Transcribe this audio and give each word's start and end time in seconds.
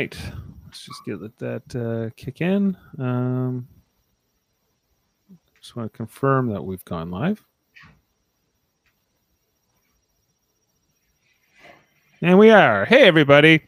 right. 0.00 0.16
Let's 0.64 0.84
just 0.84 1.04
get 1.04 1.20
let 1.20 1.36
that 1.38 1.76
uh, 1.76 2.10
kick 2.16 2.40
in. 2.40 2.76
Um, 2.98 3.68
just 5.60 5.76
want 5.76 5.92
to 5.92 5.96
confirm 5.96 6.48
that 6.48 6.64
we've 6.64 6.84
gone 6.84 7.10
live. 7.10 7.44
And 12.22 12.38
we 12.38 12.50
are. 12.50 12.84
Hey, 12.86 13.02
everybody. 13.02 13.62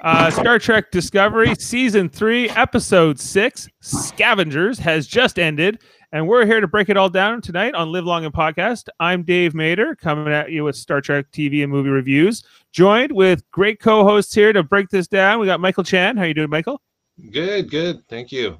Uh, 0.00 0.30
Star 0.30 0.58
Trek 0.58 0.90
Discovery 0.90 1.54
Season 1.56 2.08
3, 2.08 2.50
Episode 2.50 3.18
6, 3.20 3.68
Scavengers, 3.80 4.78
has 4.78 5.06
just 5.06 5.38
ended. 5.38 5.80
And 6.14 6.28
we're 6.28 6.44
here 6.44 6.60
to 6.60 6.68
break 6.68 6.90
it 6.90 6.98
all 6.98 7.08
down 7.08 7.40
tonight 7.40 7.74
on 7.74 7.90
Live 7.90 8.04
Long 8.04 8.26
and 8.26 8.34
Podcast. 8.34 8.90
I'm 9.00 9.22
Dave 9.22 9.54
Mater, 9.54 9.96
coming 9.96 10.30
at 10.30 10.52
you 10.52 10.62
with 10.62 10.76
Star 10.76 11.00
Trek 11.00 11.32
TV 11.32 11.62
and 11.62 11.72
movie 11.72 11.88
reviews. 11.88 12.44
Joined 12.70 13.12
with 13.12 13.50
great 13.50 13.80
co-hosts 13.80 14.34
here 14.34 14.52
to 14.52 14.62
break 14.62 14.90
this 14.90 15.06
down. 15.06 15.40
We 15.40 15.46
got 15.46 15.58
Michael 15.58 15.84
Chan. 15.84 16.18
How 16.18 16.24
are 16.24 16.26
you 16.26 16.34
doing, 16.34 16.50
Michael? 16.50 16.82
Good, 17.30 17.70
good. 17.70 18.06
Thank 18.08 18.30
you. 18.30 18.58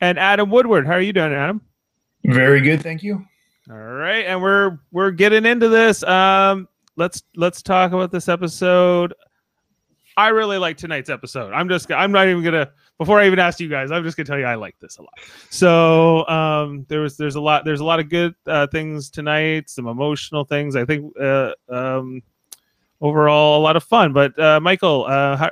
And 0.00 0.18
Adam 0.18 0.48
Woodward. 0.48 0.86
How 0.86 0.94
are 0.94 1.00
you 1.02 1.12
doing, 1.12 1.34
Adam? 1.34 1.60
Very 2.24 2.62
good, 2.62 2.82
thank 2.82 3.02
you. 3.02 3.22
All 3.70 3.76
right, 3.76 4.24
and 4.24 4.40
we're 4.40 4.78
we're 4.92 5.10
getting 5.10 5.44
into 5.44 5.68
this. 5.68 6.02
Um, 6.04 6.68
let's 6.96 7.22
let's 7.36 7.60
talk 7.60 7.92
about 7.92 8.10
this 8.10 8.30
episode. 8.30 9.12
I 10.16 10.28
really 10.28 10.56
like 10.56 10.78
tonight's 10.78 11.10
episode. 11.10 11.52
I'm 11.52 11.68
just 11.68 11.92
I'm 11.92 12.12
not 12.12 12.28
even 12.28 12.42
gonna 12.42 12.70
before 13.02 13.18
I 13.18 13.26
even 13.26 13.40
ask 13.40 13.58
you 13.58 13.68
guys, 13.68 13.90
I'm 13.90 14.04
just 14.04 14.16
gonna 14.16 14.26
tell 14.26 14.38
you 14.38 14.44
I 14.44 14.54
like 14.54 14.76
this 14.80 14.98
a 14.98 15.02
lot. 15.02 15.18
So 15.50 16.24
um, 16.28 16.86
there 16.88 17.00
was 17.00 17.16
there's 17.16 17.34
a 17.34 17.40
lot 17.40 17.64
there's 17.64 17.80
a 17.80 17.84
lot 17.84 17.98
of 17.98 18.08
good 18.08 18.32
uh, 18.46 18.68
things 18.68 19.10
tonight, 19.10 19.68
some 19.68 19.88
emotional 19.88 20.44
things. 20.44 20.76
I 20.76 20.84
think 20.84 21.12
uh, 21.20 21.50
um, 21.68 22.22
overall 23.00 23.60
a 23.60 23.62
lot 23.62 23.74
of 23.74 23.82
fun. 23.82 24.12
But 24.12 24.38
uh, 24.38 24.60
Michael, 24.60 25.06
uh, 25.08 25.36
how, 25.36 25.50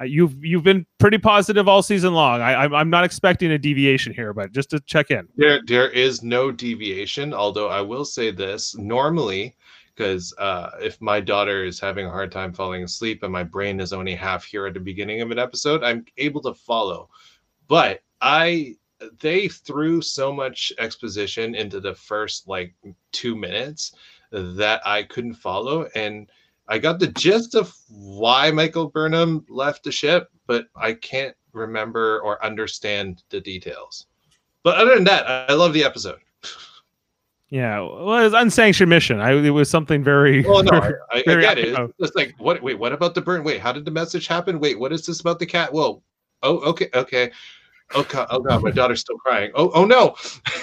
uh, 0.00 0.04
you've 0.04 0.36
you've 0.44 0.62
been 0.62 0.86
pretty 0.98 1.18
positive 1.18 1.66
all 1.66 1.82
season 1.82 2.14
long. 2.14 2.40
I, 2.40 2.54
I'm 2.54 2.72
I'm 2.72 2.90
not 2.90 3.02
expecting 3.02 3.50
a 3.50 3.58
deviation 3.58 4.14
here, 4.14 4.32
but 4.32 4.52
just 4.52 4.70
to 4.70 4.78
check 4.80 5.10
in. 5.10 5.26
There 5.36 5.62
there 5.66 5.90
is 5.90 6.22
no 6.22 6.52
deviation. 6.52 7.34
Although 7.34 7.70
I 7.70 7.80
will 7.80 8.04
say 8.04 8.30
this: 8.30 8.76
normally 8.76 9.56
because 9.94 10.34
uh, 10.38 10.70
if 10.80 11.00
my 11.00 11.20
daughter 11.20 11.64
is 11.64 11.80
having 11.80 12.06
a 12.06 12.10
hard 12.10 12.32
time 12.32 12.52
falling 12.52 12.82
asleep 12.82 13.22
and 13.22 13.32
my 13.32 13.44
brain 13.44 13.80
is 13.80 13.92
only 13.92 14.14
half 14.14 14.44
here 14.44 14.66
at 14.66 14.74
the 14.74 14.80
beginning 14.80 15.20
of 15.20 15.30
an 15.30 15.38
episode, 15.38 15.84
I'm 15.84 16.04
able 16.16 16.40
to 16.42 16.54
follow. 16.54 17.08
But 17.68 18.00
I 18.20 18.76
they 19.20 19.48
threw 19.48 20.00
so 20.00 20.32
much 20.32 20.72
exposition 20.78 21.54
into 21.54 21.80
the 21.80 21.94
first 21.94 22.48
like 22.48 22.74
two 23.12 23.36
minutes 23.36 23.92
that 24.30 24.80
I 24.86 25.02
couldn't 25.02 25.34
follow, 25.34 25.88
and 25.94 26.28
I 26.68 26.78
got 26.78 26.98
the 26.98 27.08
gist 27.08 27.54
of 27.54 27.74
why 27.88 28.50
Michael 28.50 28.88
Burnham 28.88 29.44
left 29.48 29.84
the 29.84 29.92
ship, 29.92 30.30
but 30.46 30.66
I 30.74 30.94
can't 30.94 31.36
remember 31.52 32.20
or 32.20 32.44
understand 32.44 33.22
the 33.28 33.40
details. 33.40 34.06
But 34.62 34.78
other 34.78 34.94
than 34.94 35.04
that, 35.04 35.50
I 35.50 35.52
love 35.52 35.72
the 35.72 35.84
episode. 35.84 36.20
Yeah, 37.54 37.82
well, 37.82 38.18
it 38.18 38.24
was 38.24 38.32
unsanctioned 38.32 38.90
mission. 38.90 39.20
I 39.20 39.30
it 39.30 39.50
was 39.50 39.70
something 39.70 40.02
very. 40.02 40.42
Well, 40.42 40.64
no, 40.64 40.72
I, 40.72 40.88
I, 41.12 41.18
I 41.18 41.40
get 41.40 41.56
it. 41.56 41.68
It's, 41.68 41.92
it's 42.00 42.16
like, 42.16 42.34
what? 42.38 42.60
Wait, 42.60 42.76
what 42.76 42.92
about 42.92 43.14
the 43.14 43.20
burn? 43.20 43.44
Wait, 43.44 43.60
how 43.60 43.70
did 43.70 43.84
the 43.84 43.92
message 43.92 44.26
happen? 44.26 44.58
Wait, 44.58 44.76
what 44.76 44.92
is 44.92 45.06
this 45.06 45.20
about 45.20 45.38
the 45.38 45.46
cat? 45.46 45.72
Well, 45.72 46.02
oh, 46.42 46.58
okay, 46.70 46.88
okay. 46.94 47.30
Oh 47.94 48.02
god, 48.08 48.26
oh 48.30 48.40
god, 48.40 48.60
my 48.60 48.72
daughter's 48.72 49.02
still 49.02 49.18
crying. 49.18 49.52
Oh, 49.54 49.70
oh 49.72 49.84
no. 49.84 50.16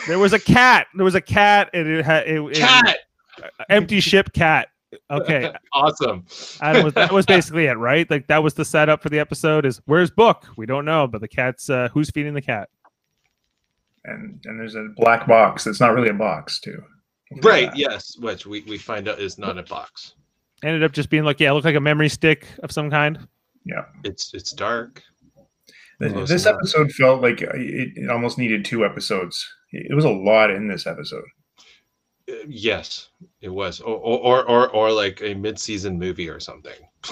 There 0.05 0.19
was 0.19 0.33
a 0.33 0.39
cat. 0.39 0.87
There 0.93 1.05
was 1.05 1.15
a 1.15 1.21
cat, 1.21 1.69
and 1.73 1.87
it 1.87 2.03
had 2.03 2.27
it, 2.27 2.55
cat. 2.55 2.97
It, 3.37 3.51
empty 3.69 4.01
ship 4.01 4.33
cat. 4.33 4.67
Okay. 5.09 5.49
awesome. 5.73 6.25
And 6.59 6.83
was, 6.83 6.93
that 6.95 7.13
was 7.13 7.25
basically 7.25 7.67
it, 7.67 7.77
right? 7.77 8.09
Like 8.11 8.27
that 8.27 8.43
was 8.43 8.55
the 8.55 8.65
setup 8.65 9.01
for 9.01 9.07
the 9.07 9.19
episode. 9.19 9.65
Is 9.65 9.79
where's 9.85 10.11
book? 10.11 10.45
We 10.57 10.65
don't 10.65 10.83
know, 10.83 11.07
but 11.07 11.21
the 11.21 11.29
cat's 11.29 11.69
uh, 11.69 11.87
who's 11.93 12.09
feeding 12.09 12.33
the 12.33 12.41
cat 12.41 12.67
and 14.05 14.41
and 14.45 14.59
there's 14.59 14.75
a 14.75 14.89
black 14.95 15.27
box 15.27 15.63
that's 15.63 15.79
not 15.79 15.93
really 15.93 16.09
a 16.09 16.13
box 16.13 16.59
too. 16.59 16.81
Right. 17.43 17.69
That. 17.69 17.77
Yes, 17.77 18.17
which 18.17 18.45
we 18.45 18.61
we 18.61 18.77
find 18.77 19.07
out 19.07 19.19
is 19.19 19.37
not 19.37 19.57
a 19.57 19.63
box. 19.63 20.13
Ended 20.63 20.83
up 20.83 20.91
just 20.91 21.09
being 21.09 21.23
like, 21.23 21.39
yeah, 21.39 21.51
it 21.51 21.53
looked 21.53 21.65
like 21.65 21.75
a 21.75 21.81
memory 21.81 22.09
stick 22.09 22.47
of 22.63 22.71
some 22.71 22.89
kind. 22.89 23.19
Yeah. 23.65 23.85
It's 24.03 24.33
it's 24.33 24.51
dark. 24.51 25.01
This 25.99 26.47
episode 26.47 26.91
felt 26.91 27.21
like 27.21 27.43
it, 27.43 27.51
it 27.95 28.09
almost 28.09 28.39
needed 28.39 28.65
two 28.65 28.83
episodes. 28.83 29.47
It 29.71 29.95
was 29.95 30.05
a 30.05 30.09
lot 30.09 30.49
in 30.49 30.67
this 30.67 30.87
episode. 30.87 31.25
Uh, 32.27 32.33
yes, 32.47 33.09
it 33.41 33.49
was, 33.49 33.79
or 33.81 33.95
or 33.97 34.43
or, 34.49 34.69
or 34.69 34.91
like 34.91 35.21
a 35.21 35.35
mid-season 35.35 35.99
movie 35.99 36.27
or 36.27 36.39
something. 36.39 36.73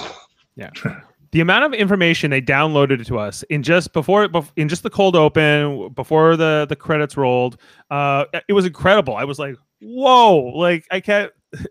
Yeah. 0.55 0.71
the 1.31 1.41
amount 1.41 1.63
of 1.65 1.73
information 1.73 2.31
they 2.31 2.41
downloaded 2.41 3.05
to 3.05 3.19
us 3.19 3.43
in 3.43 3.61
just 3.63 3.93
before 3.93 4.29
in 4.55 4.67
just 4.67 4.83
the 4.83 4.89
cold 4.89 5.15
open 5.15 5.89
before 5.93 6.35
the 6.35 6.65
the 6.67 6.75
credits 6.75 7.17
rolled 7.17 7.57
uh 7.91 8.25
it 8.47 8.53
was 8.53 8.65
incredible. 8.65 9.15
I 9.15 9.23
was 9.23 9.39
like 9.39 9.55
whoa 9.81 10.35
like 10.57 10.85
i 10.91 10.99
can't 10.99 11.31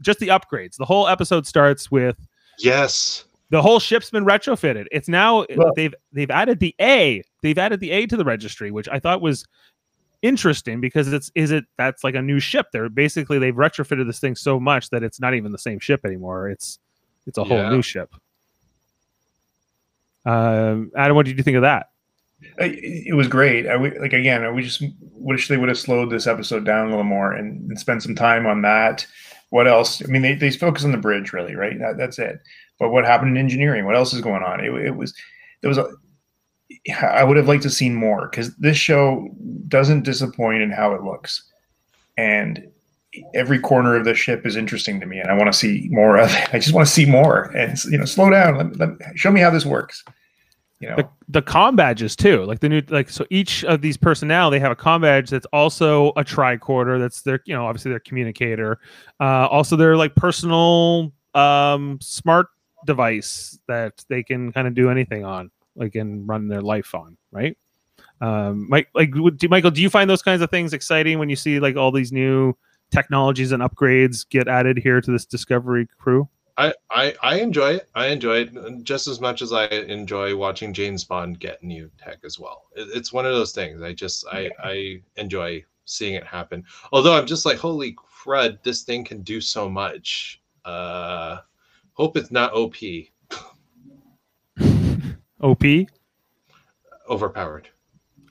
just 0.00 0.20
the 0.20 0.28
upgrades. 0.28 0.76
The 0.76 0.84
whole 0.84 1.08
episode 1.08 1.46
starts 1.46 1.90
with 1.90 2.16
yes. 2.58 3.24
the 3.50 3.60
whole 3.60 3.78
ship's 3.78 4.10
been 4.10 4.24
retrofitted. 4.24 4.86
It's 4.90 5.08
now 5.08 5.44
well, 5.56 5.72
they've 5.74 5.94
they've 6.12 6.30
added 6.30 6.60
the 6.60 6.74
a 6.80 7.22
they've 7.42 7.58
added 7.58 7.80
the 7.80 7.90
a 7.90 8.06
to 8.06 8.16
the 8.16 8.24
registry 8.24 8.70
which 8.70 8.88
i 8.88 8.98
thought 8.98 9.20
was 9.20 9.44
interesting 10.22 10.80
because 10.80 11.12
it's 11.12 11.30
is 11.34 11.50
it 11.50 11.64
that's 11.78 12.04
like 12.04 12.14
a 12.14 12.22
new 12.22 12.40
ship. 12.40 12.66
They're 12.72 12.88
basically 12.88 13.38
they've 13.38 13.54
retrofitted 13.54 14.06
this 14.06 14.20
thing 14.20 14.36
so 14.36 14.60
much 14.60 14.90
that 14.90 15.02
it's 15.02 15.20
not 15.20 15.34
even 15.34 15.50
the 15.52 15.58
same 15.58 15.78
ship 15.78 16.02
anymore. 16.04 16.48
It's 16.48 16.78
it's 17.26 17.38
a 17.38 17.44
whole 17.44 17.58
yeah. 17.58 17.70
new 17.70 17.82
ship 17.82 18.14
um, 20.24 20.90
Adam, 20.96 21.16
what 21.16 21.26
did 21.26 21.36
you 21.36 21.42
think 21.42 21.56
of 21.56 21.62
that? 21.62 21.90
It 22.58 23.14
was 23.14 23.28
great. 23.28 23.68
I 23.68 23.76
like 23.76 24.14
again, 24.14 24.42
I 24.44 24.50
we 24.50 24.62
just 24.62 24.82
wish 25.12 25.48
they 25.48 25.58
would 25.58 25.68
have 25.68 25.78
slowed 25.78 26.10
this 26.10 26.26
episode 26.26 26.64
down 26.64 26.86
a 26.86 26.90
little 26.90 27.04
more 27.04 27.32
and, 27.32 27.68
and 27.68 27.78
spend 27.78 28.02
some 28.02 28.14
time 28.14 28.46
on 28.46 28.62
that. 28.62 29.06
What 29.50 29.68
else? 29.68 30.02
I 30.02 30.06
mean, 30.06 30.22
they, 30.22 30.34
they 30.34 30.50
focus 30.50 30.84
on 30.84 30.92
the 30.92 30.98
bridge, 30.98 31.32
really, 31.32 31.54
right? 31.54 31.78
That, 31.78 31.98
that's 31.98 32.18
it. 32.18 32.40
But 32.78 32.90
what 32.90 33.04
happened 33.04 33.32
in 33.32 33.36
engineering? 33.36 33.84
What 33.84 33.96
else 33.96 34.14
is 34.14 34.22
going 34.22 34.42
on? 34.42 34.60
It, 34.60 34.72
it 34.86 34.96
was 34.96 35.14
there 35.60 35.68
was 35.68 35.78
a. 35.78 35.90
I 37.02 37.24
would 37.24 37.36
have 37.36 37.48
liked 37.48 37.64
to 37.64 37.70
seen 37.70 37.94
more 37.94 38.28
because 38.28 38.54
this 38.56 38.76
show 38.76 39.28
doesn't 39.68 40.04
disappoint 40.04 40.62
in 40.62 40.70
how 40.70 40.94
it 40.94 41.02
looks, 41.02 41.42
and 42.16 42.70
every 43.34 43.58
corner 43.58 43.96
of 43.96 44.04
the 44.04 44.14
ship 44.14 44.46
is 44.46 44.56
interesting 44.56 45.00
to 45.00 45.06
me, 45.06 45.18
and 45.18 45.30
I 45.30 45.34
want 45.34 45.52
to 45.52 45.58
see 45.58 45.88
more 45.90 46.16
of 46.16 46.30
it. 46.30 46.48
I 46.54 46.58
just 46.58 46.74
want 46.74 46.86
to 46.86 46.92
see 46.92 47.06
more, 47.06 47.44
and 47.56 47.82
you 47.84 47.98
know, 47.98 48.04
slow 48.04 48.30
down. 48.30 48.56
Let, 48.56 48.76
let, 48.78 49.18
show 49.18 49.30
me 49.30 49.40
how 49.40 49.50
this 49.50 49.66
works 49.66 50.04
you 50.80 50.88
know 50.88 50.96
the, 50.96 51.08
the 51.28 51.42
com 51.42 51.76
badges 51.76 52.16
too 52.16 52.44
like 52.44 52.60
the 52.60 52.68
new 52.68 52.82
like 52.88 53.10
so 53.10 53.26
each 53.30 53.64
of 53.64 53.82
these 53.82 53.96
personnel 53.96 54.50
they 54.50 54.58
have 54.58 54.72
a 54.72 54.76
com 54.76 55.02
badge 55.02 55.30
that's 55.30 55.46
also 55.52 56.08
a 56.10 56.24
tricorder 56.24 56.98
that's 56.98 57.22
their 57.22 57.40
you 57.44 57.54
know 57.54 57.66
obviously 57.66 57.90
their 57.90 58.00
communicator 58.00 58.80
uh 59.20 59.46
also 59.46 59.76
their 59.76 59.96
like 59.96 60.14
personal 60.14 61.12
um 61.34 61.98
smart 62.00 62.48
device 62.86 63.58
that 63.68 64.02
they 64.08 64.22
can 64.22 64.50
kind 64.52 64.66
of 64.66 64.74
do 64.74 64.90
anything 64.90 65.24
on 65.24 65.50
like 65.76 65.94
and 65.94 66.26
run 66.26 66.48
their 66.48 66.62
life 66.62 66.94
on 66.94 67.16
right 67.30 67.56
um 68.22 68.66
mike 68.68 68.88
like 68.94 69.12
do, 69.36 69.48
michael 69.48 69.70
do 69.70 69.82
you 69.82 69.90
find 69.90 70.08
those 70.08 70.22
kinds 70.22 70.40
of 70.40 70.50
things 70.50 70.72
exciting 70.72 71.18
when 71.18 71.28
you 71.28 71.36
see 71.36 71.60
like 71.60 71.76
all 71.76 71.92
these 71.92 72.10
new 72.10 72.56
technologies 72.90 73.52
and 73.52 73.62
upgrades 73.62 74.28
get 74.28 74.48
added 74.48 74.78
here 74.78 75.00
to 75.00 75.10
this 75.10 75.24
discovery 75.24 75.86
crew 75.98 76.28
I, 76.60 76.74
I 76.90 77.14
I 77.22 77.40
enjoy 77.40 77.76
it. 77.76 77.88
I 77.94 78.08
enjoy 78.08 78.42
it 78.42 78.82
just 78.82 79.06
as 79.06 79.18
much 79.18 79.40
as 79.40 79.50
I 79.50 79.64
enjoy 79.64 80.36
watching 80.36 80.74
James 80.74 81.04
Bond 81.04 81.40
get 81.40 81.62
new 81.62 81.90
tech 81.96 82.18
as 82.22 82.38
well. 82.38 82.64
It, 82.76 82.88
it's 82.94 83.14
one 83.14 83.24
of 83.24 83.32
those 83.32 83.52
things. 83.52 83.80
I 83.80 83.94
just 83.94 84.26
I 84.30 84.50
I 84.62 85.00
enjoy 85.16 85.64
seeing 85.86 86.14
it 86.14 86.26
happen. 86.26 86.64
Although 86.92 87.14
I'm 87.14 87.26
just 87.26 87.46
like, 87.46 87.56
holy 87.56 87.94
crud, 87.94 88.62
this 88.62 88.82
thing 88.82 89.04
can 89.04 89.22
do 89.22 89.40
so 89.40 89.70
much. 89.70 90.42
Uh, 90.64 91.38
hope 91.94 92.18
it's 92.18 92.30
not 92.30 92.52
OP. 92.52 92.76
OP. 95.40 95.64
Overpowered. 97.08 97.68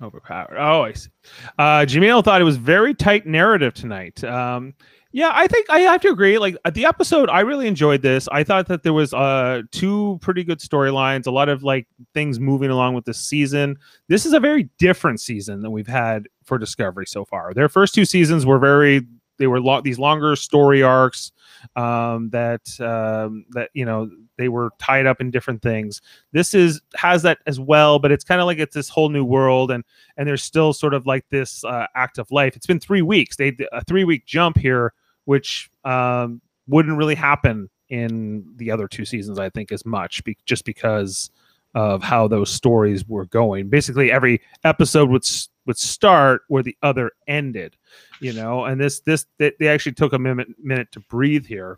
Overpowered. 0.01 0.57
Oh, 0.57 0.84
I 0.84 0.94
see. 0.94 1.10
Uh, 1.57 1.86
Jamil 1.86 2.24
thought 2.24 2.42
it 2.42 2.46
was 2.46 2.57
very 2.57 2.94
tight 2.94 3.25
narrative 3.25 3.74
tonight. 3.74 4.24
Um, 4.24 4.74
yeah, 5.12 5.31
I 5.34 5.48
think 5.48 5.69
I 5.69 5.80
have 5.80 6.01
to 6.01 6.10
agree. 6.10 6.38
Like 6.38 6.56
the 6.72 6.86
episode, 6.86 7.30
I 7.30 7.40
really 7.40 7.68
enjoyed 7.68 8.04
this. 8.04 8.28
I 8.31 8.44
thought 8.44 8.68
that 8.68 8.84
there 8.84 8.94
was 8.94 9.12
uh 9.13 9.63
two 9.72 10.19
pretty 10.22 10.44
good 10.44 10.60
storylines, 10.60 11.25
a 11.25 11.31
lot 11.31 11.50
of 11.50 11.63
like 11.63 11.88
things 12.13 12.40
moving 12.40 12.69
along 12.69 12.94
with 12.94 13.06
this 13.06 13.19
season. 13.19 13.78
This 14.07 14.25
is 14.25 14.34
a 14.34 14.40
very 14.40 14.69
different 14.78 15.19
season 15.19 15.62
than 15.62 15.72
we've 15.72 15.88
had 15.88 16.28
for 16.44 16.60
Discovery 16.60 17.07
so 17.07 17.25
far. 17.25 17.54
Their 17.56 17.69
first 17.69 17.96
two 17.96 18.06
seasons 18.06 18.46
were 18.46 18.60
very 18.60 19.01
they 19.40 19.48
were 19.48 19.60
lo- 19.60 19.81
these 19.81 19.98
longer 19.98 20.36
story 20.36 20.84
arcs 20.84 21.31
um, 21.75 22.30
that 22.30 22.62
um, 22.80 23.46
that 23.51 23.72
you 23.74 23.86
know 23.86 24.12
they 24.39 24.50
were 24.50 24.71
tied 24.80 25.06
up 25.06 25.21
in 25.21 25.30
different 25.30 25.62
things. 25.62 26.01
This 26.31 26.56
is 26.56 26.81
has 26.95 27.21
that 27.21 27.38
as 27.45 27.59
well, 27.59 28.00
but 28.00 28.12
it's 28.12 28.24
kind 28.24 28.41
of 28.41 28.47
like 28.47 28.57
it's 28.57 28.74
this 28.74 28.89
whole 28.89 29.09
new 29.09 29.24
world, 29.24 29.69
and 29.69 29.83
and 30.18 30.27
there's 30.27 30.41
still 30.41 30.74
sort 30.74 30.95
of 30.95 31.06
like 31.06 31.25
this 31.30 31.63
uh, 31.63 31.86
active 31.95 32.31
life. 32.31 32.56
It's 32.56 32.65
been 32.65 32.80
three 32.80 33.03
weeks. 33.03 33.36
They 33.36 33.56
a 33.71 33.83
three 33.83 34.03
week 34.03 34.25
jump 34.25 34.57
here 34.57 34.94
which 35.30 35.69
um, 35.86 36.41
wouldn't 36.68 36.97
really 36.97 37.13
happen 37.13 37.69
in 37.89 38.44
the 38.56 38.71
other 38.71 38.88
two 38.88 39.06
seasons. 39.06 39.38
I 39.38 39.51
think 39.51 39.71
as 39.71 39.86
much, 39.86 40.24
be, 40.24 40.36
just 40.44 40.65
because 40.65 41.30
of 41.75 42.01
how 42.01 42.27
those 42.27 42.51
stories 42.51 43.07
were 43.07 43.25
going. 43.25 43.69
Basically, 43.69 44.12
every 44.12 44.41
episode 44.63 45.07
would 45.12 45.24
would 45.68 45.77
start 45.77 46.41
where 46.47 46.63
the 46.63 46.75
other 46.81 47.12
ended, 47.27 47.77
you 48.19 48.33
know. 48.33 48.65
And 48.65 48.81
this 48.81 49.01
this 49.01 49.27
they, 49.38 49.51
they 49.59 49.68
actually 49.68 49.91
took 49.91 50.13
a 50.13 50.19
minute 50.19 50.47
minute 50.57 50.91
to 50.94 51.00
breathe 51.01 51.45
here. 51.45 51.77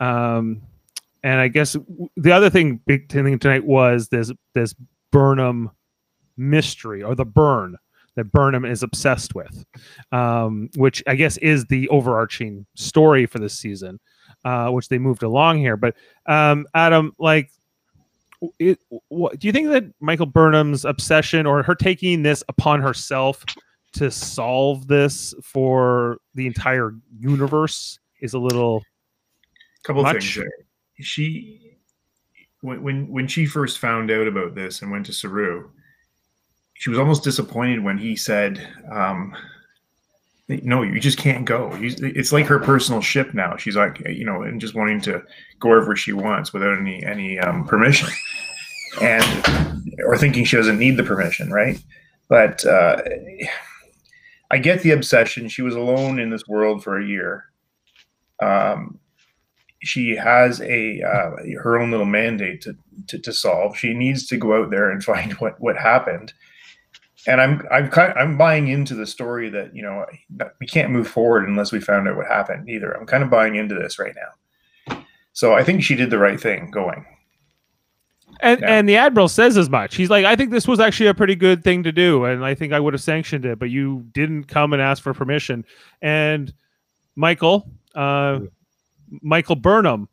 Um, 0.00 0.60
and 1.22 1.40
I 1.40 1.48
guess 1.48 1.76
the 2.16 2.32
other 2.32 2.50
thing 2.50 2.80
big 2.86 3.10
thing 3.10 3.38
tonight 3.38 3.64
was 3.64 4.08
this 4.08 4.32
this 4.54 4.74
Burnham 5.10 5.70
mystery 6.36 7.02
or 7.02 7.14
the 7.14 7.24
burn 7.24 7.76
that 8.16 8.32
Burnham 8.32 8.64
is 8.64 8.82
obsessed 8.82 9.34
with, 9.34 9.64
um, 10.12 10.68
which 10.76 11.02
I 11.06 11.14
guess 11.14 11.36
is 11.38 11.66
the 11.66 11.88
overarching 11.88 12.66
story 12.74 13.26
for 13.26 13.38
this 13.38 13.58
season, 13.58 14.00
uh, 14.44 14.70
which 14.70 14.88
they 14.88 14.98
moved 14.98 15.22
along 15.22 15.58
here. 15.58 15.76
But 15.76 15.94
um, 16.26 16.66
Adam, 16.74 17.12
like, 17.18 17.50
it, 18.58 18.78
what, 19.08 19.38
do 19.38 19.46
you 19.46 19.52
think 19.52 19.68
that 19.68 19.84
Michael 20.00 20.26
Burnham's 20.26 20.84
obsession 20.84 21.46
or 21.46 21.62
her 21.62 21.74
taking 21.74 22.22
this 22.22 22.42
upon 22.48 22.80
herself 22.80 23.44
to 23.92 24.10
solve 24.10 24.86
this 24.88 25.34
for 25.42 26.18
the 26.34 26.46
entire 26.46 26.94
universe 27.18 27.98
is 28.20 28.34
a 28.34 28.38
little 28.38 28.82
couple 29.84 30.02
much? 30.02 30.14
things 30.14 30.34
there. 30.36 30.66
She 31.02 31.70
when, 32.62 33.08
when 33.08 33.26
she 33.26 33.46
first 33.46 33.78
found 33.78 34.10
out 34.10 34.26
about 34.26 34.54
this 34.54 34.82
and 34.82 34.90
went 34.90 35.06
to 35.06 35.12
Saru, 35.12 35.70
she 36.74 36.90
was 36.90 36.98
almost 36.98 37.24
disappointed 37.24 37.82
when 37.82 37.98
he 37.98 38.16
said, 38.16 38.66
um, 38.90 39.34
"No, 40.48 40.82
you 40.82 40.98
just 41.00 41.18
can't 41.18 41.44
go." 41.44 41.76
It's 41.80 42.32
like 42.32 42.46
her 42.46 42.58
personal 42.58 43.00
ship 43.00 43.34
now. 43.34 43.56
She's 43.56 43.76
like, 43.76 44.00
you 44.08 44.24
know, 44.24 44.42
and 44.42 44.60
just 44.60 44.74
wanting 44.74 45.00
to 45.02 45.22
go 45.58 45.68
wherever 45.68 45.94
she 45.94 46.12
wants 46.12 46.52
without 46.52 46.78
any 46.78 47.04
any 47.04 47.38
um, 47.38 47.66
permission, 47.66 48.08
and 49.02 49.92
or 50.04 50.16
thinking 50.16 50.44
she 50.44 50.56
doesn't 50.56 50.78
need 50.78 50.96
the 50.96 51.04
permission, 51.04 51.50
right? 51.50 51.82
But 52.28 52.64
uh, 52.64 53.02
I 54.50 54.58
get 54.58 54.82
the 54.82 54.92
obsession. 54.92 55.48
She 55.48 55.62
was 55.62 55.74
alone 55.74 56.18
in 56.18 56.30
this 56.30 56.46
world 56.48 56.82
for 56.82 56.98
a 56.98 57.06
year. 57.06 57.44
Um, 58.42 58.98
she 59.82 60.14
has 60.16 60.60
a 60.60 61.02
uh, 61.02 61.30
her 61.62 61.78
own 61.78 61.90
little 61.90 62.06
mandate 62.06 62.60
to, 62.62 62.76
to, 63.08 63.18
to 63.18 63.32
solve. 63.32 63.76
She 63.76 63.94
needs 63.94 64.26
to 64.26 64.36
go 64.36 64.60
out 64.60 64.70
there 64.70 64.90
and 64.90 65.02
find 65.12 65.32
what 65.34 65.60
what 65.60 65.76
happened. 65.76 66.32
And 67.26 67.40
I'm 67.40 67.66
I'm 67.70 67.90
kind 67.90 68.12
of, 68.12 68.16
I'm 68.16 68.38
buying 68.38 68.68
into 68.68 68.94
the 68.94 69.06
story 69.06 69.50
that 69.50 69.74
you 69.74 69.82
know 69.82 70.06
we 70.60 70.66
can't 70.66 70.90
move 70.90 71.08
forward 71.08 71.48
unless 71.48 71.72
we 71.72 71.80
found 71.80 72.08
out 72.08 72.16
what 72.16 72.26
happened 72.26 72.68
either. 72.68 72.92
I'm 72.92 73.06
kind 73.06 73.22
of 73.22 73.30
buying 73.30 73.56
into 73.56 73.74
this 73.74 73.98
right 73.98 74.14
now. 74.14 75.02
So 75.32 75.54
I 75.54 75.62
think 75.62 75.82
she 75.82 75.94
did 75.94 76.10
the 76.10 76.18
right 76.18 76.40
thing 76.40 76.70
going. 76.70 77.06
And 78.42 78.60
yeah. 78.60 78.70
and 78.70 78.88
the 78.88 78.96
admiral 78.96 79.28
says 79.28 79.58
as 79.58 79.68
much. 79.68 79.96
He's 79.96 80.08
like, 80.08 80.24
I 80.24 80.34
think 80.34 80.50
this 80.50 80.66
was 80.66 80.80
actually 80.80 81.08
a 81.08 81.14
pretty 81.14 81.34
good 81.34 81.62
thing 81.62 81.82
to 81.82 81.92
do, 81.92 82.24
and 82.24 82.44
I 82.44 82.54
think 82.54 82.72
I 82.72 82.80
would 82.80 82.94
have 82.94 83.02
sanctioned 83.02 83.44
it, 83.44 83.58
but 83.58 83.70
you 83.70 84.06
didn't 84.12 84.44
come 84.44 84.72
and 84.72 84.80
ask 84.80 85.02
for 85.02 85.12
permission. 85.12 85.64
And 86.00 86.52
Michael, 87.16 87.70
uh, 87.94 88.40
Michael 89.22 89.56
Burnham 89.56 90.08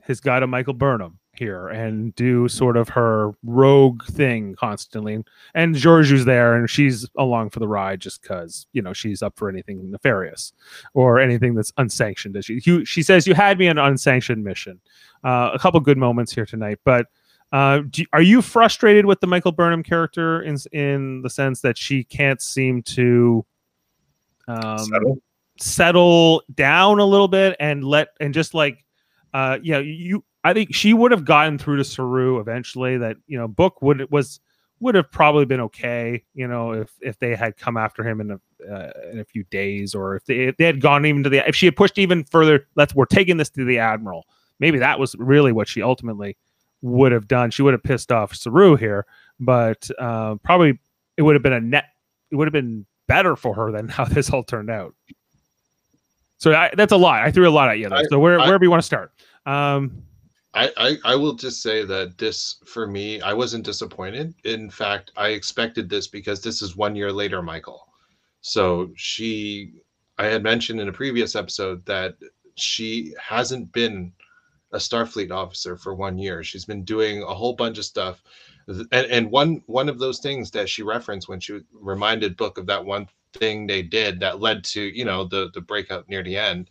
has 0.00 0.20
got 0.20 0.42
a 0.42 0.46
Michael 0.46 0.74
Burnham 0.74 1.18
here 1.38 1.68
and 1.68 2.14
do 2.16 2.48
sort 2.48 2.76
of 2.76 2.88
her 2.88 3.32
rogue 3.44 4.04
thing 4.04 4.56
constantly. 4.58 5.22
And 5.54 5.74
Georgiou's 5.74 6.24
there 6.24 6.54
and 6.54 6.68
she's 6.68 7.08
along 7.16 7.50
for 7.50 7.60
the 7.60 7.68
ride 7.68 8.00
just 8.00 8.22
because, 8.22 8.66
you 8.72 8.82
know, 8.82 8.92
she's 8.92 9.22
up 9.22 9.36
for 9.36 9.48
anything 9.48 9.90
nefarious 9.90 10.52
or 10.94 11.20
anything 11.20 11.54
that's 11.54 11.72
unsanctioned. 11.78 12.36
She, 12.44 12.84
she 12.84 13.02
says, 13.02 13.26
You 13.26 13.34
had 13.34 13.58
me 13.58 13.68
on 13.68 13.78
an 13.78 13.84
unsanctioned 13.84 14.42
mission. 14.42 14.80
Uh, 15.22 15.50
a 15.54 15.58
couple 15.58 15.78
good 15.80 15.98
moments 15.98 16.34
here 16.34 16.46
tonight. 16.46 16.78
But 16.84 17.06
uh, 17.52 17.82
do, 17.88 18.04
are 18.12 18.22
you 18.22 18.42
frustrated 18.42 19.06
with 19.06 19.20
the 19.20 19.26
Michael 19.26 19.52
Burnham 19.52 19.82
character 19.82 20.42
in, 20.42 20.56
in 20.72 21.22
the 21.22 21.30
sense 21.30 21.60
that 21.60 21.78
she 21.78 22.04
can't 22.04 22.42
seem 22.42 22.82
to. 22.82 23.44
Um, 24.48 24.78
Settle 24.78 25.22
settle 25.60 26.42
down 26.54 26.98
a 26.98 27.04
little 27.04 27.28
bit 27.28 27.56
and 27.60 27.84
let 27.84 28.08
and 28.20 28.34
just 28.34 28.54
like 28.54 28.84
uh 29.34 29.58
yeah 29.62 29.78
you 29.78 30.24
i 30.44 30.52
think 30.52 30.74
she 30.74 30.94
would 30.94 31.10
have 31.10 31.24
gotten 31.24 31.58
through 31.58 31.76
to 31.76 31.84
saru 31.84 32.38
eventually 32.38 32.96
that 32.96 33.16
you 33.26 33.38
know 33.38 33.48
book 33.48 33.82
would 33.82 34.00
it 34.00 34.10
was 34.10 34.40
would 34.80 34.94
have 34.94 35.10
probably 35.10 35.44
been 35.44 35.60
okay 35.60 36.22
you 36.34 36.46
know 36.46 36.72
if 36.72 36.90
if 37.00 37.18
they 37.18 37.34
had 37.34 37.56
come 37.56 37.76
after 37.76 38.02
him 38.02 38.20
in 38.20 38.30
a 38.30 38.40
uh, 38.70 38.90
in 39.12 39.20
a 39.20 39.24
few 39.24 39.44
days 39.44 39.94
or 39.94 40.16
if 40.16 40.24
they, 40.24 40.40
if 40.44 40.56
they 40.56 40.64
had 40.64 40.80
gone 40.80 41.06
even 41.06 41.22
to 41.22 41.30
the 41.30 41.46
if 41.48 41.54
she 41.54 41.66
had 41.66 41.76
pushed 41.76 41.98
even 41.98 42.24
further 42.24 42.66
let's 42.74 42.94
we're 42.94 43.06
taking 43.06 43.36
this 43.36 43.50
to 43.50 43.64
the 43.64 43.78
admiral. 43.78 44.26
Maybe 44.60 44.78
that 44.80 44.98
was 44.98 45.14
really 45.18 45.52
what 45.52 45.68
she 45.68 45.82
ultimately 45.82 46.36
would 46.82 47.12
have 47.12 47.28
done. 47.28 47.52
She 47.52 47.62
would 47.62 47.74
have 47.74 47.82
pissed 47.82 48.10
off 48.10 48.34
saru 48.34 48.76
here 48.76 49.06
but 49.40 49.88
uh, 49.98 50.34
probably 50.36 50.78
it 51.16 51.22
would 51.22 51.34
have 51.34 51.42
been 51.42 51.52
a 51.52 51.60
net 51.60 51.86
it 52.30 52.36
would 52.36 52.46
have 52.46 52.52
been 52.52 52.86
better 53.06 53.36
for 53.36 53.54
her 53.54 53.70
than 53.70 53.88
how 53.88 54.04
this 54.04 54.30
all 54.30 54.44
turned 54.44 54.70
out 54.70 54.94
so 56.38 56.54
I, 56.54 56.70
that's 56.76 56.92
a 56.92 56.96
lot. 56.96 57.22
I 57.22 57.30
threw 57.30 57.48
a 57.48 57.50
lot 57.50 57.68
at 57.68 57.78
you. 57.78 57.88
Though. 57.88 58.02
so 58.08 58.18
where, 58.18 58.40
I, 58.40 58.46
wherever 58.46 58.64
you 58.64 58.70
want 58.70 58.82
to 58.82 58.86
start. 58.86 59.12
Um, 59.44 60.02
I, 60.54 60.70
I, 60.76 60.96
I 61.04 61.14
will 61.14 61.34
just 61.34 61.62
say 61.62 61.84
that 61.84 62.16
this 62.16 62.56
for 62.64 62.86
me, 62.86 63.20
I 63.20 63.32
wasn't 63.32 63.64
disappointed. 63.64 64.34
In 64.44 64.70
fact, 64.70 65.12
I 65.16 65.28
expected 65.28 65.90
this 65.90 66.06
because 66.06 66.40
this 66.40 66.62
is 66.62 66.76
one 66.76 66.96
year 66.96 67.12
later, 67.12 67.42
Michael. 67.42 67.86
So 68.40 68.90
she, 68.96 69.74
I 70.16 70.26
had 70.26 70.42
mentioned 70.42 70.80
in 70.80 70.88
a 70.88 70.92
previous 70.92 71.36
episode 71.36 71.84
that 71.86 72.16
she 72.54 73.14
hasn't 73.20 73.72
been 73.72 74.12
a 74.72 74.78
Starfleet 74.78 75.30
officer 75.30 75.76
for 75.76 75.94
one 75.94 76.18
year. 76.18 76.42
She's 76.44 76.64
been 76.64 76.84
doing 76.84 77.22
a 77.22 77.34
whole 77.34 77.54
bunch 77.54 77.78
of 77.78 77.84
stuff. 77.84 78.22
And, 78.68 78.86
and 78.92 79.30
one 79.30 79.62
one 79.66 79.88
of 79.88 79.98
those 79.98 80.18
things 80.18 80.50
that 80.50 80.68
she 80.68 80.82
referenced 80.82 81.28
when 81.28 81.40
she 81.40 81.60
reminded 81.72 82.36
Book 82.36 82.58
of 82.58 82.66
that 82.66 82.84
one 82.84 83.08
thing 83.32 83.66
they 83.66 83.82
did 83.82 84.20
that 84.20 84.40
led 84.40 84.64
to 84.64 84.80
you 84.80 85.04
know 85.04 85.24
the 85.24 85.50
the 85.54 85.60
breakup 85.60 86.08
near 86.08 86.22
the 86.22 86.36
end. 86.36 86.70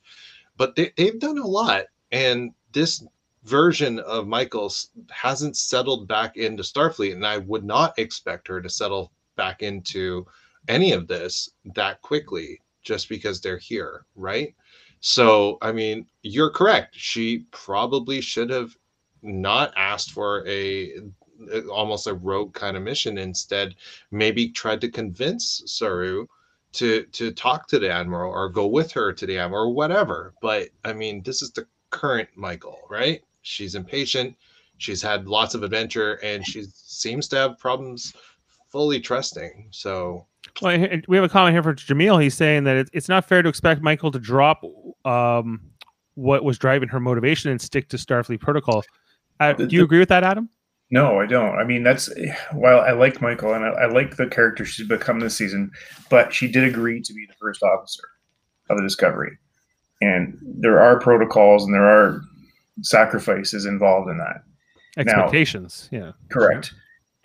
But 0.58 0.76
they, 0.76 0.92
they've 0.98 1.20
done 1.20 1.38
a 1.38 1.48
lot 1.48 1.86
and 2.12 2.52
this 2.72 3.04
version 3.44 4.00
of 4.00 4.28
michael's 4.28 4.90
hasn't 5.10 5.56
settled 5.56 6.08
back 6.08 6.36
into 6.36 6.64
starfleet 6.64 7.14
and 7.14 7.26
i 7.26 7.38
would 7.38 7.64
not 7.64 7.98
expect 7.98 8.48
her 8.48 8.62
to 8.62 8.70
settle 8.70 9.12
back 9.36 9.62
into 9.62 10.26
any 10.68 10.92
of 10.92 11.08
this 11.08 11.50
that 11.76 12.02
quickly 12.02 12.62
just 12.84 13.08
because 13.10 13.40
they're 13.40 13.58
here 13.58 14.06
right? 14.16 14.54
So 15.00 15.58
i 15.62 15.72
mean 15.72 16.08
you're 16.24 16.50
correct. 16.50 16.96
She 16.98 17.46
probably 17.52 18.20
should 18.22 18.50
have 18.50 18.76
not 19.22 19.74
asked 19.78 20.12
for 20.12 20.46
a 20.48 20.94
almost 21.72 22.08
a 22.08 22.14
rogue 22.14 22.54
kind 22.54 22.76
of 22.76 22.84
mission. 22.84 23.18
Instead 23.18 23.76
maybe 24.12 24.50
tried 24.50 24.82
to 24.82 24.90
convince 24.90 25.62
saru 25.66 26.26
to 26.78 27.04
to 27.04 27.32
talk 27.32 27.68
to 27.68 27.80
the 27.80 27.92
admiral 27.92 28.32
or 28.32 28.50
go 28.50 28.68
with 28.68 28.92
her 28.92 29.12
to 29.12 29.26
the 29.26 29.38
admiral 29.38 29.70
or 29.70 29.74
whatever. 29.74 30.34
But 30.42 30.70
I 30.86 30.94
mean, 30.94 31.24
this 31.24 31.42
is 31.42 31.52
the 31.52 31.68
current 31.90 32.30
Michael, 32.36 32.80
right? 32.90 33.22
She's 33.42 33.76
impatient. 33.76 34.36
She's 34.78 35.02
had 35.02 35.28
lots 35.28 35.56
of 35.56 35.64
adventure, 35.64 36.16
and 36.24 36.46
she 36.46 36.66
seems 36.74 37.28
to 37.30 37.36
have 37.36 37.60
problems 37.60 38.14
fully 38.70 39.00
trusting. 39.00 39.68
So. 39.72 40.26
Well, 40.62 40.88
we 41.08 41.18
have 41.18 41.26
a 41.26 41.30
comment 41.30 41.54
here 41.54 41.62
for 41.62 41.74
Jamil. 41.74 42.22
He's 42.22 42.34
saying 42.34 42.64
that 42.64 42.88
it's 42.94 43.10
not 43.10 43.26
fair 43.26 43.42
to 43.42 43.50
expect 43.50 43.82
Michael 43.82 44.12
to 44.12 44.20
drop 44.20 44.64
um, 45.06 45.62
what 46.16 46.44
was 46.44 46.58
driving 46.58 46.90
her 46.90 47.00
motivation 47.00 47.52
and 47.52 47.62
stick 47.62 47.90
to 47.90 47.98
Starfleet 47.98 48.40
protocol. 48.40 48.84
Uh, 49.40 49.54
do 49.54 49.68
you 49.70 49.84
agree 49.84 50.00
with 50.00 50.10
that, 50.10 50.24
Adam? 50.24 50.50
No, 50.90 51.20
I 51.20 51.26
don't. 51.26 51.58
I 51.58 51.66
mean, 51.66 51.84
that's 51.84 52.10
while 52.54 52.80
I 52.80 52.92
like 52.92 53.22
Michael 53.22 53.54
and 53.54 53.66
I, 53.66 53.70
I, 53.70 53.86
like 53.88 54.16
the 54.16 54.28
character 54.28 54.64
she's 54.64 54.88
become 54.88 55.20
this 55.20 55.36
season, 55.36 55.72
but 56.10 56.34
she 56.34 56.48
did 56.48 56.64
agree 56.64 57.02
to 57.02 57.14
be 57.14 57.26
the 57.26 57.36
first 57.40 57.62
officer 57.62 58.04
of 58.70 58.78
the 58.78 58.84
Discovery, 58.84 59.38
and 60.02 60.38
there 60.42 60.80
are 60.80 61.00
protocols 61.00 61.66
and 61.66 61.74
there 61.74 61.86
are 61.86 62.22
sacrifices 62.82 63.66
involved 63.66 64.10
in 64.10 64.18
that. 64.18 64.44
Expectations, 64.98 65.90
now, 65.92 65.98
yeah, 65.98 66.12
correct. 66.30 66.74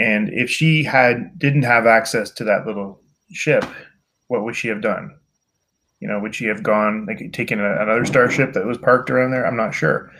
And 0.00 0.28
if 0.31 0.50
she 0.50 0.83
had 0.83 1.38
didn't 1.38 1.62
have 1.62 1.87
access 1.87 2.31
to 2.33 2.45
that 2.45 2.66
little 2.66 3.00
ship, 3.31 3.64
what 4.26 4.42
would 4.42 4.57
she 4.57 4.69
have 4.69 4.81
done? 4.81 5.16
You 6.00 6.09
know, 6.09 6.19
would 6.19 6.35
she 6.35 6.47
have 6.47 6.64
gone 6.64 7.07
like 7.07 7.33
taken 7.33 7.61
a, 7.61 7.81
another 7.81 8.04
starship 8.04 8.54
that 8.54 8.66
was 8.66 8.76
parked 8.76 9.09
around 9.09 9.31
there? 9.31 9.47
I'm 9.47 9.57
not 9.57 9.73
sure 9.73 10.11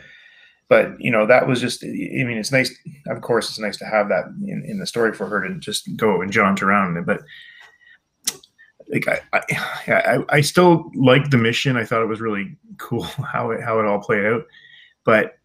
but 0.69 0.99
you 0.99 1.11
know 1.11 1.25
that 1.25 1.47
was 1.47 1.59
just 1.61 1.83
i 1.83 1.87
mean 1.87 2.37
it's 2.37 2.51
nice 2.51 2.73
of 3.07 3.21
course 3.21 3.49
it's 3.49 3.59
nice 3.59 3.77
to 3.77 3.85
have 3.85 4.09
that 4.09 4.25
in, 4.47 4.63
in 4.65 4.79
the 4.79 4.87
story 4.87 5.13
for 5.13 5.27
her 5.27 5.47
to 5.47 5.55
just 5.55 5.95
go 5.95 6.21
and 6.21 6.31
jaunt 6.31 6.61
around. 6.61 7.05
But 7.05 7.21
like 8.89 9.07
I, 9.07 9.41
I 9.87 10.19
i 10.29 10.41
still 10.41 10.91
like 10.95 11.29
the 11.29 11.37
mission. 11.37 11.77
I 11.77 11.85
thought 11.85 12.01
it 12.01 12.07
was 12.07 12.21
really 12.21 12.57
cool 12.77 13.03
how 13.33 13.51
it 13.51 13.61
how 13.61 13.79
it 13.79 13.85
all 13.85 13.99
played 13.99 14.25
out. 14.25 14.43
But 15.05 15.37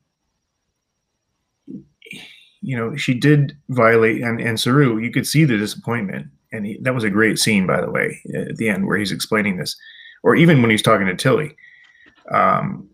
you 2.61 2.77
know 2.77 2.97
she 2.97 3.15
did 3.15 3.57
violate 3.69 4.21
and 4.21 4.41
and 4.41 4.59
saru 4.59 4.99
you 4.99 5.13
could 5.13 5.27
see 5.27 5.45
the 5.45 5.57
disappointment. 5.57 6.29
And 6.51 6.65
he, 6.65 6.79
that 6.81 6.95
was 6.95 7.05
a 7.05 7.11
great 7.11 7.39
scene 7.39 7.67
by 7.67 7.81
the 7.81 7.91
way 7.91 8.21
at 8.35 8.57
the 8.57 8.69
end 8.69 8.87
where 8.87 8.97
he's 8.97 9.13
explaining 9.13 9.59
this 9.59 9.77
or 10.23 10.35
even 10.35 10.63
when 10.63 10.71
he's 10.71 10.83
talking 10.83 11.07
to 11.07 11.15
tilly. 11.15 11.57
Um 12.31 12.89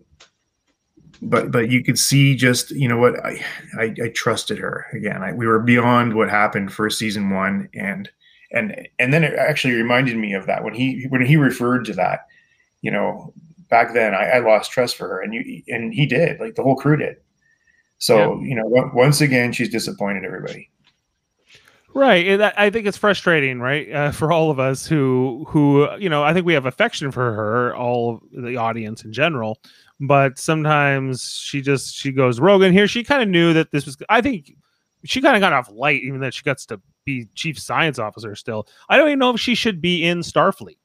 but 1.25 1.51
but 1.51 1.71
you 1.71 1.83
could 1.83 1.99
see 1.99 2.35
just 2.35 2.71
you 2.71 2.89
know 2.89 2.99
what 2.99 3.25
I 3.25 3.45
I, 3.79 3.95
I 4.03 4.09
trusted 4.15 4.59
her 4.59 4.87
again. 4.93 5.23
I, 5.23 5.33
we 5.33 5.47
were 5.47 5.59
beyond 5.59 6.15
what 6.15 6.31
happened 6.31 6.73
for 6.73 6.89
season 6.91 7.31
one, 7.31 7.69
and 7.75 8.11
and 8.53 8.89
and 8.99 9.13
then 9.13 9.25
it 9.25 9.35
actually 9.35 9.75
reminded 9.75 10.17
me 10.17 10.35
of 10.35 10.47
that 10.47 10.65
when 10.65 10.75
he 10.75 11.07
when 11.09 11.25
he 11.25 11.37
referred 11.37 11.85
to 11.87 11.95
that. 11.95 12.27
You 12.83 12.91
know, 12.91 13.33
back 13.69 13.95
then 13.95 14.15
I, 14.15 14.31
I 14.31 14.39
lost 14.39 14.71
trust 14.71 14.97
for 14.97 15.09
her, 15.09 15.21
and 15.21 15.35
you 15.35 15.63
and 15.69 15.93
he 15.93 16.07
did, 16.07 16.41
like 16.41 16.55
the 16.55 16.63
whole 16.63 16.77
crew 16.77 16.97
did. 16.97 17.17
So 17.99 18.41
yeah. 18.41 18.49
you 18.49 18.55
know, 18.55 18.91
once 18.95 19.21
again, 19.21 19.53
she's 19.53 19.71
disappointed 19.71 20.25
everybody. 20.25 20.71
Right. 21.95 22.41
I 22.59 22.71
think 22.71 22.87
it's 22.87 22.97
frustrating, 22.97 23.61
right, 23.61 23.91
uh, 23.93 24.11
for 24.11 24.33
all 24.33 24.51
of 24.51 24.59
us 24.59 24.85
who 24.85 25.47
who 25.49 25.89
you 25.97 26.09
know. 26.09 26.25
I 26.25 26.35
think 26.35 26.45
we 26.45 26.55
have 26.55 26.67
affection 26.67 27.13
for 27.13 27.33
her, 27.33 27.75
all 27.77 28.21
the 28.33 28.57
audience 28.57 29.05
in 29.05 29.13
general 29.13 29.61
but 30.01 30.39
sometimes 30.39 31.23
she 31.25 31.61
just 31.61 31.95
she 31.95 32.13
goes 32.13 32.41
rogue 32.41 32.63
and 32.63 32.75
here 32.75 32.89
she 32.89 33.05
kind 33.05 33.23
of 33.23 33.29
knew 33.29 33.53
that 33.53 33.71
this 33.71 33.87
was 33.87 33.97
i 34.09 34.21
think 34.21 34.53
she 35.05 35.21
kind 35.21 35.37
of 35.37 35.41
got 35.41 35.53
off 35.53 35.71
light 35.71 36.03
even 36.03 36.21
that 36.21 36.35
she 36.35 36.43
gets 36.43 36.67
to 36.67 36.81
be 37.05 37.27
chief 37.35 37.59
science 37.59 37.99
officer 37.99 38.35
still 38.35 38.67
i 38.89 38.97
don't 38.97 39.09
even 39.09 39.19
know 39.19 39.31
if 39.31 39.41
she 39.41 39.55
should 39.55 39.81
be 39.81 40.05
in 40.05 40.21
starfleet 40.21 40.79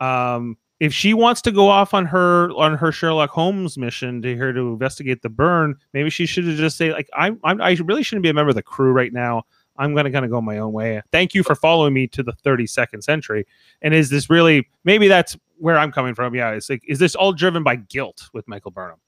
um 0.00 0.56
if 0.80 0.94
she 0.94 1.12
wants 1.12 1.42
to 1.42 1.52
go 1.52 1.68
off 1.68 1.92
on 1.92 2.06
her 2.06 2.50
on 2.52 2.76
her 2.76 2.90
Sherlock 2.90 3.30
Holmes 3.30 3.76
mission 3.76 4.22
to 4.22 4.34
here 4.34 4.52
to 4.52 4.60
investigate 4.60 5.20
the 5.20 5.28
burn, 5.28 5.76
maybe 5.92 6.08
she 6.08 6.24
should 6.24 6.44
just 6.56 6.78
say 6.78 6.90
like 6.92 7.08
I'm, 7.14 7.38
I'm, 7.44 7.60
I 7.60 7.72
really 7.84 8.02
shouldn't 8.02 8.22
be 8.22 8.30
a 8.30 8.34
member 8.34 8.48
of 8.48 8.56
the 8.56 8.62
crew 8.62 8.92
right 8.92 9.12
now. 9.12 9.44
I'm 9.76 9.94
gonna 9.94 10.10
kind 10.10 10.24
of 10.24 10.30
go 10.30 10.40
my 10.40 10.58
own 10.58 10.72
way. 10.72 11.00
Thank 11.12 11.34
you 11.34 11.42
for 11.42 11.54
following 11.54 11.92
me 11.92 12.06
to 12.08 12.22
the 12.22 12.32
32nd 12.44 13.02
century. 13.04 13.46
And 13.82 13.94
is 13.94 14.08
this 14.08 14.30
really 14.30 14.68
maybe 14.84 15.06
that's 15.06 15.36
where 15.60 15.78
I'm 15.78 15.92
coming 15.92 16.14
from? 16.14 16.34
Yeah, 16.34 16.50
it's 16.50 16.70
like 16.70 16.82
is 16.88 16.98
this 16.98 17.14
all 17.14 17.32
driven 17.32 17.62
by 17.62 17.76
guilt 17.76 18.28
with 18.32 18.46
Michael 18.48 18.70
Burnham? 18.70 19.00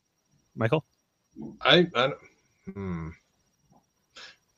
Michael, 0.55 0.85
I, 1.61 1.87
I 1.95 2.13
hmm. 2.73 3.09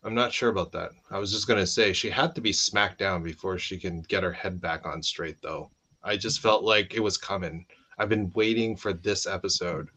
I'm 0.03 0.15
not 0.15 0.33
sure 0.33 0.51
about 0.51 0.73
that. 0.73 0.91
I 1.11 1.19
was 1.19 1.33
just 1.33 1.49
gonna 1.49 1.67
say 1.67 1.93
she 1.93 2.11
had 2.11 2.35
to 2.35 2.41
be 2.41 2.53
smacked 2.53 2.99
down 2.99 3.23
before 3.23 3.59
she 3.59 3.79
can 3.79 4.03
get 4.03 4.23
her 4.23 4.33
head 4.33 4.61
back 4.61 4.87
on 4.87 5.03
straight, 5.03 5.41
though. 5.43 5.71
I 6.03 6.17
just 6.17 6.41
felt 6.41 6.65
like 6.65 6.95
it 6.95 7.01
was 7.01 7.17
coming. 7.17 7.65
I've 7.99 8.09
been 8.09 8.31
waiting 8.35 8.77
for 8.77 8.93
this 8.93 9.27
episode 9.27 9.89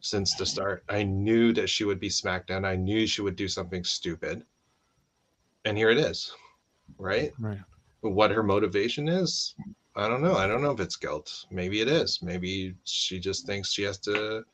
since 0.00 0.34
the 0.34 0.46
start. 0.46 0.82
I 0.88 1.02
knew 1.02 1.52
that 1.52 1.68
she 1.68 1.84
would 1.84 2.00
be 2.00 2.10
smacked 2.10 2.48
down. 2.48 2.64
I 2.64 2.74
knew 2.74 3.06
she 3.06 3.22
would 3.22 3.36
do 3.36 3.48
something 3.48 3.84
stupid 3.84 4.44
and 5.64 5.76
here 5.76 5.90
it 5.90 5.98
is 5.98 6.32
right 6.98 7.32
right 7.38 7.58
what 8.00 8.30
her 8.30 8.42
motivation 8.42 9.08
is 9.08 9.54
i 9.98 10.06
don't 10.06 10.22
know. 10.22 10.36
I 10.36 10.46
don't 10.46 10.62
know 10.62 10.70
if 10.70 10.78
it's 10.78 10.94
guilt. 10.94 11.46
Maybe 11.50 11.80
it 11.80 11.88
is. 11.88 12.22
Maybe 12.22 12.74
she 12.84 13.18
just 13.18 13.46
thinks 13.46 13.72
she 13.72 13.82
has 13.82 13.98
to 13.98 14.44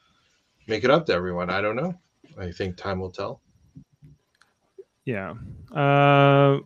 make 0.66 0.84
it 0.84 0.90
up 0.90 1.04
to 1.06 1.12
everyone. 1.12 1.50
I 1.50 1.60
don't 1.60 1.76
know. 1.76 1.94
I 2.38 2.50
think 2.50 2.78
time 2.78 2.98
will 2.98 3.10
tell. 3.10 3.42
Yeah. 5.04 5.34
Uh 5.70 6.60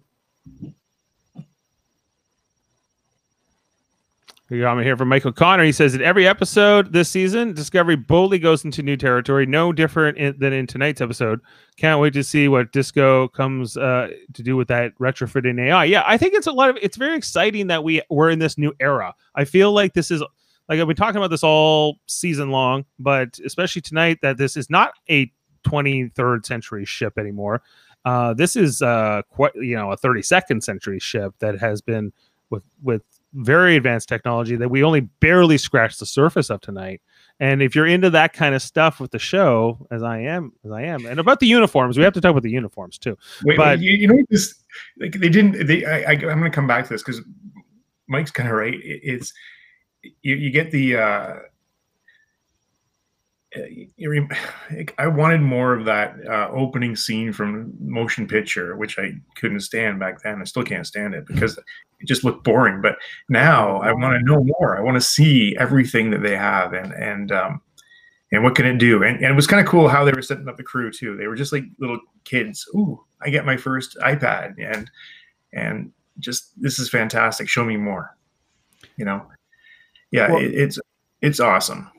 Me 4.50 4.60
here 4.82 4.96
from 4.96 5.08
Michael 5.08 5.32
Connor. 5.32 5.62
He 5.64 5.72
says 5.72 5.92
that 5.92 6.00
every 6.00 6.26
episode 6.26 6.90
this 6.90 7.10
season, 7.10 7.52
Discovery 7.52 7.96
boldly 7.96 8.38
goes 8.38 8.64
into 8.64 8.82
new 8.82 8.96
territory, 8.96 9.44
no 9.44 9.74
different 9.74 10.16
in, 10.16 10.38
than 10.38 10.54
in 10.54 10.66
tonight's 10.66 11.02
episode. 11.02 11.40
Can't 11.76 12.00
wait 12.00 12.14
to 12.14 12.24
see 12.24 12.48
what 12.48 12.72
Disco 12.72 13.28
comes 13.28 13.76
uh, 13.76 14.08
to 14.32 14.42
do 14.42 14.56
with 14.56 14.68
that 14.68 14.98
retrofitting 14.98 15.60
AI. 15.60 15.84
Yeah, 15.84 16.02
I 16.06 16.16
think 16.16 16.32
it's 16.32 16.46
a 16.46 16.52
lot 16.52 16.70
of. 16.70 16.78
It's 16.80 16.96
very 16.96 17.14
exciting 17.14 17.66
that 17.66 17.84
we 17.84 18.00
we're 18.08 18.30
in 18.30 18.38
this 18.38 18.56
new 18.56 18.72
era. 18.80 19.14
I 19.34 19.44
feel 19.44 19.72
like 19.72 19.92
this 19.92 20.10
is 20.10 20.22
like 20.66 20.80
I've 20.80 20.86
been 20.86 20.96
talking 20.96 21.18
about 21.18 21.30
this 21.30 21.44
all 21.44 21.98
season 22.06 22.50
long, 22.50 22.86
but 22.98 23.38
especially 23.44 23.82
tonight 23.82 24.20
that 24.22 24.38
this 24.38 24.56
is 24.56 24.70
not 24.70 24.92
a 25.10 25.30
23rd 25.66 26.46
century 26.46 26.86
ship 26.86 27.18
anymore. 27.18 27.60
Uh, 28.06 28.32
this 28.32 28.56
is 28.56 28.80
uh, 28.80 29.20
quite 29.28 29.54
you 29.56 29.76
know 29.76 29.92
a 29.92 29.98
32nd 29.98 30.62
century 30.62 30.98
ship 30.98 31.34
that 31.40 31.58
has 31.58 31.82
been 31.82 32.14
with 32.48 32.62
with 32.82 33.02
very 33.34 33.76
advanced 33.76 34.08
technology 34.08 34.56
that 34.56 34.68
we 34.68 34.82
only 34.82 35.00
barely 35.00 35.58
scratched 35.58 36.00
the 36.00 36.06
surface 36.06 36.50
of 36.50 36.60
tonight. 36.60 37.02
And 37.40 37.62
if 37.62 37.74
you're 37.74 37.86
into 37.86 38.10
that 38.10 38.32
kind 38.32 38.54
of 38.54 38.62
stuff 38.62 38.98
with 38.98 39.10
the 39.10 39.18
show, 39.18 39.86
as 39.90 40.02
I 40.02 40.18
am, 40.20 40.52
as 40.64 40.72
I 40.72 40.82
am, 40.82 41.06
and 41.06 41.20
about 41.20 41.40
the 41.40 41.46
uniforms, 41.46 41.96
we 41.96 42.04
have 42.04 42.12
to 42.14 42.20
talk 42.20 42.30
about 42.30 42.42
the 42.42 42.50
uniforms 42.50 42.98
too. 42.98 43.16
Wait, 43.44 43.56
but 43.56 43.80
you, 43.80 43.92
you, 43.92 44.08
know 44.08 44.24
this? 44.28 44.54
Like 44.98 45.12
they 45.12 45.28
didn't. 45.28 45.66
They. 45.66 45.84
I, 45.84 46.10
I, 46.10 46.12
am 46.12 46.20
going 46.20 46.42
to 46.42 46.50
come 46.50 46.66
back 46.66 46.84
to 46.84 46.90
this 46.90 47.02
because 47.02 47.20
Mike's 48.08 48.32
kind 48.32 48.48
of 48.48 48.56
right. 48.56 48.74
It, 48.74 49.00
it's 49.04 49.32
you, 50.22 50.34
you 50.34 50.50
get 50.50 50.70
the. 50.70 50.96
uh 50.96 51.34
I 53.56 55.06
wanted 55.06 55.40
more 55.40 55.72
of 55.72 55.86
that 55.86 56.16
uh, 56.28 56.48
opening 56.50 56.94
scene 56.94 57.32
from 57.32 57.72
motion 57.80 58.26
picture, 58.26 58.76
which 58.76 58.98
I 58.98 59.12
couldn't 59.36 59.60
stand 59.60 59.98
back 59.98 60.22
then. 60.22 60.40
I 60.42 60.44
still 60.44 60.62
can't 60.62 60.86
stand 60.86 61.14
it 61.14 61.26
because 61.26 61.56
it 61.56 62.06
just 62.06 62.24
looked 62.24 62.44
boring. 62.44 62.82
But 62.82 62.96
now 63.30 63.78
I 63.78 63.92
want 63.92 64.18
to 64.18 64.24
know 64.24 64.44
more. 64.44 64.76
I 64.76 64.82
want 64.82 64.96
to 64.96 65.00
see 65.00 65.56
everything 65.58 66.10
that 66.10 66.22
they 66.22 66.36
have 66.36 66.74
and 66.74 66.92
and 66.92 67.32
um, 67.32 67.62
and 68.32 68.44
what 68.44 68.54
can 68.54 68.66
it 68.66 68.76
do. 68.76 69.02
And, 69.02 69.16
and 69.16 69.26
it 69.26 69.36
was 69.36 69.46
kind 69.46 69.64
of 69.64 69.70
cool 69.70 69.88
how 69.88 70.04
they 70.04 70.12
were 70.12 70.20
setting 70.20 70.48
up 70.48 70.58
the 70.58 70.62
crew 70.62 70.92
too. 70.92 71.16
They 71.16 71.26
were 71.26 71.36
just 71.36 71.52
like 71.52 71.64
little 71.78 72.00
kids. 72.24 72.68
Ooh, 72.74 73.02
I 73.22 73.30
get 73.30 73.46
my 73.46 73.56
first 73.56 73.96
iPad 74.04 74.56
and 74.62 74.90
and 75.54 75.90
just 76.18 76.60
this 76.60 76.78
is 76.78 76.90
fantastic. 76.90 77.48
Show 77.48 77.64
me 77.64 77.78
more. 77.78 78.14
You 78.98 79.06
know, 79.06 79.26
yeah, 80.10 80.32
well, 80.32 80.42
it, 80.42 80.52
it's 80.52 80.78
it's 81.22 81.40
awesome 81.40 81.90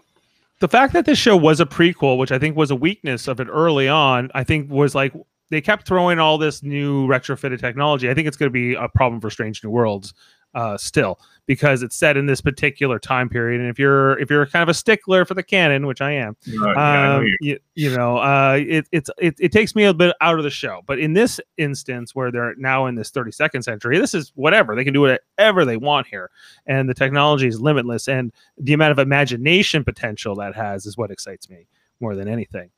the 0.59 0.67
fact 0.67 0.93
that 0.93 1.05
this 1.05 1.17
show 1.17 1.35
was 1.37 1.59
a 1.59 1.65
prequel, 1.65 2.17
which 2.17 2.31
I 2.31 2.39
think 2.39 2.55
was 2.55 2.71
a 2.71 2.75
weakness 2.75 3.27
of 3.27 3.39
it 3.39 3.47
early 3.49 3.87
on, 3.87 4.29
I 4.33 4.43
think 4.43 4.69
was 4.69 4.93
like 4.93 5.13
they 5.49 5.61
kept 5.61 5.87
throwing 5.87 6.19
all 6.19 6.37
this 6.37 6.61
new 6.61 7.07
retrofitted 7.07 7.59
technology. 7.59 8.09
I 8.09 8.13
think 8.13 8.27
it's 8.27 8.37
going 8.37 8.49
to 8.49 8.53
be 8.53 8.75
a 8.75 8.87
problem 8.87 9.19
for 9.19 9.29
Strange 9.29 9.63
New 9.63 9.69
Worlds 9.69 10.13
uh, 10.53 10.77
still 10.77 11.19
because 11.49 11.81
it's 11.81 11.95
set 11.95 12.15
in 12.15 12.27
this 12.27 12.41
particular 12.41 12.99
time 12.99 13.27
period. 13.27 13.59
And 13.59 13.71
if 13.71 13.79
you're 13.79 14.19
if 14.19 14.29
you're 14.29 14.45
kind 14.45 14.61
of 14.61 14.69
a 14.69 14.73
stickler 14.73 15.25
for 15.25 15.33
the 15.33 15.41
canon, 15.41 15.87
which 15.87 15.99
I 15.99 16.11
am, 16.11 16.37
yeah, 16.45 17.15
um, 17.15 17.25
you, 17.41 17.59
you, 17.73 17.95
know, 17.97 18.17
uh, 18.17 18.59
it, 18.59 18.87
it's 18.91 19.09
it, 19.17 19.35
it 19.39 19.51
takes 19.51 19.75
me 19.75 19.85
a 19.85 19.93
bit 19.93 20.15
out 20.21 20.37
of 20.37 20.43
the 20.43 20.51
show. 20.51 20.81
But 20.85 20.99
in 20.99 21.13
this 21.13 21.39
instance, 21.57 22.13
where 22.13 22.31
they're 22.31 22.53
now 22.57 22.85
in 22.85 22.93
this 22.93 23.09
32nd 23.09 23.63
century, 23.63 23.97
this 23.97 24.13
is 24.13 24.31
whatever 24.35 24.75
they 24.75 24.83
can 24.83 24.93
do 24.93 25.01
whatever 25.01 25.65
they 25.65 25.77
want 25.77 26.05
here, 26.05 26.29
and 26.67 26.87
the 26.87 26.93
technology 26.93 27.47
is 27.47 27.59
limitless, 27.59 28.07
and 28.07 28.31
the 28.59 28.73
amount 28.73 28.91
of 28.91 28.99
imagination 28.99 29.83
potential 29.83 30.35
that 30.35 30.55
has 30.55 30.85
is 30.85 30.97
what 30.97 31.09
excites 31.09 31.49
me 31.49 31.65
more 31.99 32.15
than 32.15 32.27
anything. 32.27 32.69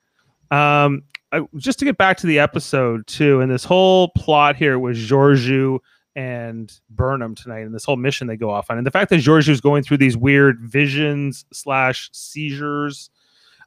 Um, 0.50 1.04
I, 1.34 1.42
just 1.58 1.80
to 1.80 1.86
get 1.86 1.98
back 1.98 2.18
to 2.18 2.28
the 2.28 2.40
episode 2.40 3.06
too, 3.08 3.42
and 3.42 3.52
this 3.52 3.66
whole 3.66 4.10
plot 4.16 4.56
here 4.56 4.80
was 4.80 4.98
Georgiou 4.98 5.80
and 6.16 6.72
Burnham 6.90 7.36
tonight 7.36 7.60
and 7.60 7.74
this 7.74 7.86
whole 7.86 7.96
mission 7.96 8.28
they 8.28 8.38
go 8.38 8.50
off 8.50 8.70
on. 8.70 8.78
And 8.78 8.86
the 8.86 8.92
fact 8.92 9.10
that 9.10 9.26
is 9.26 9.62
going 9.62 9.84
through 9.84 9.98
these 9.98 10.18
weird 10.18 10.60
visions 10.62 11.46
slash 11.54 12.10
seizures. 12.12 13.10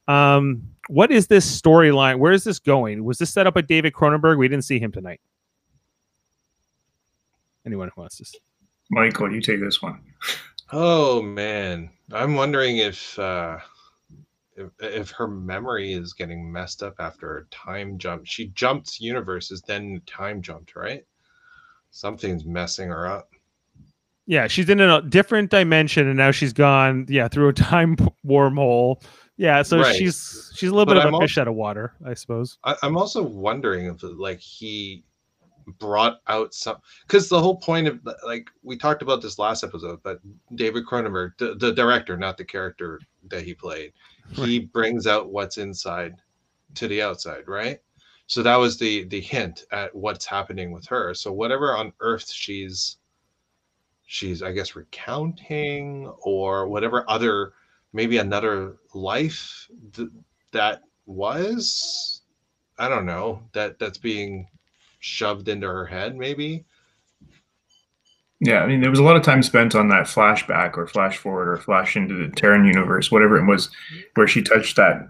Um, 0.07 0.63
what 0.89 1.11
is 1.11 1.29
this 1.29 1.61
storyline? 1.61 2.19
Where 2.19 2.33
is 2.33 2.45
this 2.45 2.59
going? 2.59 3.05
Was 3.05 3.19
this 3.19 3.31
set 3.31 3.47
up 3.47 3.55
by 3.55 3.63
David 3.63 3.95
Cronenberg? 3.95 4.37
We 4.37 4.49
didn't 4.49 4.65
see 4.65 4.79
him 4.79 4.93
tonight. 4.93 5.21
Anyone 7.65 7.91
who 7.95 8.03
wants 8.03 8.19
this? 8.19 8.35
Michael, 8.91 9.33
you 9.33 9.41
take 9.41 9.61
this 9.61 9.81
one. 9.81 10.01
Oh 10.73 11.23
man. 11.23 11.91
I'm 12.13 12.35
wondering 12.35 12.77
if 12.79 13.19
uh 13.19 13.59
if, 14.57 14.71
if 14.81 15.11
her 15.13 15.27
memory 15.27 15.95
is 15.95 16.13
getting 16.13 16.53
messed 16.53 16.83
up 16.83 16.95
after 16.99 17.39
a 17.39 17.45
time 17.47 17.99
jump. 17.99 18.27
She 18.27 18.49
jumped 18.49 19.01
universes, 19.01 19.63
then 19.63 20.01
time 20.07 20.43
jumped, 20.43 20.77
right? 20.77 21.05
Something's 21.95 22.45
messing 22.45 22.89
her 22.89 23.07
up. 23.07 23.31
Yeah, 24.27 24.49
she's 24.49 24.69
in 24.69 24.81
a 24.81 25.03
different 25.03 25.51
dimension, 25.51 26.09
and 26.09 26.17
now 26.17 26.31
she's 26.31 26.53
gone. 26.53 27.07
Yeah, 27.09 27.29
through 27.29 27.49
a 27.49 27.53
time 27.71 27.97
wormhole. 28.27 29.03
Yeah, 29.37 29.63
so 29.63 29.81
right. 29.81 29.95
she's 29.95 30.53
she's 30.55 30.69
a 30.69 30.73
little 30.73 30.87
but 30.87 30.95
bit 30.95 31.07
of 31.07 31.15
I'm 31.15 31.15
a 31.15 31.21
fish 31.21 31.39
out 31.39 31.49
of 31.49 31.55
water, 31.55 31.95
I 32.05 32.15
suppose. 32.15 32.59
I, 32.65 32.77
am 32.83 32.97
also 32.97 33.23
wondering 33.23 33.87
if 33.87 34.03
like 34.03 34.41
he 34.41 35.05
brought 35.79 36.21
out 36.29 36.53
some 36.53 36.77
because 37.07 37.29
the 37.29 37.41
whole 37.41 37.57
point 37.57 37.89
of 37.89 38.01
like 38.25 38.49
we 38.63 38.77
talked 38.77 39.03
about 39.03 39.23
this 39.23 39.39
last 39.39 39.65
episode, 39.65 40.01
but 40.03 40.21
David 40.55 40.87
Cronenberg, 40.87 41.33
the, 41.39 41.55
the 41.55 41.73
director, 41.73 42.17
not 42.17 42.37
the 42.37 42.45
character 42.45 43.01
that 43.29 43.43
he 43.43 43.55
played, 43.55 43.93
right. 44.39 44.49
he 44.49 44.61
brings 44.61 45.07
out 45.07 45.31
what's 45.31 45.59
inside 45.59 46.15
to 46.75 46.89
the 46.89 47.03
outside, 47.03 47.47
right? 47.47 47.81
So 48.26 48.43
that 48.43 48.57
was 48.57 48.78
the 48.78 49.04
the 49.04 49.21
hint 49.21 49.64
at 49.73 49.95
what's 49.95 50.26
happening 50.26 50.73
with 50.73 50.87
her. 50.87 51.14
So 51.14 51.33
whatever 51.33 51.76
on 51.76 51.93
earth 52.00 52.31
she's 52.31 52.97
she's 54.07 54.43
i 54.43 54.52
guess 54.52 54.76
recounting 54.76 56.12
or 56.23 56.69
whatever 56.69 57.04
other 57.09 57.52
maybe 57.93 58.19
another 58.19 58.76
life 58.93 59.69
th- 59.93 60.09
that 60.52 60.83
was 61.07 62.23
i 62.78 62.88
don't 62.88 63.07
know 63.07 63.43
that 63.52 63.78
that's 63.78 63.99
being 63.99 64.47
shoved 65.00 65.49
into 65.49 65.66
her 65.66 65.85
head 65.85 66.16
maybe? 66.16 66.64
Yeah 68.40 68.61
i 68.61 68.66
mean 68.66 68.81
there 68.81 68.90
was 68.90 68.99
a 68.99 69.02
lot 69.02 69.16
of 69.16 69.23
time 69.23 69.43
spent 69.43 69.75
on 69.75 69.88
that 69.88 70.07
flashback 70.07 70.76
or 70.76 70.87
flash 70.87 71.16
forward 71.16 71.49
or 71.49 71.57
flash 71.57 71.97
into 71.97 72.14
the 72.14 72.35
terran 72.35 72.64
universe 72.66 73.11
whatever 73.11 73.37
it 73.37 73.47
was 73.47 73.71
where 74.14 74.28
she 74.28 74.43
touched 74.43 74.76
that 74.76 75.09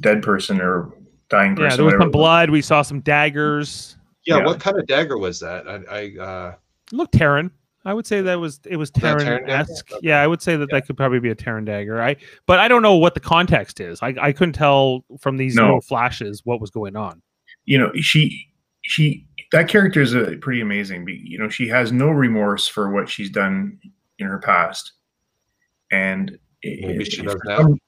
dead 0.00 0.22
person 0.22 0.60
or 0.60 0.92
dying 1.28 1.54
person. 1.56 1.70
Yeah, 1.70 1.76
there 1.76 1.84
was 1.84 1.94
some 2.00 2.10
blood. 2.10 2.50
We 2.50 2.62
saw 2.62 2.82
some 2.82 3.00
daggers. 3.00 3.96
Yeah, 4.24 4.38
Yeah. 4.38 4.44
what 4.46 4.60
kind 4.60 4.78
of 4.78 4.86
dagger 4.86 5.18
was 5.18 5.40
that? 5.40 5.66
I, 5.68 5.82
I 6.18 6.22
uh, 6.24 6.54
Look, 6.92 7.10
Terran. 7.12 7.50
I 7.84 7.94
would 7.94 8.06
say 8.06 8.20
that 8.20 8.40
was 8.40 8.58
it 8.64 8.76
was 8.76 8.90
that 8.92 9.00
Terran 9.00 9.18
Terran 9.24 9.46
dagger? 9.46 9.70
esque. 9.72 9.90
Yeah, 10.02 10.20
I 10.20 10.26
would 10.26 10.42
say 10.42 10.56
that 10.56 10.70
that 10.70 10.86
could 10.86 10.96
probably 10.96 11.20
be 11.20 11.30
a 11.30 11.34
Terran 11.36 11.64
dagger. 11.64 12.02
I 12.02 12.16
but 12.46 12.58
I 12.58 12.66
don't 12.66 12.82
know 12.82 12.96
what 12.96 13.14
the 13.14 13.20
context 13.20 13.78
is. 13.78 14.00
I, 14.02 14.12
I 14.20 14.32
couldn't 14.32 14.54
tell 14.54 15.04
from 15.20 15.36
these 15.36 15.54
No. 15.54 15.62
little 15.66 15.80
flashes 15.80 16.42
what 16.44 16.60
was 16.60 16.70
going 16.70 16.96
on. 16.96 17.22
you 17.64 17.78
know 17.78 17.92
she 18.00 18.48
she 18.82 19.24
that 19.52 19.68
character 19.68 20.00
is 20.00 20.14
a 20.14 20.36
pretty 20.38 20.60
amazing 20.60 21.06
you 21.08 21.38
know 21.38 21.48
she 21.48 21.68
has 21.68 21.92
no 21.92 22.08
remorse 22.08 22.66
for 22.66 22.90
what 22.90 23.08
she's 23.08 23.30
done 23.30 23.78
in 24.18 24.26
her 24.26 24.38
past 24.40 24.92
and 25.92 26.36
Maybe 26.64 27.02
it- 27.04 27.12
she 27.12 27.20
it- 27.20 27.24
does 27.26 27.34
for 27.34 27.56
some- 27.56 27.78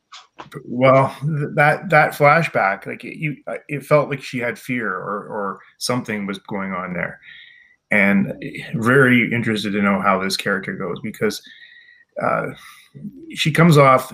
well 0.65 1.15
that 1.55 1.89
that 1.91 2.13
flashback 2.13 2.87
like 2.87 3.05
it, 3.05 3.19
you 3.19 3.37
it 3.69 3.85
felt 3.85 4.09
like 4.09 4.23
she 4.23 4.39
had 4.39 4.59
fear 4.59 4.95
or 4.95 5.27
or 5.27 5.61
something 5.79 6.27
was 6.27 6.39
going 6.39 6.73
on 6.73 6.93
there. 6.93 7.21
And 7.91 8.35
very 8.75 9.33
interested 9.33 9.73
to 9.73 9.83
know 9.83 10.01
how 10.01 10.19
this 10.19 10.37
character 10.37 10.75
goes 10.75 11.01
because 11.03 11.43
uh, 12.23 12.49
she 13.35 13.51
comes 13.51 13.79
off 13.79 14.13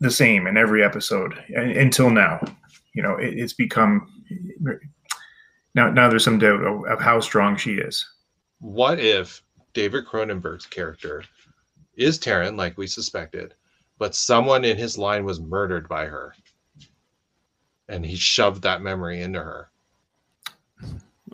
the 0.00 0.10
same 0.10 0.46
in 0.46 0.56
every 0.56 0.84
episode 0.84 1.34
un- 1.56 1.70
until 1.70 2.10
now. 2.10 2.40
You 2.94 3.02
know 3.02 3.16
it, 3.16 3.34
it's 3.38 3.52
become 3.52 4.08
now 5.74 5.90
now 5.90 6.08
there's 6.08 6.24
some 6.24 6.38
doubt 6.38 6.62
of, 6.62 6.84
of 6.86 7.00
how 7.00 7.20
strong 7.20 7.56
she 7.56 7.74
is. 7.74 8.06
What 8.60 9.00
if 9.00 9.42
David 9.74 10.06
Cronenberg's 10.06 10.66
character 10.66 11.24
is 11.96 12.18
Terran, 12.18 12.56
like 12.56 12.78
we 12.78 12.86
suspected, 12.86 13.54
but 13.98 14.14
someone 14.14 14.64
in 14.64 14.76
his 14.76 14.96
line 14.98 15.24
was 15.24 15.40
murdered 15.40 15.88
by 15.88 16.06
her, 16.06 16.34
and 17.88 18.04
he 18.04 18.16
shoved 18.16 18.62
that 18.62 18.82
memory 18.82 19.22
into 19.22 19.38
her? 19.40 19.70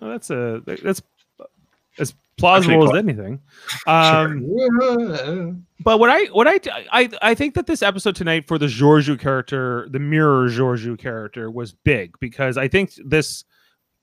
Well, 0.01 0.11
that's 0.11 0.31
a 0.31 0.63
that's 0.67 1.03
as 1.99 2.15
plausible 2.37 2.83
Actually, 2.85 2.99
as 2.99 3.05
anything. 3.05 3.41
Um, 3.87 5.67
but 5.81 5.99
what 6.01 6.11
I 6.11 6.25
what 6.27 6.49
I 6.49 6.59
I 6.91 7.09
I 7.23 7.35
think 7.35 7.55
that 7.55 7.67
this 7.67 7.83
episode 7.83 8.17
tonight 8.17 8.47
for 8.49 8.59
the 8.59 8.67
Georgiou 8.67 9.19
character, 9.19 9.87
the 9.91 9.99
mirror 10.01 10.49
Georgiou 10.49 10.99
character, 10.99 11.51
was 11.51 11.73
big 11.73 12.19
because 12.19 12.57
I 12.57 12.67
think 12.69 12.93
this 13.05 13.45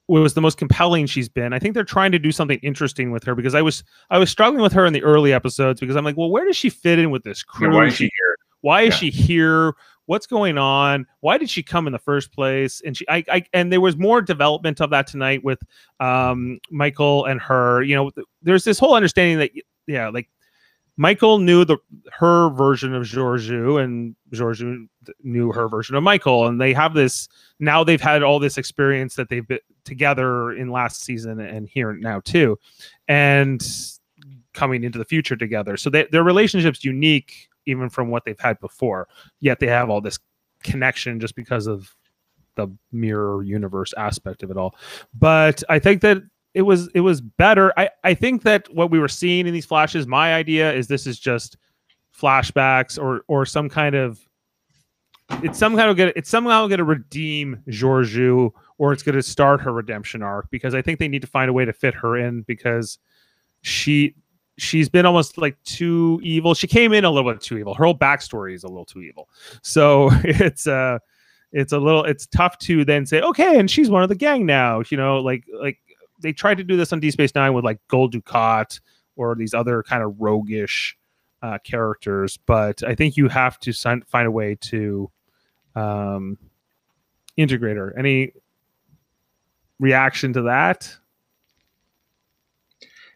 was 0.08 0.34
the 0.34 0.42
most 0.42 0.58
compelling 0.58 1.06
she's 1.06 1.30
been. 1.30 1.54
I 1.54 1.60
think 1.60 1.74
they're 1.74 1.84
trying 1.84 2.12
to 2.12 2.20
do 2.20 2.32
something 2.32 2.60
interesting 2.60 3.12
with 3.12 3.24
her 3.24 3.36
because 3.36 3.56
I 3.56 3.62
was 3.62 3.84
I 4.10 4.18
was 4.18 4.30
struggling 4.30 4.62
with 4.62 4.74
her 4.74 4.86
in 4.86 4.94
the 4.94 5.04
early 5.04 5.34
episodes 5.34 5.80
because 5.80 5.96
I'm 5.96 6.06
like, 6.06 6.18
well, 6.18 6.30
where 6.30 6.46
does 6.46 6.58
she 6.58 6.70
fit 6.70 7.00
in 7.00 7.12
with 7.12 7.24
this 7.24 7.44
You 7.60 7.68
know, 7.68 7.72
crew? 7.72 7.78
why 7.82 7.88
is 7.88 7.96
she 7.96 8.06
here 8.06 8.38
why 8.62 8.82
is 8.82 8.94
Yeah. 8.94 8.98
she 8.98 9.10
here? 9.10 9.74
What's 10.08 10.28
going 10.28 10.58
on? 10.58 11.06
Why 11.22 11.38
did 11.38 11.50
she 11.50 11.64
come 11.64 11.88
in 11.88 11.94
the 11.94 12.00
first 12.00 12.34
place? 12.34 12.82
And 12.86 12.98
she 12.98 13.08
I, 13.08 13.24
I 13.30 13.44
and 13.54 13.72
there 13.72 13.82
was 13.82 13.96
more 13.98 14.22
development 14.22 14.82
of 14.82 14.90
that 14.90 15.08
tonight 15.08 15.44
with 15.44 15.60
um 16.00 16.60
michael 16.70 17.26
and 17.26 17.40
her 17.42 17.82
you 17.84 17.96
know 17.96 18.12
there's 18.42 18.64
this 18.64 18.80
whole 18.80 18.96
understanding 18.96 19.38
that 19.40 19.52
yeah 19.88 20.10
like 20.10 20.30
michael 20.98 21.40
knew 21.40 21.64
the 21.64 21.78
her 22.12 22.50
version 22.50 22.94
of 22.94 23.04
georgiou 23.04 23.82
and 23.82 24.16
georgiou 24.34 24.88
knew 25.24 25.52
her 25.52 25.70
version 25.70 25.96
of 25.96 26.04
michael 26.04 26.48
and 26.48 26.60
they 26.60 26.74
have 26.74 26.94
this 26.94 27.30
now 27.60 27.84
they've 27.84 28.02
had 28.02 28.22
all 28.22 28.40
this 28.40 28.58
experience 28.58 29.16
that 29.16 29.30
they've 29.30 29.48
been 29.48 29.60
together 29.86 30.52
in 30.52 30.70
last 30.70 31.02
season 31.04 31.40
and 31.40 31.68
here 31.68 31.94
now 31.94 32.20
too. 32.20 32.58
And 33.08 33.66
coming 34.54 34.84
into 34.84 35.00
the 35.00 35.06
future 35.06 35.36
together 35.36 35.78
so 35.78 35.90
they, 35.90 36.06
their 36.12 36.24
relationship's 36.24 36.84
unique 36.84 37.50
even 37.66 37.90
from 37.90 38.10
what 38.10 38.26
they've 38.26 38.40
had 38.40 38.60
before. 38.60 39.08
Yet 39.40 39.60
they 39.60 39.68
have 39.68 39.90
all 39.90 40.02
this 40.02 40.20
connection 40.64 41.20
just 41.20 41.36
because 41.36 41.68
of 41.68 41.96
the 42.56 42.68
mirror 42.92 43.44
universe 43.44 43.94
aspect 43.98 44.44
of 44.44 44.52
it 44.52 44.58
all. 44.58 44.76
But 45.14 45.64
I 45.70 45.80
think 45.80 46.02
that 46.02 46.18
it 46.54 46.64
was 46.64 46.90
it 46.94 47.02
was 47.02 47.22
better. 47.22 47.74
I 47.78 47.90
I 48.04 48.14
think 48.14 48.44
that 48.44 48.74
what 48.74 48.92
we 48.92 49.00
were 49.00 49.08
seeing 49.08 49.48
in 49.48 49.54
these 49.54 49.66
flashes, 49.66 50.06
my 50.08 50.34
idea 50.34 50.74
is 50.74 50.88
this 50.88 51.08
is 51.08 51.20
just 51.20 51.58
flashbacks 52.18 53.02
or 53.02 53.24
or 53.28 53.46
some 53.46 53.70
kind 53.70 53.96
of 53.96 54.20
it's 55.42 55.58
somehow 55.58 55.94
gonna 55.94 56.12
it's 56.16 56.30
somehow 56.30 56.68
gonna 56.68 56.84
redeem 56.84 57.64
Georgiou 57.70 58.52
or 58.78 58.92
it's 58.92 59.02
gonna 59.02 59.22
start 59.22 59.62
her 59.62 59.72
redemption 59.72 60.22
arc 60.22 60.52
because 60.52 60.76
I 60.76 60.82
think 60.82 61.00
they 61.00 61.08
need 61.08 61.22
to 61.22 61.28
find 61.28 61.50
a 61.50 61.54
way 61.54 61.64
to 61.64 61.72
fit 61.72 61.94
her 61.96 62.18
in 62.18 62.42
because 62.42 63.00
she 63.62 64.16
she's 64.62 64.90
been 64.90 65.06
almost 65.08 65.38
like 65.38 65.62
too 65.64 66.20
evil. 66.24 66.54
She 66.54 66.68
came 66.68 66.94
in 66.94 67.04
a 67.04 67.10
little 67.10 67.32
bit 67.32 67.42
too 67.42 67.58
evil. 67.58 67.74
Her 67.74 67.86
whole 67.86 67.98
backstory 67.98 68.54
is 68.54 68.64
a 68.64 68.68
little 68.68 68.86
too 68.86 69.02
evil. 69.02 69.28
So 69.64 70.10
it's 70.24 70.68
uh 70.68 71.00
it's 71.52 71.74
a 71.74 71.80
little 71.80 72.06
it's 72.06 72.28
tough 72.28 72.58
to 72.60 72.86
then 72.86 73.06
say, 73.06 73.22
okay, 73.22 73.60
and 73.60 73.70
she's 73.70 73.90
one 73.90 74.04
of 74.04 74.10
the 74.10 74.16
gang 74.16 74.46
now. 74.46 74.84
You 74.90 74.98
know, 74.98 75.18
like 75.18 75.46
like 75.60 75.80
they 76.22 76.32
tried 76.32 76.58
to 76.58 76.64
do 76.64 76.78
this 76.78 76.94
on 76.94 77.00
D 77.00 77.10
Space 77.12 77.34
Nine 77.34 77.54
with 77.54 77.66
like 77.66 77.80
Gul 77.88 78.10
Dukat 78.10 78.80
or 79.16 79.36
these 79.36 79.54
other 79.54 79.84
kind 79.84 80.04
of 80.04 80.16
roguish 80.20 80.96
uh, 81.42 81.58
characters, 81.64 82.38
but 82.46 82.84
I 82.84 82.94
think 82.94 83.18
you 83.18 83.28
have 83.28 83.60
to 83.62 83.74
sign, 83.74 84.04
find 84.08 84.28
a 84.28 84.32
way 84.32 84.56
to 84.62 85.12
um, 85.76 86.38
integrate 87.36 87.78
her. 87.78 87.98
Any 87.98 88.34
reaction 89.80 90.34
to 90.34 90.44
that? 90.44 90.96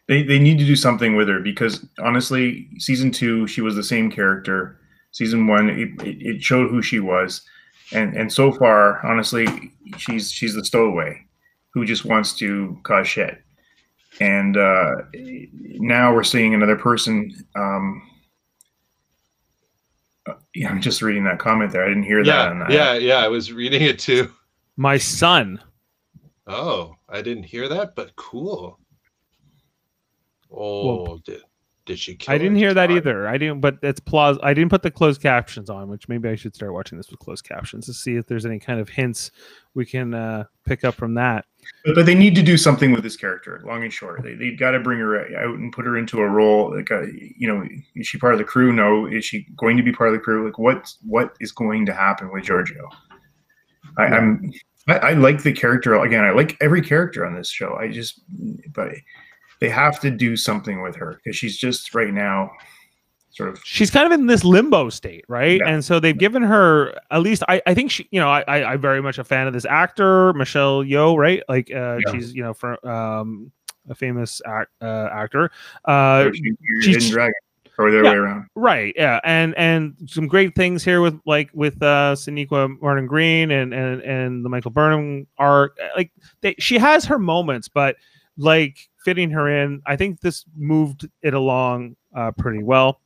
They, 0.08 0.22
they 0.22 0.38
need 0.38 0.58
to 0.58 0.64
do 0.64 0.76
something 0.76 1.16
with 1.16 1.28
her 1.28 1.40
because 1.40 1.84
honestly 1.98 2.68
season 2.78 3.10
two 3.10 3.46
she 3.46 3.60
was 3.60 3.74
the 3.74 3.82
same 3.82 4.10
character 4.10 4.78
season 5.10 5.46
one 5.46 5.68
it, 5.70 5.88
it, 6.06 6.16
it 6.36 6.42
showed 6.42 6.70
who 6.70 6.80
she 6.82 7.00
was 7.00 7.42
and 7.92 8.16
and 8.16 8.32
so 8.32 8.52
far 8.52 9.04
honestly 9.06 9.46
she's 9.96 10.30
she's 10.30 10.54
the 10.54 10.64
stowaway 10.64 11.24
who 11.70 11.84
just 11.84 12.04
wants 12.04 12.36
to 12.36 12.78
cause 12.82 13.06
shit 13.08 13.42
and 14.20 14.56
uh 14.56 14.94
now 15.78 16.12
we're 16.14 16.24
seeing 16.24 16.54
another 16.54 16.76
person 16.76 17.32
um 17.54 18.02
uh, 20.28 20.34
yeah 20.54 20.68
i'm 20.70 20.80
just 20.80 21.02
reading 21.02 21.24
that 21.24 21.38
comment 21.38 21.70
there 21.72 21.84
i 21.84 21.88
didn't 21.88 22.02
hear 22.02 22.24
that 22.24 22.48
on 22.52 22.58
Yeah, 22.58 22.64
that. 22.66 22.72
yeah, 22.72 22.94
yeah. 23.18 23.24
I 23.24 23.28
was 23.28 23.52
reading 23.52 23.82
it 23.82 23.98
too. 23.98 24.32
My 24.76 24.98
son. 24.98 25.60
Oh, 26.46 26.96
I 27.08 27.22
didn't 27.22 27.44
hear 27.44 27.66
that, 27.68 27.94
but 27.96 28.14
cool. 28.16 28.78
Oh, 30.50 31.18
did 31.18 31.42
did 31.86 31.98
she 32.00 32.16
kill 32.16 32.34
I 32.34 32.38
didn't 32.38 32.56
hear 32.56 32.74
that 32.74 32.90
either. 32.90 33.28
I 33.28 33.38
didn't, 33.38 33.60
but 33.60 33.78
it's 33.80 34.00
plaus. 34.00 34.36
I 34.42 34.52
didn't 34.54 34.70
put 34.70 34.82
the 34.82 34.90
closed 34.90 35.22
captions 35.22 35.70
on, 35.70 35.88
which 35.88 36.08
maybe 36.08 36.28
I 36.28 36.34
should 36.34 36.54
start 36.54 36.72
watching 36.72 36.98
this 36.98 37.10
with 37.10 37.20
closed 37.20 37.44
captions 37.44 37.86
to 37.86 37.94
see 37.94 38.16
if 38.16 38.26
there's 38.26 38.44
any 38.44 38.58
kind 38.58 38.80
of 38.80 38.88
hints 38.88 39.30
we 39.74 39.86
can 39.86 40.12
uh, 40.12 40.44
pick 40.66 40.84
up 40.84 40.96
from 40.96 41.14
that. 41.14 41.44
But, 41.84 41.94
but 41.94 42.06
they 42.06 42.14
need 42.14 42.34
to 42.34 42.42
do 42.42 42.56
something 42.56 42.90
with 42.90 43.04
this 43.04 43.16
character, 43.16 43.62
long 43.64 43.84
and 43.84 43.92
short. 43.92 44.22
They 44.24 44.34
they 44.34 44.50
got 44.50 44.72
to 44.72 44.80
bring 44.80 44.98
her 44.98 45.16
out 45.36 45.54
and 45.54 45.72
put 45.72 45.86
her 45.86 45.96
into 45.96 46.20
a 46.20 46.28
role. 46.28 46.74
Like, 46.76 46.90
a, 46.90 47.06
you 47.36 47.46
know, 47.46 47.64
is 47.94 48.06
she 48.08 48.18
part 48.18 48.34
of 48.34 48.38
the 48.38 48.44
crew? 48.44 48.72
No. 48.72 49.06
Is 49.06 49.24
she 49.24 49.46
going 49.56 49.76
to 49.76 49.82
be 49.82 49.92
part 49.92 50.08
of 50.08 50.14
the 50.14 50.20
crew? 50.20 50.44
Like, 50.44 50.58
what 50.58 50.92
what 51.02 51.36
is 51.40 51.52
going 51.52 51.86
to 51.86 51.92
happen 51.92 52.32
with 52.32 52.44
Georgiou? 52.44 52.88
I, 53.96 54.04
I'm 54.06 54.52
I, 54.88 54.98
I 54.98 55.12
like 55.12 55.42
the 55.42 55.52
character 55.52 55.94
again. 55.94 56.24
I 56.24 56.30
like 56.30 56.56
every 56.60 56.82
character 56.82 57.24
on 57.24 57.34
this 57.34 57.50
show. 57.50 57.74
I 57.74 57.90
just, 57.90 58.20
but 58.72 58.92
they 59.60 59.68
have 59.68 60.00
to 60.00 60.10
do 60.10 60.36
something 60.36 60.82
with 60.82 60.96
her 60.96 61.18
because 61.22 61.36
she's 61.36 61.56
just 61.56 61.94
right 61.94 62.12
now, 62.12 62.50
sort 63.30 63.48
of. 63.50 63.60
She's 63.64 63.90
kind 63.90 64.06
of 64.06 64.12
in 64.18 64.26
this 64.26 64.44
limbo 64.44 64.90
state, 64.90 65.24
right? 65.28 65.60
Yeah. 65.60 65.68
And 65.68 65.84
so 65.84 65.98
they've 66.00 66.16
given 66.18 66.42
her 66.42 66.92
at 67.10 67.22
least. 67.22 67.42
I, 67.48 67.62
I 67.66 67.74
think 67.74 67.90
she, 67.90 68.06
you 68.10 68.20
know, 68.20 68.28
I, 68.28 68.42
I 68.48 68.72
I'm 68.72 68.80
very 68.80 69.00
much 69.02 69.18
a 69.18 69.24
fan 69.24 69.46
of 69.46 69.52
this 69.52 69.64
actor, 69.64 70.32
Michelle 70.34 70.82
Yeoh, 70.84 71.16
right? 71.16 71.42
Like, 71.48 71.70
uh, 71.70 71.98
Yeah. 72.06 72.12
she's 72.12 72.34
you 72.34 72.42
know 72.42 72.54
from 72.54 72.76
um, 72.84 73.52
a 73.88 73.94
famous 73.94 74.42
act, 74.44 74.70
uh, 74.82 75.08
actor. 75.12 75.50
Uh, 75.84 76.30
she, 76.32 76.52
she's- 76.82 77.08
Dragon, 77.10 77.32
or 77.78 77.90
the 77.90 77.98
other 77.98 78.04
Yeah. 78.04 78.10
way 78.12 78.16
around. 78.16 78.46
right 78.54 78.94
yeah 78.96 79.20
and 79.22 79.54
and 79.58 79.94
some 80.06 80.26
great 80.26 80.54
things 80.54 80.82
here 80.82 81.02
with 81.02 81.20
like 81.26 81.50
with 81.52 81.82
uh 81.82 82.14
Sonequa 82.16 82.80
martin 82.80 83.06
green 83.06 83.50
and 83.50 83.74
and 83.74 84.00
and 84.00 84.42
the 84.42 84.48
michael 84.48 84.70
burnham 84.70 85.26
arc 85.36 85.76
like 85.94 86.10
they, 86.40 86.54
she 86.58 86.78
has 86.78 87.04
her 87.04 87.18
moments 87.18 87.68
but 87.68 87.96
like 88.38 88.88
fitting 89.06 89.30
her 89.30 89.48
in 89.48 89.80
i 89.86 89.94
think 89.94 90.20
this 90.20 90.44
moved 90.56 91.08
it 91.22 91.32
along 91.32 91.94
uh 92.14 92.30
pretty 92.32 92.62
well 92.62 93.00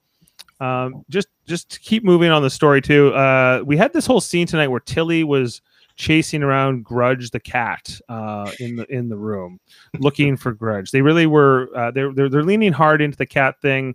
um 0.61 1.05
just 1.11 1.29
just 1.47 1.71
to 1.71 1.79
keep 1.81 2.03
moving 2.03 2.31
on 2.31 2.43
the 2.43 2.51
story 2.51 2.81
too 2.81 3.13
uh 3.15 3.63
we 3.67 3.77
had 3.77 3.93
this 3.93 4.07
whole 4.07 4.21
scene 4.21 4.47
tonight 4.47 4.69
where 4.69 4.81
tilly 4.81 5.23
was 5.23 5.61
chasing 5.97 6.43
around 6.43 6.83
grudge 6.83 7.31
the 7.31 7.41
cat 7.41 8.01
uh 8.09 8.51
in 8.61 8.77
the 8.77 8.87
in 8.91 9.11
the 9.11 9.17
room 9.17 9.61
looking 9.99 10.37
for 10.37 10.53
grudge 10.53 10.91
they 10.91 11.03
really 11.03 11.27
were 11.27 11.69
uh 11.77 11.91
they're, 11.91 12.13
they're 12.15 12.31
they're 12.31 12.43
leaning 12.43 12.73
hard 12.73 13.03
into 13.03 13.19
the 13.19 13.27
cat 13.27 13.61
thing 13.61 13.95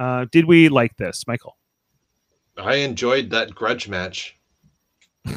uh, 0.00 0.26
did 0.32 0.46
we 0.46 0.70
like 0.70 0.96
this, 0.96 1.26
Michael? 1.26 1.58
I 2.56 2.76
enjoyed 2.76 3.28
that 3.30 3.54
grudge 3.54 3.86
match. 3.86 4.38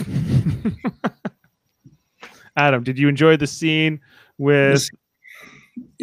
Adam, 2.55 2.83
did 2.83 2.97
you 2.97 3.09
enjoy 3.09 3.35
the 3.35 3.45
scene 3.45 3.99
with? 4.37 4.87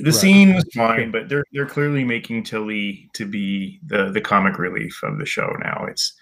The 0.02 0.10
Right. 0.10 0.14
scene 0.14 0.54
was 0.54 0.68
fine, 0.74 1.10
but 1.10 1.28
they're 1.28 1.44
they're 1.52 1.66
clearly 1.66 2.04
making 2.04 2.44
Tilly 2.44 3.10
to 3.14 3.26
be 3.26 3.80
the 3.86 4.10
the 4.10 4.20
comic 4.20 4.58
relief 4.58 5.00
of 5.02 5.18
the 5.18 5.26
show 5.26 5.54
now. 5.62 5.86
It's 5.88 6.14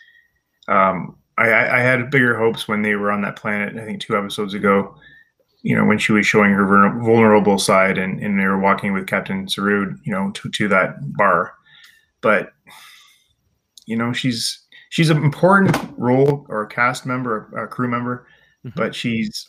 um 0.69 1.17
I, 1.37 1.79
I 1.79 1.81
had 1.81 2.11
bigger 2.11 2.37
hopes 2.37 2.67
when 2.67 2.83
they 2.83 2.97
were 2.97 3.13
on 3.13 3.23
that 3.23 3.37
planet. 3.37 3.77
I 3.77 3.85
think 3.85 4.01
two 4.01 4.17
episodes 4.17 4.55
ago. 4.55 4.97
You 5.63 5.77
know, 5.77 5.85
when 5.85 5.99
she 5.99 6.13
was 6.13 6.25
showing 6.27 6.53
her 6.53 6.65
vulnerable 7.01 7.59
side, 7.59 7.99
and, 7.99 8.21
and 8.21 8.39
they 8.39 8.45
were 8.45 8.61
walking 8.61 8.93
with 8.93 9.09
Captain 9.09 9.49
Saru, 9.49 9.97
you 10.05 10.13
know, 10.13 10.31
to 10.31 10.49
to 10.51 10.69
that 10.69 10.97
bar. 11.17 11.53
But 12.21 12.53
you 13.87 13.97
know, 13.97 14.13
she's 14.13 14.67
she's 14.91 15.11
an 15.11 15.23
important 15.23 15.77
role 15.97 16.47
or 16.49 16.63
a 16.63 16.69
cast 16.69 17.07
member, 17.07 17.51
a 17.57 17.67
crew 17.67 17.89
member, 17.89 18.27
mm-hmm. 18.65 18.77
but 18.77 18.95
she's 18.95 19.49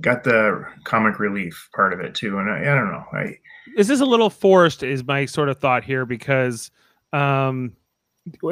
got 0.00 0.24
the 0.24 0.64
comic 0.84 1.18
relief 1.18 1.68
part 1.74 1.92
of 1.92 2.00
it 2.00 2.14
too. 2.14 2.38
And 2.38 2.50
I, 2.50 2.60
I 2.60 2.74
don't 2.74 2.90
know. 2.90 3.04
I 3.12 3.38
is 3.76 3.88
this 3.88 4.00
a 4.00 4.04
little 4.04 4.30
forced? 4.30 4.82
Is 4.82 5.04
my 5.04 5.26
sort 5.26 5.48
of 5.48 5.58
thought 5.58 5.84
here 5.84 6.04
because 6.04 6.70
um 7.12 7.72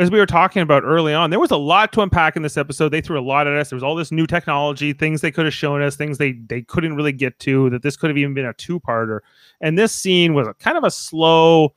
as 0.01 0.11
we 0.11 0.19
were 0.19 0.27
talking 0.27 0.63
about 0.63 0.83
early 0.83 1.13
on, 1.13 1.31
there 1.31 1.39
was 1.39 1.51
a 1.51 1.57
lot 1.57 1.93
to 1.93 2.01
unpack 2.01 2.37
in 2.37 2.43
this 2.43 2.57
episode. 2.57 2.89
They 2.89 3.03
threw 3.03 3.21
a 3.21 3.23
lot 3.23 3.47
at 3.47 3.53
us. 3.55 3.69
There 3.69 3.77
was 3.77 3.83
all 3.83 3.95
this 3.95 4.11
new 4.11 4.27
technology, 4.27 4.93
things 4.93 5.21
they 5.21 5.31
could 5.31 5.45
have 5.45 5.55
shown 5.55 5.83
us, 5.83 5.95
things 5.95 6.19
they 6.19 6.33
they 6.33 6.63
couldn't 6.63 6.97
really 6.97 7.13
get 7.13 7.39
to. 7.41 7.69
That 7.71 7.83
this 7.83 7.97
could 7.97 8.11
have 8.11 8.19
even 8.19 8.35
been 8.35 8.47
a 8.47 8.55
two 8.55 8.81
parter. 8.81 9.21
And 9.61 9.79
this 9.79 9.95
scene 9.95 10.35
was 10.35 10.49
a, 10.49 10.55
kind 10.55 10.79
of 10.79 10.85
a 10.85 10.91
slow 10.91 11.75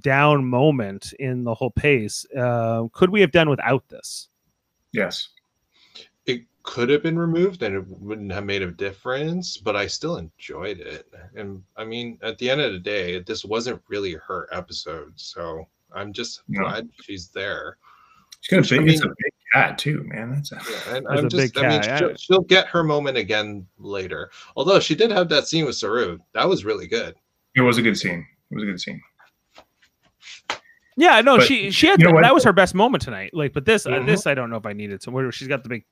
down 0.00 0.44
moment 0.46 1.12
in 1.20 1.44
the 1.44 1.54
whole 1.54 1.70
pace. 1.70 2.26
Uh, 2.36 2.84
could 2.92 3.10
we 3.10 3.20
have 3.20 3.30
done 3.30 3.48
without 3.48 3.88
this? 3.88 4.28
Yes 4.92 5.28
could 6.68 6.90
have 6.90 7.02
been 7.02 7.18
removed 7.18 7.62
and 7.62 7.74
it 7.74 7.84
wouldn't 7.88 8.30
have 8.30 8.44
made 8.44 8.60
a 8.60 8.70
difference, 8.70 9.56
but 9.56 9.74
I 9.74 9.86
still 9.86 10.18
enjoyed 10.18 10.80
it. 10.80 11.10
And 11.34 11.62
I 11.78 11.86
mean, 11.86 12.18
at 12.22 12.36
the 12.36 12.50
end 12.50 12.60
of 12.60 12.74
the 12.74 12.78
day, 12.78 13.20
this 13.20 13.42
wasn't 13.42 13.80
really 13.88 14.12
her 14.12 14.50
episode, 14.52 15.14
so 15.16 15.66
I'm 15.94 16.12
just 16.12 16.42
no. 16.46 16.60
glad 16.60 16.90
she's 17.00 17.28
there. 17.28 17.78
She's 18.42 18.50
gonna 18.50 18.62
big, 18.62 18.80
I 18.80 18.82
mean, 18.82 18.94
it's 18.94 19.02
a 19.02 19.08
big 19.08 19.32
cat 19.54 19.78
too, 19.78 20.04
man. 20.08 20.30
That's 20.30 20.52
a, 20.52 20.60
yeah, 20.70 20.96
and 20.96 21.08
I'm 21.08 21.30
just, 21.30 21.56
I 21.56 21.68
mean, 21.68 21.98
she'll, 21.98 22.14
she'll, 22.16 22.42
get 22.42 22.66
her 22.66 22.84
moment 22.84 23.16
again 23.16 23.66
later. 23.78 24.30
Although 24.54 24.78
she 24.78 24.94
did 24.94 25.10
have 25.10 25.30
that 25.30 25.48
scene 25.48 25.64
with 25.64 25.76
Saru, 25.76 26.18
that 26.34 26.46
was 26.46 26.66
really 26.66 26.86
good. 26.86 27.14
It 27.56 27.62
was 27.62 27.78
a 27.78 27.82
good 27.82 27.96
scene. 27.96 28.26
It 28.50 28.54
was 28.54 28.62
a 28.62 28.66
good 28.66 28.80
scene. 28.80 29.00
Yeah, 30.98 31.22
no, 31.22 31.38
but, 31.38 31.46
she 31.46 31.70
she 31.70 31.86
had 31.86 31.98
you 31.98 32.12
know 32.12 32.20
that 32.20 32.34
was 32.34 32.44
her 32.44 32.52
best 32.52 32.74
moment 32.74 33.02
tonight. 33.02 33.30
Like, 33.32 33.54
but 33.54 33.64
this 33.64 33.84
mm-hmm. 33.84 34.02
uh, 34.02 34.06
this 34.06 34.26
I 34.26 34.34
don't 34.34 34.50
know 34.50 34.56
if 34.56 34.66
I 34.66 34.74
needed. 34.74 35.02
So 35.02 35.10
where 35.12 35.32
she's 35.32 35.48
got 35.48 35.62
the 35.62 35.70
big 35.70 35.84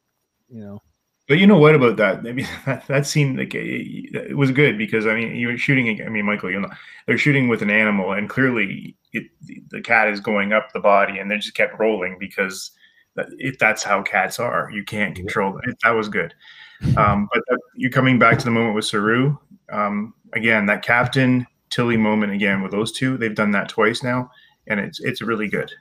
you 0.49 0.61
know. 0.61 0.83
But 1.29 1.39
you 1.39 1.47
know 1.47 1.59
what 1.59 1.75
about 1.75 1.97
that? 1.97 2.19
I 2.19 2.33
mean, 2.33 2.47
that, 2.67 2.87
that 2.87 3.07
scene 3.07 3.37
like 3.37 3.55
it, 3.55 4.31
it, 4.31 4.37
was 4.37 4.51
good 4.51 4.79
because 4.79 5.07
I 5.07 5.15
mean, 5.15 5.35
you 5.37 5.49
were 5.49 5.59
shooting. 5.59 6.01
I 6.05 6.09
mean, 6.09 6.25
Michael, 6.25 6.51
you 6.51 6.61
know, 6.61 6.71
they're 7.07 7.19
shooting 7.19 7.49
with 7.49 7.63
an 7.63 7.71
animal, 7.71 8.13
and 8.13 8.29
clearly, 8.29 8.97
it, 9.13 9.25
the 9.71 9.81
cat 9.81 10.09
is 10.09 10.21
going 10.21 10.53
up 10.53 10.73
the 10.73 10.81
body, 10.81 11.19
and 11.19 11.31
they 11.31 11.37
just 11.37 11.55
kept 11.55 11.79
rolling 11.79 12.17
because 12.19 12.71
if 13.39 13.59
that's 13.59 13.83
how 13.83 14.03
cats 14.03 14.39
are, 14.39 14.71
you 14.73 14.85
can't 14.85 15.17
control 15.17 15.59
it. 15.65 15.77
That 15.83 15.91
was 15.91 16.09
good. 16.09 16.35
Um, 16.97 17.29
but 17.33 17.43
that, 17.49 17.59
you're 17.75 17.91
coming 17.91 18.19
back 18.19 18.39
to 18.39 18.45
the 18.45 18.51
moment 18.51 18.75
with 18.75 18.85
Saru. 18.85 19.37
Um, 19.73 20.13
again, 20.35 20.67
that 20.67 20.83
Captain 20.83 21.47
Tilly 21.71 21.97
moment 21.97 22.33
again 22.33 22.63
with 22.63 22.73
those 22.73 22.93
two. 22.93 23.17
They've 23.17 23.35
done 23.35 23.51
that 23.53 23.69
twice 23.69 24.03
now, 24.03 24.31
and 24.67 24.79
it's 24.79 25.01
it's 25.01 25.23
really 25.23 25.49
good. 25.49 25.73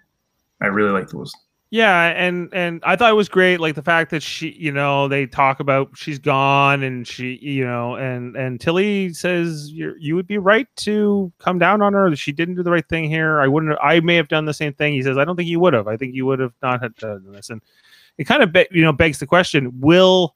I 0.62 0.68
really 0.68 0.92
like 0.92 1.10
those 1.10 1.34
yeah, 1.72 2.14
and 2.16 2.54
and 2.54 2.82
I 2.86 2.96
thought 2.96 3.10
it 3.10 3.16
was 3.16 3.28
great, 3.28 3.60
like 3.60 3.76
the 3.76 3.82
fact 3.82 4.12
that 4.12 4.22
she, 4.22 4.52
you 4.52 4.72
know, 4.72 5.08
they 5.08 5.26
talk 5.26 5.60
about 5.60 5.90
she's 5.96 6.20
gone, 6.20 6.84
and 6.84 7.08
she, 7.08 7.40
you 7.42 7.66
know, 7.66 7.96
and 7.96 8.36
and 8.36 8.62
Tilly 8.62 9.14
says 9.14 9.72
you 9.72 9.96
you 10.00 10.16
would 10.16 10.28
be 10.28 10.38
right 10.38 10.68
to 10.78 11.34
come 11.40 11.58
down 11.58 11.82
on 11.82 11.94
her. 11.94 12.16
She 12.16 12.32
didn't 12.32 12.56
do 12.56 12.64
the 12.64 12.72
right 12.72 12.88
thing 12.88 13.10
here. 13.10 13.42
I 13.42 13.48
wouldn't. 13.48 13.78
I 13.82 14.00
may 14.00 14.16
have 14.16 14.28
done 14.28 14.46
the 14.46 14.54
same 14.54 14.74
thing. 14.74 14.94
He 14.94 15.02
says 15.02 15.18
I 15.18 15.26
don't 15.26 15.36
think 15.36 15.50
you 15.50 15.60
would 15.60 15.74
have. 15.74 15.88
I 15.88 15.98
think 15.98 16.14
you 16.14 16.26
would 16.28 16.40
have 16.40 16.54
not 16.62 16.82
had 16.84 16.96
done 16.96 17.32
this, 17.32 17.50
and 17.50 17.62
it 18.18 18.26
kind 18.26 18.44
of 18.44 18.54
be, 18.54 18.68
you 18.70 18.84
know 18.84 18.94
begs 18.94 19.18
the 19.18 19.26
question: 19.26 19.72
Will 19.80 20.36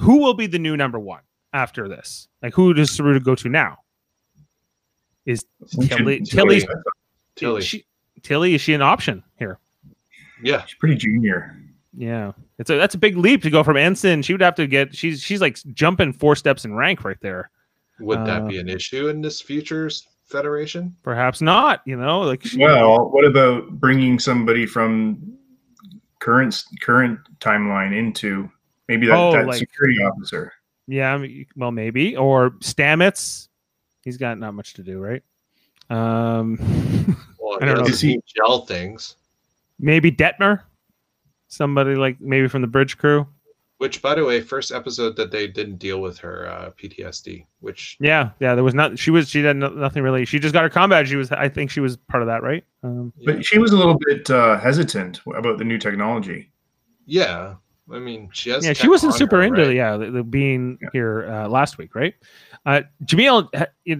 who 0.00 0.18
will 0.18 0.34
be 0.34 0.48
the 0.48 0.58
new 0.58 0.76
number 0.76 0.98
one 0.98 1.22
after 1.52 1.88
this? 1.88 2.26
Like 2.42 2.54
who 2.54 2.74
does 2.74 2.90
Saruta 2.90 3.22
go 3.22 3.36
to 3.36 3.48
now? 3.48 3.78
Is 5.26 5.44
Tilly 5.80 6.20
Tilly 6.22 6.66
Tilly 7.36 7.62
she, 7.62 7.84
Tilly 8.22 8.54
is 8.56 8.60
she 8.60 8.74
an 8.74 8.82
option 8.82 9.22
here? 9.38 9.58
Yeah, 10.42 10.64
she's 10.64 10.78
pretty 10.78 10.96
junior. 10.96 11.56
Yeah, 11.94 12.32
it's 12.58 12.70
a 12.70 12.76
that's 12.76 12.94
a 12.94 12.98
big 12.98 13.16
leap 13.16 13.42
to 13.42 13.50
go 13.50 13.62
from 13.62 13.76
ensign. 13.76 14.22
She 14.22 14.32
would 14.32 14.40
have 14.40 14.54
to 14.54 14.66
get 14.66 14.96
she's 14.96 15.22
she's 15.22 15.40
like 15.40 15.58
jumping 15.74 16.12
four 16.12 16.36
steps 16.36 16.64
in 16.64 16.74
rank 16.74 17.04
right 17.04 17.20
there. 17.20 17.50
Would 18.00 18.20
uh, 18.20 18.24
that 18.24 18.48
be 18.48 18.58
an 18.58 18.68
issue 18.68 19.08
in 19.08 19.20
this 19.20 19.40
futures 19.40 20.08
federation? 20.24 20.96
Perhaps 21.02 21.42
not. 21.42 21.82
You 21.84 21.96
know, 21.96 22.20
like 22.20 22.44
she, 22.44 22.58
well, 22.58 23.10
what 23.10 23.24
about 23.24 23.78
bringing 23.78 24.18
somebody 24.18 24.66
from 24.66 25.36
current 26.18 26.62
current 26.80 27.20
timeline 27.40 27.96
into 27.96 28.50
maybe 28.88 29.06
that, 29.06 29.16
oh, 29.16 29.32
that 29.32 29.46
like, 29.46 29.58
security 29.58 30.02
officer? 30.02 30.52
Yeah, 30.86 31.24
well, 31.56 31.72
maybe 31.72 32.16
or 32.16 32.52
Stamets. 32.60 33.48
He's 34.02 34.16
got 34.16 34.38
not 34.38 34.54
much 34.54 34.74
to 34.74 34.82
do, 34.82 34.98
right? 34.98 35.22
Um, 35.90 36.56
well, 37.38 37.58
I 37.60 37.66
don't 37.66 37.78
know. 37.78 37.84
Does 37.84 38.00
he 38.00 38.18
gel 38.34 38.66
things? 38.66 39.16
Maybe 39.82 40.10
Detmer, 40.10 40.62
somebody 41.48 41.94
like 41.94 42.18
maybe 42.20 42.48
from 42.48 42.62
the 42.62 42.68
bridge 42.68 42.96
crew. 42.96 43.26
Which, 43.78 44.00
by 44.00 44.14
the 44.14 44.24
way, 44.24 44.40
first 44.40 44.70
episode 44.70 45.16
that 45.16 45.32
they 45.32 45.48
didn't 45.48 45.78
deal 45.78 46.00
with 46.00 46.16
her 46.18 46.46
uh, 46.46 46.70
PTSD. 46.80 47.44
Which 47.58 47.96
yeah, 47.98 48.30
yeah, 48.38 48.54
there 48.54 48.62
was 48.62 48.74
not. 48.74 48.96
She 48.96 49.10
was 49.10 49.28
she 49.28 49.42
had 49.42 49.56
nothing 49.56 50.04
really. 50.04 50.24
She 50.24 50.38
just 50.38 50.54
got 50.54 50.62
her 50.62 50.70
combat. 50.70 51.08
She 51.08 51.16
was 51.16 51.32
I 51.32 51.48
think 51.48 51.70
she 51.70 51.80
was 51.80 51.96
part 51.96 52.22
of 52.22 52.28
that, 52.28 52.44
right? 52.44 52.64
Um, 52.84 53.12
but 53.26 53.44
she 53.44 53.58
was 53.58 53.72
a 53.72 53.76
little 53.76 53.98
bit 54.06 54.30
uh, 54.30 54.58
hesitant 54.58 55.20
about 55.34 55.58
the 55.58 55.64
new 55.64 55.78
technology. 55.78 56.52
Yeah, 57.06 57.56
I 57.92 57.98
mean, 57.98 58.30
she 58.32 58.50
has. 58.50 58.64
Yeah, 58.64 58.72
she 58.72 58.88
wasn't 58.88 59.14
super 59.14 59.38
her, 59.38 59.42
into 59.42 59.62
right? 59.62 59.74
yeah 59.74 59.96
the, 59.96 60.12
the 60.12 60.22
being 60.22 60.78
yeah. 60.80 60.88
here 60.92 61.28
uh, 61.28 61.48
last 61.48 61.76
week, 61.76 61.96
right? 61.96 62.14
Uh, 62.64 62.82
Jamil 63.04 63.48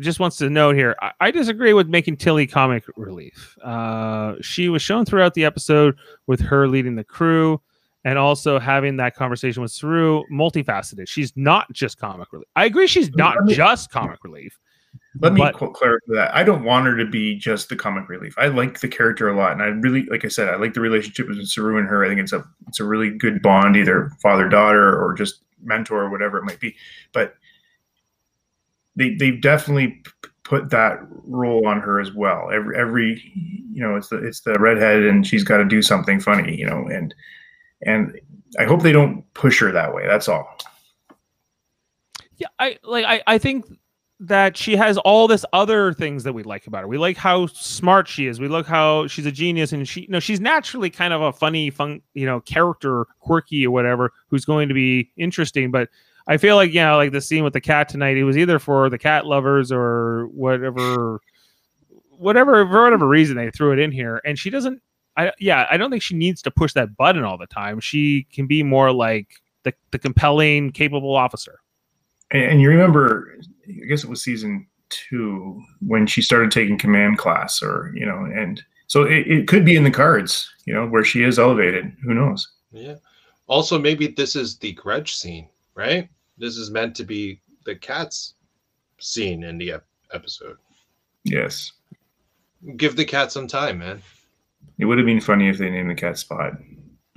just 0.01 0.21
wants 0.21 0.37
to 0.37 0.49
note 0.49 0.77
here. 0.77 0.95
I, 1.03 1.13
I, 1.21 1.31
disagree 1.33 1.73
with 1.73 1.89
making 1.89 2.17
Tilly 2.17 2.47
comic 2.47 2.85
relief. 2.97 3.57
Uh, 3.63 4.35
she 4.41 4.69
was 4.69 4.83
shown 4.83 5.05
throughout 5.05 5.35
the 5.35 5.45
episode 5.45 5.97
with 6.29 6.41
her 6.41 6.69
leading 6.69 6.95
the 6.95 7.03
crew 7.03 7.61
and 8.05 8.19
also 8.19 8.61
having 8.61 8.97
that 8.99 9.17
conversation 9.17 9.63
with 9.63 9.73
Saru. 9.73 10.23
Multifaceted. 10.33 11.09
She's 11.09 11.33
not 11.37 11.73
just 11.73 11.99
comic 11.99 12.33
relief. 12.33 12.47
I 12.55 12.67
agree. 12.67 12.87
She's 12.87 13.11
not 13.15 13.37
just 13.49 13.91
comic 13.91 14.23
relief. 14.23 14.57
Let 15.21 15.35
me 15.35 15.41
clarify 15.53 15.97
that. 16.09 16.35
I 16.35 16.43
don't 16.43 16.65
want 16.65 16.87
her 16.87 16.97
to 16.97 17.05
be 17.05 17.37
just 17.37 17.69
the 17.69 17.77
comic 17.77 18.09
relief. 18.09 18.35
I 18.39 18.47
like 18.47 18.81
the 18.81 18.89
character 18.89 19.29
a 19.29 19.37
lot, 19.37 19.53
and 19.53 19.63
I 19.63 19.67
really, 19.67 20.05
like 20.05 20.25
I 20.25 20.29
said, 20.29 20.49
I 20.49 20.57
like 20.57 20.73
the 20.73 20.81
relationship 20.81 21.29
between 21.29 21.45
Saru 21.47 21.79
and 21.79 21.89
her. 21.89 22.05
I 22.05 22.09
think 22.09 22.21
it's 22.21 22.33
a 22.33 22.45
it's 22.69 22.81
a 22.81 22.85
really 22.85 23.11
good 23.11 23.43
bond, 23.43 23.77
either 23.77 24.11
father 24.23 24.49
daughter 24.49 24.99
or 25.03 25.13
just 25.15 25.45
mentor 25.63 26.03
or 26.03 26.11
whatever 26.11 26.39
it 26.39 26.45
might 26.45 26.61
be. 26.61 26.75
But 27.13 27.35
they 28.97 29.15
they've 29.15 29.41
definitely 29.41 30.03
put 30.45 30.71
that 30.71 30.99
role 31.25 31.67
on 31.67 31.81
her 31.81 32.01
as 32.01 32.13
well. 32.13 32.51
Every 32.53 32.77
every 32.77 33.33
you 33.73 33.83
know, 33.83 33.97
it's 33.97 34.09
the 34.09 34.19
it's 34.19 34.41
the 34.41 34.59
redhead, 34.59 35.03
and 35.03 35.27
she's 35.27 35.45
got 35.45 35.59
to 35.59 35.65
do 35.65 35.83
something 35.83 36.21
funny, 36.21 36.57
you 36.57 36.67
know, 36.67 36.87
and 36.87 37.15
and 37.83 38.19
I 38.59 38.65
hope 38.65 38.83
they 38.83 38.93
don't 38.93 39.25
push 39.35 39.61
her 39.61 39.73
that 39.73 39.95
way. 39.95 40.07
That's 40.07 40.29
all. 40.29 40.47
Yeah, 42.37 42.49
I 42.59 42.79
like 42.83 43.05
I 43.05 43.23
I 43.27 43.39
think 43.39 43.67
that 44.21 44.57
she 44.57 44.77
has 44.77 44.99
all 44.99 45.27
this 45.27 45.45
other 45.53 45.93
things 45.93 46.23
that 46.23 46.33
we 46.33 46.45
like 46.45 46.69
about 46.69 46.83
her. 46.83 46.89
We 46.89 46.97
like 46.97 47.17
how 47.17 47.47
smart 47.47 48.07
she 48.07 48.29
is. 48.29 48.39
We 48.39 48.47
look 48.47 48.67
how 48.67 49.09
she's 49.09 49.27
a 49.27 49.33
genius, 49.33 49.73
and 49.73 49.89
she, 49.89 50.03
you 50.03 50.09
know, 50.11 50.21
she's 50.21 50.39
naturally 50.39 50.91
kind 50.91 51.13
of 51.13 51.21
a 51.23 51.33
funny, 51.33 51.71
fun, 51.71 52.01
you 52.15 52.25
know, 52.25 52.41
character, 52.41 53.07
quirky 53.19 53.67
or 53.67 53.73
whatever, 53.73 54.13
who's 54.29 54.45
going 54.45 54.69
to 54.69 54.75
be 54.75 55.11
interesting. 55.17 55.73
But 55.73 55.89
I 56.27 56.37
feel 56.37 56.57
like, 56.57 56.73
yeah, 56.73 56.95
like 56.95 57.13
the 57.13 57.21
scene 57.21 57.45
with 57.45 57.53
the 57.53 57.61
cat 57.61 57.89
tonight, 57.89 58.17
it 58.17 58.25
was 58.25 58.37
either 58.37 58.59
for 58.59 58.89
the 58.89 58.99
cat 58.99 59.27
lovers 59.27 59.73
or 59.73 60.27
whatever, 60.29 61.21
whatever 62.11 62.67
for 62.67 62.83
whatever 62.83 63.09
reason 63.09 63.37
they 63.37 63.51
threw 63.51 63.73
it 63.73 63.79
in 63.79 63.91
here, 63.91 64.21
and 64.25 64.39
she 64.39 64.51
doesn't. 64.51 64.81
I 65.17 65.33
yeah, 65.39 65.67
I 65.71 65.77
don't 65.77 65.91
think 65.91 66.03
she 66.03 66.15
needs 66.15 66.41
to 66.43 66.51
push 66.51 66.73
that 66.73 66.97
button 66.97 67.25
all 67.25 67.37
the 67.37 67.47
time. 67.47 67.81
She 67.81 68.27
can 68.33 68.47
be 68.47 68.63
more 68.63 68.93
like 68.93 69.29
the 69.65 69.75
the 69.91 69.99
compelling, 69.99 70.71
capable 70.71 71.15
officer. 71.15 71.61
And, 72.31 72.43
and 72.45 72.61
you 72.61 72.69
remember 72.69 73.35
I 73.69 73.87
guess 73.87 74.05
it 74.05 74.11
was 74.11 74.23
season 74.23 74.67
two 74.89 75.63
when 75.87 76.07
she 76.07 76.23
started 76.23 76.51
taking 76.51 76.79
command 76.79 77.19
class, 77.19 77.63
or 77.63 77.93
you 77.95 78.07
know, 78.07 78.25
and 78.25 78.63
so 78.87 79.05
it, 79.05 79.27
it 79.27 79.49
could 79.49 79.65
be 79.65 79.77
in 79.77 79.85
the 79.85 79.91
cards, 79.91 80.51
you 80.67 80.75
know, 80.75 80.87
where 80.87 81.05
she 81.05 81.23
is 81.23 81.39
elevated. 81.39 81.93
Who 82.05 82.15
knows? 82.15 82.51
Yeah. 82.71 82.97
Also, 83.47 83.79
maybe 83.79 84.07
this 84.07 84.37
is 84.37 84.59
the 84.59 84.73
grudge 84.73 85.15
scene, 85.17 85.49
right? 85.75 86.09
This 86.39 86.57
is 86.57 86.71
meant 86.71 86.95
to 86.97 87.05
be 87.05 87.41
the 87.65 87.75
cat's 87.75 88.35
scene 88.99 89.45
in 89.45 89.59
the 89.59 89.73
ep- 89.73 89.87
episode. 90.13 90.57
Yes. 91.25 91.73
Give 92.77 92.97
the 92.97 93.05
cat 93.05 93.33
some 93.33 93.47
time, 93.47 93.79
man. 93.79 94.03
It 94.79 94.85
would 94.85 94.99
have 94.99 95.07
been 95.07 95.21
funny 95.21 95.49
if 95.49 95.59
they 95.59 95.71
named 95.71 95.91
the 95.91 95.95
cat 95.95 96.19
Spot. 96.19 96.55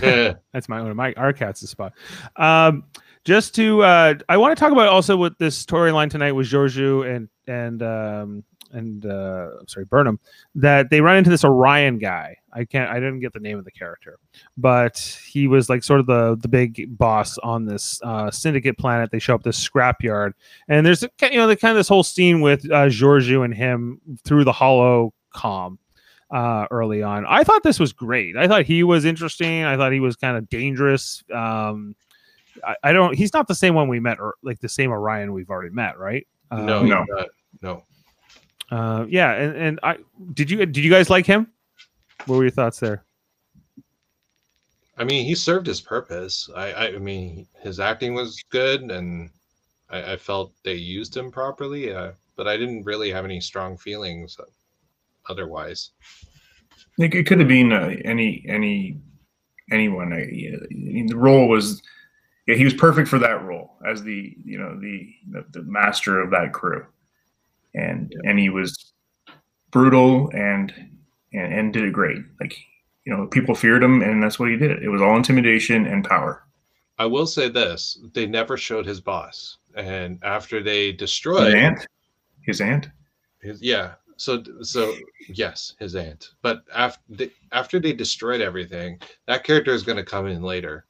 That's 0.00 0.68
my 0.68 0.80
one 0.80 0.90
of 0.90 0.96
my 0.96 1.12
our 1.14 1.32
cat's 1.32 1.62
a 1.62 1.66
spot. 1.66 1.92
Um, 2.36 2.84
just 3.24 3.54
to 3.56 3.82
uh, 3.82 4.14
I 4.28 4.36
want 4.36 4.56
to 4.56 4.60
talk 4.60 4.72
about 4.72 4.88
also 4.88 5.16
what 5.16 5.38
this 5.38 5.62
storyline 5.62 6.10
tonight 6.10 6.32
was 6.32 6.50
Georgiou 6.50 7.14
and 7.14 7.28
and 7.46 7.82
um, 7.82 8.44
and 8.72 9.04
uh, 9.04 9.50
I'm 9.60 9.68
sorry 9.68 9.84
Burnham 9.84 10.18
that 10.54 10.90
they 10.90 11.00
run 11.00 11.16
into 11.16 11.30
this 11.30 11.44
Orion 11.44 11.98
guy. 11.98 12.36
I 12.54 12.64
can't. 12.64 12.90
I 12.90 12.94
didn't 12.94 13.20
get 13.20 13.32
the 13.32 13.40
name 13.40 13.58
of 13.58 13.64
the 13.64 13.70
character, 13.72 14.18
but 14.56 14.98
he 15.26 15.48
was 15.48 15.68
like 15.68 15.82
sort 15.82 16.00
of 16.00 16.06
the 16.06 16.36
the 16.40 16.48
big 16.48 16.96
boss 16.96 17.36
on 17.38 17.64
this 17.66 18.00
uh, 18.04 18.30
syndicate 18.30 18.78
planet. 18.78 19.10
They 19.10 19.18
show 19.18 19.34
up 19.34 19.42
this 19.42 19.58
scrapyard, 19.68 20.32
and 20.68 20.86
there's 20.86 21.02
you 21.02 21.36
know 21.36 21.46
the 21.48 21.56
kind 21.56 21.72
of 21.72 21.76
this 21.76 21.88
whole 21.88 22.04
scene 22.04 22.40
with 22.40 22.64
uh, 22.70 22.86
Georgiou 22.86 23.44
and 23.44 23.52
him 23.52 24.00
through 24.24 24.44
the 24.44 24.52
hollow 24.52 25.12
com 25.32 25.78
uh, 26.30 26.66
early 26.70 27.02
on. 27.02 27.26
I 27.26 27.42
thought 27.42 27.62
this 27.64 27.80
was 27.80 27.92
great. 27.92 28.36
I 28.36 28.46
thought 28.46 28.62
he 28.64 28.82
was 28.84 29.04
interesting. 29.04 29.64
I 29.64 29.76
thought 29.76 29.92
he 29.92 30.00
was 30.00 30.14
kind 30.16 30.36
of 30.36 30.48
dangerous. 30.48 31.24
Um, 31.34 31.96
I, 32.64 32.76
I 32.84 32.92
don't. 32.92 33.14
He's 33.16 33.32
not 33.34 33.48
the 33.48 33.54
same 33.56 33.74
one 33.74 33.88
we 33.88 33.98
met, 33.98 34.20
or 34.20 34.34
like 34.44 34.60
the 34.60 34.68
same 34.68 34.92
Orion 34.92 35.32
we've 35.32 35.50
already 35.50 35.74
met, 35.74 35.98
right? 35.98 36.26
no, 36.52 36.78
Um, 36.78 36.88
no. 36.88 37.04
no, 37.08 37.26
no. 37.62 37.82
uh, 38.70 39.06
yeah, 39.08 39.32
and, 39.32 39.56
and 39.56 39.80
I 39.82 39.98
did 40.34 40.50
you 40.50 40.58
did 40.58 40.76
you 40.84 40.90
guys 40.90 41.10
like 41.10 41.26
him? 41.26 41.48
What 42.26 42.36
were 42.36 42.44
your 42.44 42.50
thoughts 42.50 42.80
there? 42.80 43.04
I 44.96 45.04
mean, 45.04 45.24
he 45.24 45.34
served 45.34 45.66
his 45.66 45.80
purpose. 45.80 46.48
I, 46.54 46.72
I, 46.72 46.86
I 46.94 46.98
mean, 46.98 47.46
his 47.60 47.80
acting 47.80 48.14
was 48.14 48.42
good, 48.50 48.90
and 48.90 49.30
I, 49.90 50.12
I 50.12 50.16
felt 50.16 50.52
they 50.62 50.74
used 50.74 51.16
him 51.16 51.30
properly. 51.30 51.92
Uh, 51.92 52.12
but 52.36 52.48
I 52.48 52.56
didn't 52.56 52.84
really 52.84 53.10
have 53.10 53.24
any 53.24 53.40
strong 53.40 53.76
feelings 53.76 54.36
otherwise. 55.28 55.90
It, 56.98 57.14
it 57.14 57.26
could 57.26 57.38
have 57.38 57.48
been 57.48 57.72
uh, 57.72 57.94
any 58.04 58.44
any 58.48 59.00
anyone. 59.70 60.12
I, 60.12 60.22
I 60.22 60.66
mean, 60.70 61.06
the 61.06 61.16
role 61.16 61.48
was 61.48 61.82
yeah, 62.46 62.56
he 62.56 62.64
was 62.64 62.74
perfect 62.74 63.08
for 63.08 63.18
that 63.18 63.42
role 63.42 63.76
as 63.86 64.02
the 64.02 64.36
you 64.44 64.58
know 64.58 64.78
the 64.78 65.14
the, 65.30 65.44
the 65.50 65.62
master 65.62 66.20
of 66.20 66.30
that 66.30 66.52
crew, 66.52 66.86
and 67.74 68.14
and 68.24 68.38
he 68.38 68.50
was 68.50 68.92
brutal 69.70 70.30
and, 70.32 70.72
and 71.34 71.52
and 71.52 71.72
did 71.72 71.84
it 71.84 71.92
great. 71.92 72.18
Like 72.40 72.56
you 73.04 73.14
know, 73.14 73.26
people 73.26 73.54
feared 73.54 73.82
him, 73.82 74.02
and 74.02 74.22
that's 74.22 74.38
what 74.38 74.48
he 74.50 74.56
did. 74.56 74.82
It 74.82 74.88
was 74.88 75.02
all 75.02 75.16
intimidation 75.16 75.86
and 75.86 76.04
power. 76.04 76.42
I 76.98 77.06
will 77.06 77.26
say 77.26 77.48
this: 77.48 77.98
they 78.14 78.26
never 78.26 78.56
showed 78.56 78.86
his 78.86 79.00
boss, 79.00 79.58
and 79.74 80.18
after 80.22 80.62
they 80.62 80.92
destroyed 80.92 81.46
His 81.46 81.54
aunt, 81.54 81.86
his 82.42 82.60
aunt. 82.60 82.88
his, 83.40 83.60
yeah. 83.60 83.94
So, 84.16 84.44
so 84.62 84.94
yes, 85.28 85.74
his 85.80 85.96
aunt. 85.96 86.30
But 86.40 86.62
after 86.72 87.02
they, 87.08 87.30
after 87.50 87.80
they 87.80 87.92
destroyed 87.92 88.40
everything, 88.40 89.00
that 89.26 89.42
character 89.42 89.72
is 89.72 89.82
going 89.82 89.98
to 89.98 90.04
come 90.04 90.28
in 90.28 90.42
later. 90.42 90.86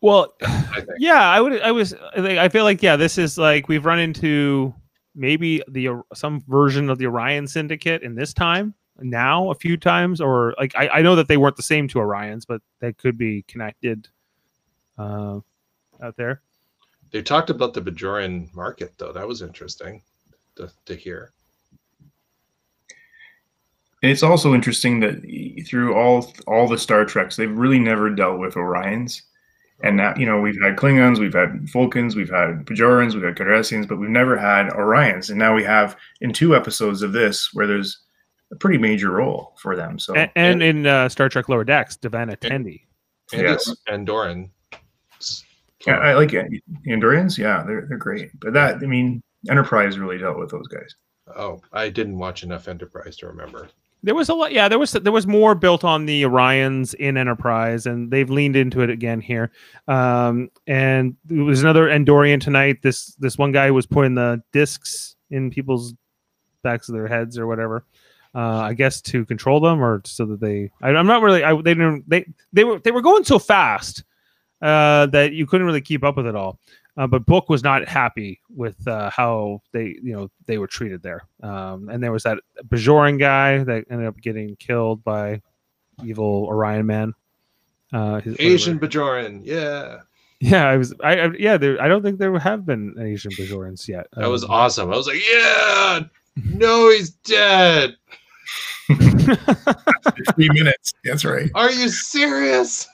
Well, 0.00 0.34
I 0.42 0.84
yeah, 0.98 1.28
I 1.28 1.40
would. 1.40 1.60
I 1.60 1.72
was. 1.72 1.94
I 2.14 2.48
feel 2.48 2.62
like 2.64 2.82
yeah, 2.82 2.94
this 2.94 3.18
is 3.18 3.36
like 3.36 3.68
we've 3.68 3.84
run 3.84 3.98
into 3.98 4.72
maybe 5.16 5.62
the 5.68 6.02
some 6.14 6.42
version 6.46 6.90
of 6.90 6.98
the 6.98 7.06
Orion 7.06 7.48
Syndicate 7.48 8.02
in 8.02 8.14
this 8.14 8.32
time 8.32 8.74
now 9.00 9.50
a 9.50 9.54
few 9.54 9.76
times, 9.76 10.20
or 10.20 10.54
like 10.58 10.74
I, 10.76 10.88
I 10.88 11.02
know 11.02 11.16
that 11.16 11.28
they 11.28 11.36
weren't 11.36 11.56
the 11.56 11.62
same 11.62 11.88
to 11.88 11.98
Orions, 11.98 12.44
but 12.46 12.62
they 12.80 12.92
could 12.92 13.18
be 13.18 13.42
connected 13.48 14.08
uh, 14.98 15.40
out 16.02 16.16
there. 16.16 16.42
They 17.10 17.22
talked 17.22 17.50
about 17.50 17.74
the 17.74 17.82
Bajoran 17.82 18.52
market, 18.54 18.94
though. 18.98 19.12
That 19.12 19.28
was 19.28 19.42
interesting 19.42 20.02
to, 20.56 20.70
to 20.86 20.94
hear. 20.94 21.32
And 24.02 24.12
it's 24.12 24.22
also 24.22 24.54
interesting 24.54 25.00
that 25.00 25.66
through 25.66 25.94
all 25.94 26.32
all 26.46 26.68
the 26.68 26.78
Star 26.78 27.04
Treks, 27.04 27.36
they've 27.36 27.56
really 27.56 27.78
never 27.78 28.10
dealt 28.10 28.38
with 28.38 28.54
Orions. 28.54 29.22
And 29.82 29.96
now, 29.98 30.14
you 30.16 30.24
know, 30.24 30.40
we've 30.40 30.60
had 30.60 30.76
Klingons, 30.76 31.18
we've 31.18 31.34
had 31.34 31.68
Vulcans, 31.68 32.16
we've 32.16 32.30
had 32.30 32.64
Bajorans, 32.64 33.14
we've 33.14 33.22
had 33.22 33.36
Cardassians, 33.36 33.86
but 33.86 33.98
we've 33.98 34.08
never 34.08 34.36
had 34.36 34.68
Orions. 34.68 35.28
And 35.28 35.38
now 35.38 35.54
we 35.54 35.62
have 35.64 35.96
in 36.22 36.32
two 36.32 36.56
episodes 36.56 37.02
of 37.02 37.12
this 37.12 37.52
where 37.52 37.66
there's 37.66 37.98
a 38.52 38.56
pretty 38.56 38.78
major 38.78 39.10
role 39.10 39.54
for 39.60 39.76
them. 39.76 39.98
So 39.98 40.14
and, 40.14 40.30
and 40.34 40.62
in 40.62 40.86
uh, 40.86 41.08
Star 41.08 41.28
Trek 41.28 41.48
Lower 41.48 41.64
Decks, 41.64 41.96
D'Vana 41.96 42.36
Tendi. 42.36 42.82
And 43.32 43.42
Yes. 43.42 43.70
Andorian. 43.88 44.50
yeah, 45.86 45.98
I 45.98 46.14
like 46.14 46.32
it. 46.32 46.46
Andorians, 46.86 47.36
yeah, 47.36 47.62
they're 47.66 47.86
they're 47.88 47.98
great. 47.98 48.30
But 48.40 48.52
that, 48.54 48.76
I 48.76 48.86
mean, 48.86 49.22
Enterprise 49.50 49.98
really 49.98 50.18
dealt 50.18 50.38
with 50.38 50.50
those 50.50 50.68
guys. 50.68 50.94
Oh, 51.36 51.60
I 51.72 51.90
didn't 51.90 52.18
watch 52.18 52.44
enough 52.44 52.68
Enterprise 52.68 53.16
to 53.18 53.26
remember. 53.26 53.68
There 54.02 54.14
was 54.14 54.28
a 54.28 54.34
lot. 54.34 54.52
Yeah, 54.52 54.68
there 54.68 54.78
was 54.78 54.92
there 54.92 55.12
was 55.12 55.26
more 55.26 55.54
built 55.54 55.82
on 55.82 56.06
the 56.06 56.22
Orions 56.22 56.94
in 56.94 57.16
Enterprise, 57.16 57.86
and 57.86 58.10
they've 58.10 58.30
leaned 58.30 58.54
into 58.54 58.82
it 58.82 58.90
again 58.90 59.20
here. 59.20 59.50
Um, 59.88 60.50
and 60.66 61.16
there 61.24 61.44
was 61.44 61.62
another 61.62 61.88
Andorian 61.88 62.40
tonight. 62.40 62.82
This 62.82 63.14
this 63.16 63.36
one 63.36 63.52
guy 63.52 63.70
was 63.70 63.86
putting 63.86 64.14
the 64.14 64.42
discs 64.52 65.16
in 65.30 65.50
people's 65.50 65.94
backs 66.62 66.88
of 66.88 66.94
their 66.94 67.08
heads 67.08 67.38
or 67.38 67.46
whatever. 67.46 67.84
Uh, 68.34 68.60
I 68.60 68.74
guess 68.74 69.00
to 69.00 69.24
control 69.24 69.60
them 69.60 69.82
or 69.82 70.02
so 70.04 70.26
that 70.26 70.40
they. 70.40 70.70
I, 70.82 70.90
I'm 70.90 71.06
not 71.06 71.22
really. 71.22 71.42
I, 71.42 71.54
they 71.54 71.74
didn't. 71.74 72.08
They 72.08 72.26
they 72.52 72.64
were 72.64 72.78
they 72.78 72.90
were 72.90 73.00
going 73.00 73.24
so 73.24 73.38
fast 73.38 74.04
uh, 74.60 75.06
that 75.06 75.32
you 75.32 75.46
couldn't 75.46 75.66
really 75.66 75.80
keep 75.80 76.04
up 76.04 76.16
with 76.16 76.26
it 76.26 76.36
all. 76.36 76.60
Uh, 76.96 77.06
but 77.06 77.26
Book 77.26 77.48
was 77.48 77.62
not 77.62 77.86
happy 77.86 78.40
with 78.48 78.86
uh, 78.88 79.10
how 79.10 79.60
they, 79.72 79.98
you 80.02 80.12
know, 80.14 80.30
they 80.46 80.56
were 80.58 80.66
treated 80.66 81.02
there. 81.02 81.24
Um, 81.42 81.90
and 81.90 82.02
there 82.02 82.12
was 82.12 82.22
that 82.22 82.38
Bajoran 82.68 83.18
guy 83.18 83.62
that 83.64 83.84
ended 83.90 84.06
up 84.06 84.16
getting 84.20 84.56
killed 84.56 85.04
by 85.04 85.42
evil 86.04 86.46
Orion 86.48 86.86
man. 86.86 87.12
Uh, 87.92 88.20
his, 88.20 88.36
Asian 88.38 88.78
whatever. 88.78 88.92
Bajoran. 89.20 89.40
Yeah. 89.44 89.98
Yeah, 90.40 90.68
I 90.68 90.76
was. 90.76 90.92
I, 91.02 91.18
I 91.20 91.30
yeah. 91.38 91.56
There, 91.56 91.80
I 91.80 91.88
don't 91.88 92.02
think 92.02 92.18
there 92.18 92.38
have 92.38 92.66
been 92.66 92.94
Asian 93.00 93.30
Bajorans 93.32 93.88
yet. 93.88 94.06
That 94.16 94.28
was 94.28 94.44
Um, 94.44 94.50
awesome. 94.50 94.92
I 94.92 94.96
was 94.96 95.06
like, 95.06 95.22
yeah. 95.30 96.00
No, 96.52 96.90
he's 96.90 97.10
dead. 97.10 97.96
Three 100.34 100.48
minutes. 100.50 100.92
That's 101.04 101.24
right. 101.24 101.50
Are 101.54 101.70
you 101.72 101.88
serious? 101.88 102.86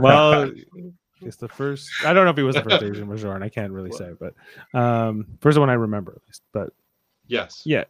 well, 0.00 0.50
it's 1.22 1.36
the 1.36 1.48
first. 1.48 1.90
I 2.04 2.12
don't 2.12 2.24
know 2.24 2.30
if 2.30 2.36
he 2.36 2.42
was 2.42 2.56
the 2.56 2.62
first 2.62 2.82
Asian 2.82 3.06
Bajoran. 3.08 3.42
I 3.42 3.48
can't 3.48 3.72
really 3.72 3.92
say, 3.92 4.12
but 4.18 4.34
um, 4.78 5.26
first 5.40 5.58
one 5.58 5.70
I 5.70 5.74
remember 5.74 6.12
at 6.12 6.22
least. 6.28 6.42
But 6.52 6.70
Yes. 7.28 7.62
Yeah. 7.64 7.84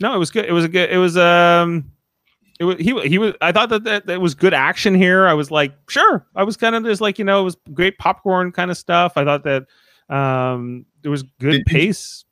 No, 0.00 0.14
it 0.14 0.18
was 0.18 0.30
good. 0.30 0.44
It 0.46 0.52
was 0.52 0.64
a 0.64 0.68
good. 0.68 0.90
It 0.90 0.98
was 0.98 1.16
um, 1.16 1.90
it 2.58 2.64
was 2.64 2.78
he 2.78 2.98
he 3.08 3.18
was. 3.18 3.34
I 3.40 3.52
thought 3.52 3.68
that 3.68 3.84
that, 3.84 4.06
that 4.06 4.20
was 4.20 4.34
good 4.34 4.52
action 4.54 4.94
here. 4.94 5.26
I 5.26 5.34
was 5.34 5.50
like, 5.50 5.72
sure. 5.88 6.26
I 6.34 6.42
was 6.42 6.56
kind 6.56 6.74
of 6.74 6.84
just 6.84 7.00
like 7.00 7.18
you 7.18 7.24
know, 7.24 7.40
it 7.40 7.44
was 7.44 7.56
great 7.72 7.96
popcorn 7.98 8.50
kind 8.50 8.70
of 8.70 8.76
stuff. 8.76 9.12
I 9.16 9.24
thought 9.24 9.44
that 9.44 9.66
um, 10.08 10.84
there 11.02 11.10
was 11.10 11.22
good 11.22 11.52
Did- 11.52 11.64
did- 11.64 11.66
pace. 11.66 12.24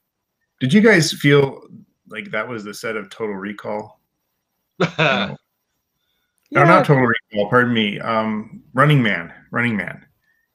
Did 0.60 0.72
you 0.72 0.80
guys 0.80 1.12
feel 1.12 1.62
like 2.08 2.30
that 2.30 2.46
was 2.48 2.62
the 2.62 2.72
set 2.74 2.96
of 2.96 3.10
Total 3.10 3.34
Recall? 3.34 4.00
No. 4.98 5.36
No, 6.60 6.64
not 6.64 6.84
Total 6.84 7.02
Recall. 7.04 7.48
Pardon 7.48 7.72
me. 7.72 7.98
Um, 7.98 8.62
Running 8.74 9.02
Man. 9.02 9.32
Running 9.50 9.74
Man, 9.74 10.04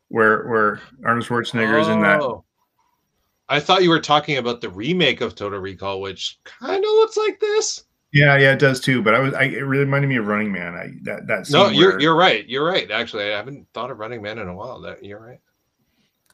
where 0.09 0.47
where 0.47 0.81
Arnold 1.05 1.25
Schwarzenegger 1.25 1.81
is 1.81 1.87
in 1.87 2.01
that. 2.01 2.21
Oh. 2.21 2.43
I 3.49 3.59
thought 3.59 3.83
you 3.83 3.89
were 3.89 3.99
talking 3.99 4.37
about 4.37 4.59
the 4.61 4.69
remake 4.69 5.21
of 5.21 5.35
Total 5.35 5.59
Recall, 5.59 6.01
which 6.01 6.39
kind 6.43 6.83
of 6.83 6.89
looks 6.89 7.15
like 7.15 7.39
this. 7.39 7.85
Yeah, 8.11 8.37
yeah, 8.37 8.53
it 8.53 8.59
does 8.59 8.79
too. 8.79 9.01
But 9.01 9.15
I 9.15 9.19
was, 9.19 9.33
I, 9.33 9.43
it 9.43 9.61
really 9.61 9.85
reminded 9.85 10.07
me 10.07 10.17
of 10.17 10.27
Running 10.27 10.51
Man. 10.51 10.75
I 10.75 10.89
that 11.03 11.27
that. 11.27 11.49
No, 11.49 11.69
you're 11.69 11.91
where- 11.91 11.99
you're 11.99 12.15
right. 12.15 12.47
You're 12.47 12.65
right. 12.65 12.89
Actually, 12.91 13.25
I 13.25 13.37
haven't 13.37 13.67
thought 13.73 13.91
of 13.91 13.99
Running 13.99 14.21
Man 14.21 14.39
in 14.39 14.47
a 14.47 14.55
while. 14.55 14.81
That 14.81 15.03
you're 15.03 15.19
right. 15.19 15.39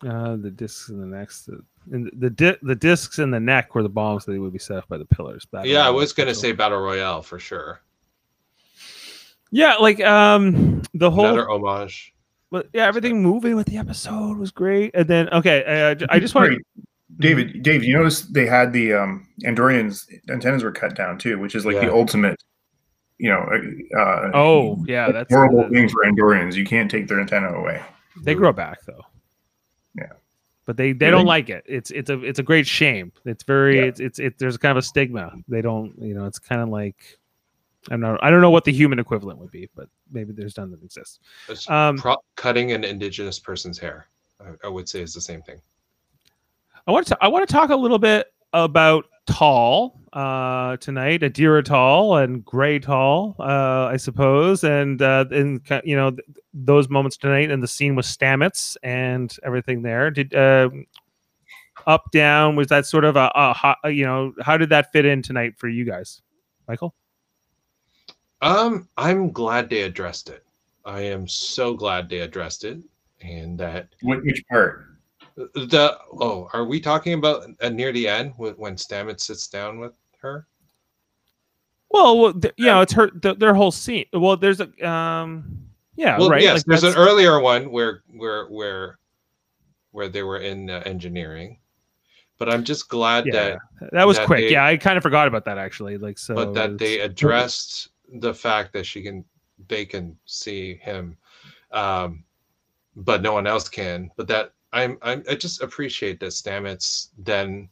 Uh, 0.08 0.36
the 0.36 0.52
discs 0.52 0.90
in 0.90 1.00
the 1.00 1.06
next, 1.06 1.46
the 1.46 1.64
and 1.92 2.12
the 2.18 2.30
di- 2.30 2.58
the 2.62 2.76
discs 2.76 3.20
in 3.20 3.32
the 3.32 3.40
neck 3.40 3.74
were 3.74 3.84
the 3.84 3.90
bombs 3.90 4.26
that 4.26 4.40
would 4.40 4.54
be 4.54 4.60
set 4.60 4.78
up 4.78 4.88
by 4.88 4.98
the 4.98 5.06
pillars. 5.06 5.46
Battle 5.46 5.68
yeah, 5.72 5.86
I 5.86 5.90
was 5.90 6.14
gonna 6.14 6.36
say 6.36 6.52
Battle 6.52 6.80
Royale 6.80 7.22
for 7.22 7.40
sure. 7.40 7.82
Yeah, 9.52 9.76
like 9.76 10.02
um, 10.02 10.82
the 10.94 11.10
whole 11.12 11.26
Another 11.26 11.50
homage. 11.50 12.13
But 12.54 12.70
yeah, 12.72 12.86
everything 12.86 13.22
moving 13.24 13.56
with 13.56 13.66
the 13.66 13.78
episode 13.78 14.38
was 14.38 14.52
great. 14.52 14.92
And 14.94 15.08
then 15.08 15.28
okay, 15.30 15.64
uh, 15.66 16.06
I 16.10 16.20
just 16.20 16.36
want 16.36 16.46
Sorry, 16.54 16.60
David, 17.18 17.64
Dave, 17.64 17.84
you 17.84 17.96
notice 17.98 18.22
they 18.22 18.46
had 18.46 18.72
the 18.74 18.94
um, 18.94 19.28
Andorians 19.44 20.06
antennas 20.30 20.64
were 20.64 20.72
cut 20.72 20.96
down 20.96 21.18
too, 21.18 21.40
which 21.40 21.56
is 21.56 21.66
like 21.66 21.76
Yeah. 21.76 21.88
the 21.88 21.94
ultimate, 21.94 22.42
you 23.18 23.30
know, 23.30 23.42
uh, 23.98 24.30
Oh 24.36 24.84
yeah, 24.88 25.12
that's 25.12 25.34
horrible 25.34 25.64
the- 25.64 25.70
thing 25.70 25.90
for 25.90 26.06
Andorians. 26.06 26.54
You 26.54 26.64
can't 26.66 26.90
take 26.92 27.08
their 27.08 27.20
antenna 27.20 27.50
away. 27.50 27.82
They 28.24 28.36
grow 28.36 28.54
back 28.54 28.78
though. 28.86 29.02
Yeah. 29.96 30.14
But 30.66 30.78
they 30.78 30.94
they 30.94 31.08
Yeah, 31.08 31.12
don't 31.12 31.26
they- 31.26 31.30
like 31.38 31.50
it. 31.50 31.64
It's 31.68 31.90
it's 31.90 32.12
a 32.12 32.22
it's 32.24 32.38
a 32.40 32.44
great 32.44 32.68
shame. 32.68 33.12
It's 33.26 33.44
very 33.44 33.78
Yeah. 33.80 33.86
it's 33.86 34.00
it's 34.00 34.20
it, 34.20 34.38
there's 34.38 34.58
kind 34.58 34.72
of 34.78 34.78
a 34.78 34.86
stigma. 34.86 35.34
They 35.48 35.62
don't 35.64 35.94
you 36.00 36.14
know 36.14 36.26
it's 36.26 36.40
kind 36.40 36.62
of 36.62 36.70
like 36.70 37.18
I 37.90 37.92
don't 37.92 38.02
know 38.02 38.18
I 38.22 38.30
don't 38.30 38.42
know 38.42 38.52
what 38.52 38.66
the 38.66 38.72
human 38.72 39.00
equivalent 39.00 39.40
would 39.40 39.52
be, 39.52 39.70
but 39.76 39.88
maybe 40.12 40.34
there's 40.34 40.58
none 40.58 40.72
that 40.72 40.84
exists. 40.84 41.20
Um, 41.68 41.98
pro- 41.98 42.24
cutting 42.36 42.72
an 42.72 42.84
indigenous 42.84 43.40
person's 43.40 43.78
hair. 43.78 44.08
I, 44.40 44.68
I 44.68 44.70
would 44.70 44.88
say 44.88 45.02
is 45.02 45.14
the 45.14 45.22
same 45.22 45.42
thing. 45.42 45.60
I 46.88 46.92
want 46.92 47.08
to 47.08 47.18
I 47.22 47.28
want 47.28 47.48
to 47.48 47.54
talk 47.54 47.70
a 47.70 47.76
little 47.76 48.00
bit 48.00 48.28
about 48.54 49.06
Tal 49.26 50.00
uh, 50.12 50.78
tonight, 50.78 51.22
Adira 51.22 51.64
Tal 51.64 52.18
and 52.18 52.44
Gray 52.44 52.78
Tal, 52.80 53.36
uh, 53.40 53.88
I 53.92 53.98
suppose, 53.98 54.64
and 54.64 55.02
uh, 55.02 55.26
and 55.32 55.62
you 55.84 55.96
know 55.96 56.12
th- 56.12 56.28
those 56.54 56.90
moments 56.90 57.18
tonight 57.18 57.50
and 57.50 57.64
the 57.64 57.68
scene 57.68 57.96
with 57.96 58.06
Stamets 58.06 58.76
and 58.84 59.36
everything 59.44 59.82
there. 59.82 60.12
Did 60.12 60.34
uh, 60.34 60.70
up 61.88 62.12
down 62.12 62.56
was 62.56 62.68
that 62.68 62.86
sort 62.86 63.06
of 63.06 63.16
a, 63.16 63.32
a, 63.34 63.54
hot, 63.54 63.78
you 63.86 64.06
know 64.06 64.34
how 64.42 64.58
did 64.58 64.70
that 64.70 64.92
fit 64.92 65.06
in 65.06 65.22
tonight 65.22 65.54
for 65.58 65.68
you 65.68 65.86
guys, 65.86 66.22
Michael? 66.68 66.94
Um, 68.44 68.90
I'm 68.98 69.32
glad 69.32 69.70
they 69.70 69.84
addressed 69.84 70.30
it. 70.30 70.44
I 70.84 71.00
am 71.00 71.30
so 71.30 71.74
glad 71.74 72.10
they 72.10 72.20
addressed 72.20 72.66
it, 72.66 72.78
and 73.22 73.58
that 73.58 73.88
which 74.02 74.44
part? 74.52 74.86
The 75.36 75.98
oh, 76.12 76.50
are 76.52 76.66
we 76.66 76.82
talking 76.82 77.14
about 77.14 77.46
uh, 77.62 77.70
near 77.70 77.94
the 77.94 78.06
end 78.08 78.34
when 78.36 78.76
Stamets 78.76 79.22
sits 79.22 79.48
down 79.48 79.80
with 79.80 79.94
her? 80.20 80.46
Well, 81.90 82.20
well 82.20 82.34
th- 82.34 82.54
you 82.58 82.66
know, 82.66 82.82
it's 82.82 82.92
her 82.92 83.12
the, 83.14 83.34
their 83.34 83.54
whole 83.54 83.72
scene. 83.72 84.06
Well, 84.12 84.36
there's 84.36 84.60
a 84.60 84.88
um, 84.88 85.66
yeah, 85.96 86.18
well, 86.18 86.30
right. 86.30 86.42
Yes, 86.42 86.58
like 86.58 86.66
there's 86.66 86.82
that's... 86.82 86.96
an 86.96 87.02
earlier 87.02 87.40
one 87.40 87.72
where 87.72 88.04
where 88.14 88.48
where 88.48 89.00
where 89.92 90.10
they 90.10 90.22
were 90.22 90.40
in 90.40 90.70
uh, 90.70 90.84
engineering, 90.86 91.60
but 92.40 92.50
I'm 92.50 92.66
just 92.66 92.90
glad 92.90 93.26
yeah, 93.26 93.32
that 93.80 93.92
that 93.94 94.06
was 94.06 94.18
that 94.18 94.28
quick. 94.28 94.42
They, 94.42 94.52
yeah, 94.52 94.66
I 94.66 94.76
kind 94.76 94.98
of 94.98 95.04
forgot 95.04 95.30
about 95.30 95.46
that 95.46 95.58
actually. 95.58 95.98
Like 95.98 96.18
so, 96.18 96.36
but 96.36 96.54
that 96.56 96.78
they 96.78 97.00
addressed 97.00 97.88
the 98.14 98.34
fact 98.34 98.74
that 98.74 98.86
she 98.86 99.02
can 99.04 99.26
they 99.68 99.86
can 99.86 100.18
see 100.26 100.76
him, 100.76 101.18
um, 101.72 102.24
but 102.96 103.22
no 103.22 103.34
one 103.34 103.48
else 103.48 103.70
can. 103.70 104.10
But 104.18 104.28
that 104.28 104.54
I'm, 104.74 104.98
I'm 105.02 105.24
I 105.30 105.36
just 105.36 105.62
appreciate 105.62 106.20
that 106.20 106.28
Stamets 106.34 107.10
then 107.18 107.70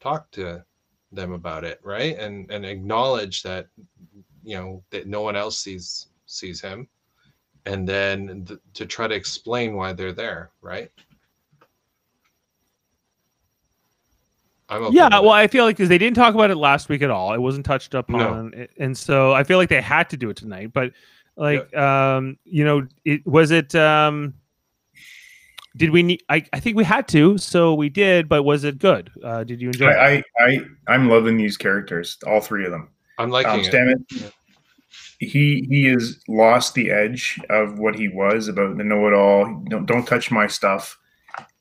talked 0.00 0.34
to 0.34 0.64
them 1.12 1.32
about 1.32 1.64
it, 1.64 1.80
right? 1.82 2.18
And 2.18 2.50
and 2.50 2.64
acknowledge 2.66 3.42
that 3.42 3.68
you 4.44 4.56
know 4.56 4.82
that 4.90 5.06
no 5.06 5.22
one 5.22 5.36
else 5.36 5.58
sees 5.58 6.08
sees 6.26 6.60
him, 6.60 6.88
and 7.66 7.88
then 7.88 8.44
th- 8.46 8.60
to 8.74 8.86
try 8.86 9.08
to 9.08 9.14
explain 9.14 9.74
why 9.76 9.92
they're 9.92 10.12
there, 10.12 10.50
right? 10.62 10.90
Okay 14.68 14.96
yeah, 14.96 15.20
well, 15.20 15.30
I 15.30 15.46
feel 15.46 15.64
like 15.64 15.76
because 15.76 15.88
they 15.88 15.98
didn't 15.98 16.16
talk 16.16 16.34
about 16.34 16.50
it 16.50 16.56
last 16.56 16.88
week 16.88 17.02
at 17.02 17.10
all, 17.10 17.32
it 17.32 17.38
wasn't 17.38 17.64
touched 17.64 17.94
up 17.94 18.12
on, 18.12 18.50
no. 18.50 18.66
and 18.78 18.98
so 18.98 19.32
I 19.32 19.44
feel 19.44 19.58
like 19.58 19.68
they 19.68 19.80
had 19.80 20.10
to 20.10 20.16
do 20.16 20.28
it 20.28 20.36
tonight. 20.36 20.72
But 20.72 20.92
like, 21.36 21.68
yeah. 21.72 22.16
um, 22.16 22.36
you 22.44 22.64
know, 22.64 22.86
it 23.04 23.24
was 23.26 23.52
it. 23.52 23.74
um 23.74 24.34
did 25.76 25.90
we 25.90 26.02
need 26.02 26.22
I, 26.28 26.44
I 26.52 26.60
think 26.60 26.76
we 26.76 26.84
had 26.84 27.06
to 27.08 27.36
so 27.38 27.74
we 27.74 27.88
did 27.88 28.28
but 28.28 28.44
was 28.44 28.64
it 28.64 28.78
good 28.78 29.10
uh 29.22 29.44
did 29.44 29.60
you 29.60 29.68
enjoy 29.68 29.88
I, 29.88 30.22
I 30.38 30.60
i 30.88 30.94
am 30.94 31.08
loving 31.08 31.36
these 31.36 31.56
characters 31.56 32.16
all 32.26 32.40
three 32.40 32.64
of 32.64 32.70
them 32.70 32.88
i'm 33.18 33.30
liking 33.30 33.52
um, 33.52 33.60
Stamets, 33.60 34.24
it. 34.24 34.32
he 35.18 35.66
he 35.68 35.84
has 35.84 36.18
lost 36.28 36.74
the 36.74 36.90
edge 36.90 37.38
of 37.50 37.78
what 37.78 37.94
he 37.94 38.08
was 38.08 38.48
about 38.48 38.76
the 38.78 38.84
know-it-all 38.84 39.64
don't, 39.68 39.86
don't 39.86 40.06
touch 40.06 40.30
my 40.30 40.46
stuff 40.46 40.98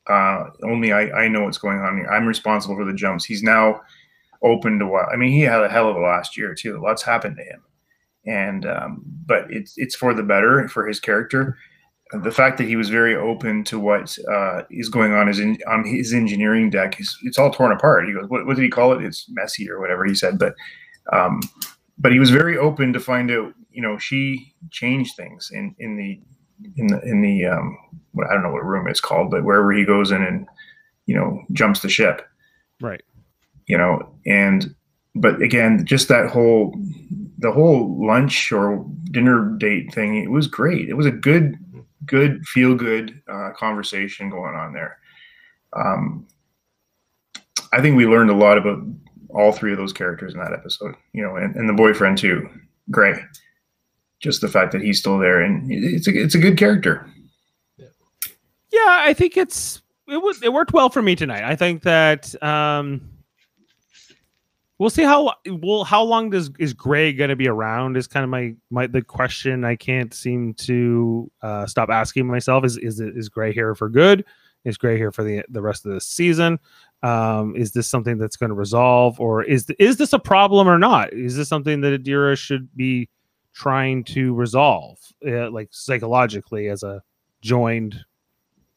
uh 0.10 0.50
only 0.63 0.91
i 0.91 1.10
i 1.12 1.28
know 1.28 1.44
what's 1.44 1.58
going 1.58 1.80
on 1.80 1.98
here 1.98 2.08
i'm 2.08 2.28
responsible 2.28 2.76
for 2.76 2.86
the 2.86 2.94
jumps 2.94 3.26
he's 3.26 3.44
now 3.44 3.82
open 4.44 4.78
to 4.80 4.86
what 4.86 5.08
i 5.10 5.15
mean 5.15 5.32
he 5.32 5.41
had 5.41 5.63
a 5.63 5.70
hell 5.70 5.89
of 5.89 5.96
a 5.96 6.00
last 6.00 6.38
year 6.38 6.54
too 6.54 6.80
lots 6.82 7.02
happened 7.02 7.38
to 7.38 7.44
him 7.44 7.63
and 8.26 8.65
um 8.65 9.02
but 9.26 9.46
it's 9.50 9.74
it's 9.78 9.96
for 9.96 10.13
the 10.13 10.24
better 10.24 10.68
for 10.68 10.88
his 10.88 11.00
character 11.00 11.58
the 12.12 12.32
fact 12.32 12.58
that 12.58 12.68
he 12.68 12.76
was 12.76 12.89
very 12.89 13.15
open 13.15 13.63
to 13.63 13.80
what 13.80 14.18
uh, 14.32 14.62
is 14.70 14.89
going 14.89 15.13
on 15.13 15.28
is 15.28 15.39
in, 15.39 15.58
on 15.68 15.84
his 15.84 16.13
engineering 16.13 16.70
deck. 16.70 17.00
Is, 17.00 17.18
it's 17.24 17.39
all 17.39 17.52
torn 17.52 17.72
apart. 17.72 18.08
He 18.08 18.13
goes, 18.13 18.30
what, 18.30 18.46
what, 18.46 18.56
did 18.56 18.63
he 18.63 18.70
call 18.70 18.94
it? 18.94 19.04
It's 19.04 19.26
messy 19.30 19.70
or 19.70 19.80
whatever 19.80 20.06
he 20.06 20.13
said. 20.13 20.38
But 20.38 20.54
um, 21.12 21.41
but 21.98 22.12
he 22.12 22.20
was 22.20 22.30
very 22.30 22.58
open 22.58 22.94
to 22.94 23.00
find 23.00 23.32
out. 23.32 23.54
You 23.72 23.82
know, 23.82 23.98
she 23.98 24.54
changed 24.70 25.15
things 25.15 25.50
in 25.52 25.76
in 25.80 25.98
the 25.98 26.22
in 26.78 26.88
the 26.88 27.02
in 27.02 27.22
the 27.22 27.46
um, 27.46 27.78
I 28.30 28.34
don't 28.34 28.44
know 28.44 28.52
what 28.52 28.65
room 28.65 28.88
it's 28.88 29.02
called, 29.02 29.32
but 29.32 29.44
wherever 29.44 29.72
he 29.72 29.86
goes 29.86 30.12
in 30.12 30.24
and 30.24 30.48
you 31.06 31.15
know 31.15 31.44
jumps 31.54 31.82
the 31.82 31.89
ship. 31.89 32.22
Right. 32.82 33.02
You 33.68 33.78
know, 33.78 34.15
and 34.26 34.76
but 35.15 35.41
again, 35.41 35.86
just 35.86 36.08
that 36.10 36.30
whole 36.30 36.76
the 37.39 37.52
whole 37.52 38.06
lunch 38.06 38.52
or 38.52 38.86
dinner 39.12 39.56
date 39.58 39.94
thing. 39.94 40.15
It 40.15 40.32
was 40.32 40.48
great. 40.48 40.89
It 40.89 40.94
was 40.94 41.06
a 41.06 41.12
good 41.12 41.58
good, 42.06 42.46
feel 42.48 42.76
good 42.76 43.22
uh, 43.28 43.52
conversation 43.56 44.30
going 44.30 44.56
on 44.56 44.74
there. 44.74 45.00
Um, 45.74 46.28
I 47.74 47.82
think 47.82 47.98
we 47.98 48.06
learned 48.06 48.30
a 48.30 48.36
lot 48.36 48.58
about 48.58 48.80
all 49.30 49.52
three 49.52 49.72
of 49.72 49.78
those 49.78 49.94
characters 49.94 50.34
in 50.34 50.39
that 50.39 50.54
episode, 50.54 50.96
you 51.13 51.22
know, 51.22 51.36
and, 51.36 51.56
and 51.56 51.68
the 51.68 51.74
boyfriend 51.74 52.18
too, 52.18 52.50
Gray. 52.91 53.20
Just 54.25 54.41
the 54.41 54.47
fact 54.47 54.71
that 54.71 54.81
he's 54.81 54.97
still 54.97 55.19
there, 55.19 55.39
and 55.39 55.71
it's 55.71 56.07
a 56.07 56.11
it's 56.11 56.33
a 56.33 56.39
good 56.39 56.57
character. 56.57 57.07
Yeah, 57.77 58.88
I 58.88 59.13
think 59.13 59.38
it's 59.38 59.83
it 60.07 60.17
was 60.17 60.41
it 60.41 60.51
worked 60.51 60.73
well 60.73 60.89
for 60.89 61.03
me 61.03 61.15
tonight. 61.15 61.43
I 61.43 61.55
think 61.55 61.83
that 61.83 62.41
um, 62.41 63.07
We'll 64.77 64.89
see 64.89 65.03
how 65.03 65.31
well 65.47 65.85
how 65.85 66.03
long 66.03 66.31
does 66.31 66.49
is 66.59 66.73
Gray 66.73 67.13
going 67.13 67.29
to 67.29 67.35
be 67.38 67.47
around? 67.47 67.95
Is 67.95 68.07
kind 68.07 68.25
of 68.25 68.29
my 68.29 68.55
my 68.69 68.88
the 68.88 69.01
question 69.01 69.63
I 69.63 69.77
can't 69.77 70.13
seem 70.13 70.53
to 70.55 71.31
uh, 71.41 71.65
stop 71.65 71.89
asking 71.89 72.27
myself. 72.27 72.65
Is 72.65 72.77
is 72.77 72.99
is 72.99 73.29
Gray 73.29 73.53
here 73.53 73.73
for 73.73 73.88
good? 73.88 74.25
Is 74.65 74.77
Gray 74.77 74.97
here 74.97 75.13
for 75.13 75.23
the 75.23 75.43
the 75.47 75.61
rest 75.61 75.85
of 75.85 75.93
the 75.93 76.01
season? 76.01 76.59
Um, 77.03 77.55
is 77.55 77.71
this 77.71 77.88
something 77.88 78.17
that's 78.17 78.35
going 78.35 78.49
to 78.49 78.55
resolve, 78.55 79.17
or 79.17 79.43
is 79.43 79.69
is 79.79 79.95
this 79.95 80.11
a 80.11 80.19
problem 80.19 80.67
or 80.67 80.77
not? 80.77 81.13
Is 81.13 81.38
this 81.38 81.47
something 81.47 81.79
that 81.79 82.01
Adira 82.01 82.38
should 82.38 82.67
be 82.75 83.07
trying 83.56 84.04
to 84.04 84.36
resolve, 84.36 85.00
uh, 85.28 85.50
like 85.50 85.70
psychologically 85.72 86.68
as 86.68 86.84
a 86.84 87.02
joined 87.41 88.04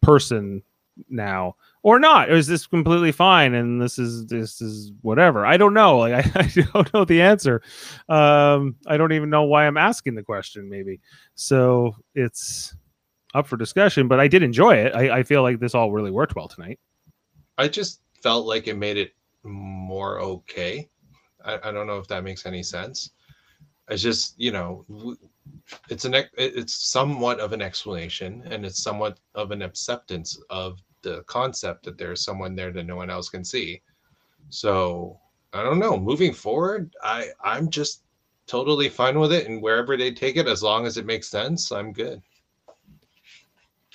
person 0.01 0.63
now? 1.11 1.55
or 1.83 1.99
not? 1.99 2.29
Or 2.29 2.35
is 2.35 2.47
this 2.47 2.67
completely 2.67 3.13
fine 3.13 3.55
and 3.55 3.81
this 3.81 3.99
is 3.99 4.27
this 4.27 4.61
is 4.61 4.93
whatever? 5.03 5.47
I 5.47 5.57
don't 5.57 5.75
know. 5.75 5.99
Like 5.99 6.27
I, 6.37 6.41
I 6.41 6.67
don't 6.73 6.93
know 6.93 7.05
the 7.05 7.23
answer. 7.23 7.63
Um, 8.09 8.77
I 8.87 8.97
don't 8.97 9.13
even 9.13 9.31
know 9.31 9.45
why 9.45 9.67
I'm 9.67 9.77
asking 9.77 10.15
the 10.15 10.23
question. 10.23 10.69
Maybe 10.69 11.01
so 11.35 11.97
it's 12.15 12.75
up 13.35 13.47
for 13.47 13.57
discussion. 13.57 14.09
But 14.09 14.21
I 14.21 14.29
did 14.29 14.43
enjoy 14.43 14.77
it. 14.77 14.95
I, 14.95 15.19
I 15.19 15.23
feel 15.23 15.43
like 15.43 15.61
this 15.61 15.75
all 15.75 15.93
really 15.93 16.11
worked 16.11 16.37
well 16.37 16.49
tonight. 16.49 16.79
I 17.57 17.69
just 17.69 18.03
felt 18.23 18.47
like 18.47 18.69
it 18.69 18.77
made 18.77 18.97
it 18.97 19.13
more 19.43 20.21
okay. 20.21 20.89
I, 21.45 21.59
I 21.65 21.73
don't 21.73 21.87
know 21.87 21.99
if 21.99 22.09
that 22.09 22.25
makes 22.25 22.47
any 22.47 22.63
sense. 22.63 23.11
It's 23.89 24.03
just 24.03 24.35
you 24.39 24.53
know 24.53 24.85
it's 25.89 26.05
an 26.05 26.15
it's 26.37 26.75
somewhat 26.75 27.41
of 27.41 27.53
an 27.53 27.63
explanation 27.63 28.43
and 28.47 28.65
it's 28.67 28.83
somewhat 28.83 29.19
of 29.35 29.51
an 29.51 29.63
acceptance 29.63 30.39
of 30.51 30.79
the 31.03 31.23
concept 31.23 31.85
that 31.85 31.97
there's 31.97 32.25
someone 32.25 32.55
there 32.55 32.73
that 32.73 32.85
no 32.85 32.97
one 32.97 33.11
else 33.11 33.29
can 33.29 33.45
see. 33.45 33.81
So 34.51 35.19
I 35.53 35.63
don't 35.63 35.79
know. 35.79 35.97
Moving 35.97 36.33
forward, 36.33 36.95
I 37.03 37.29
I'm 37.43 37.71
just 37.71 38.03
totally 38.47 38.89
fine 38.89 39.19
with 39.19 39.33
it, 39.33 39.47
and 39.47 39.63
wherever 39.63 39.97
they 39.97 40.13
take 40.13 40.37
it, 40.37 40.49
as 40.49 40.63
long 40.63 40.87
as 40.87 40.97
it 40.97 41.07
makes 41.07 41.29
sense, 41.29 41.71
I'm 41.71 41.93
good. 41.93 42.21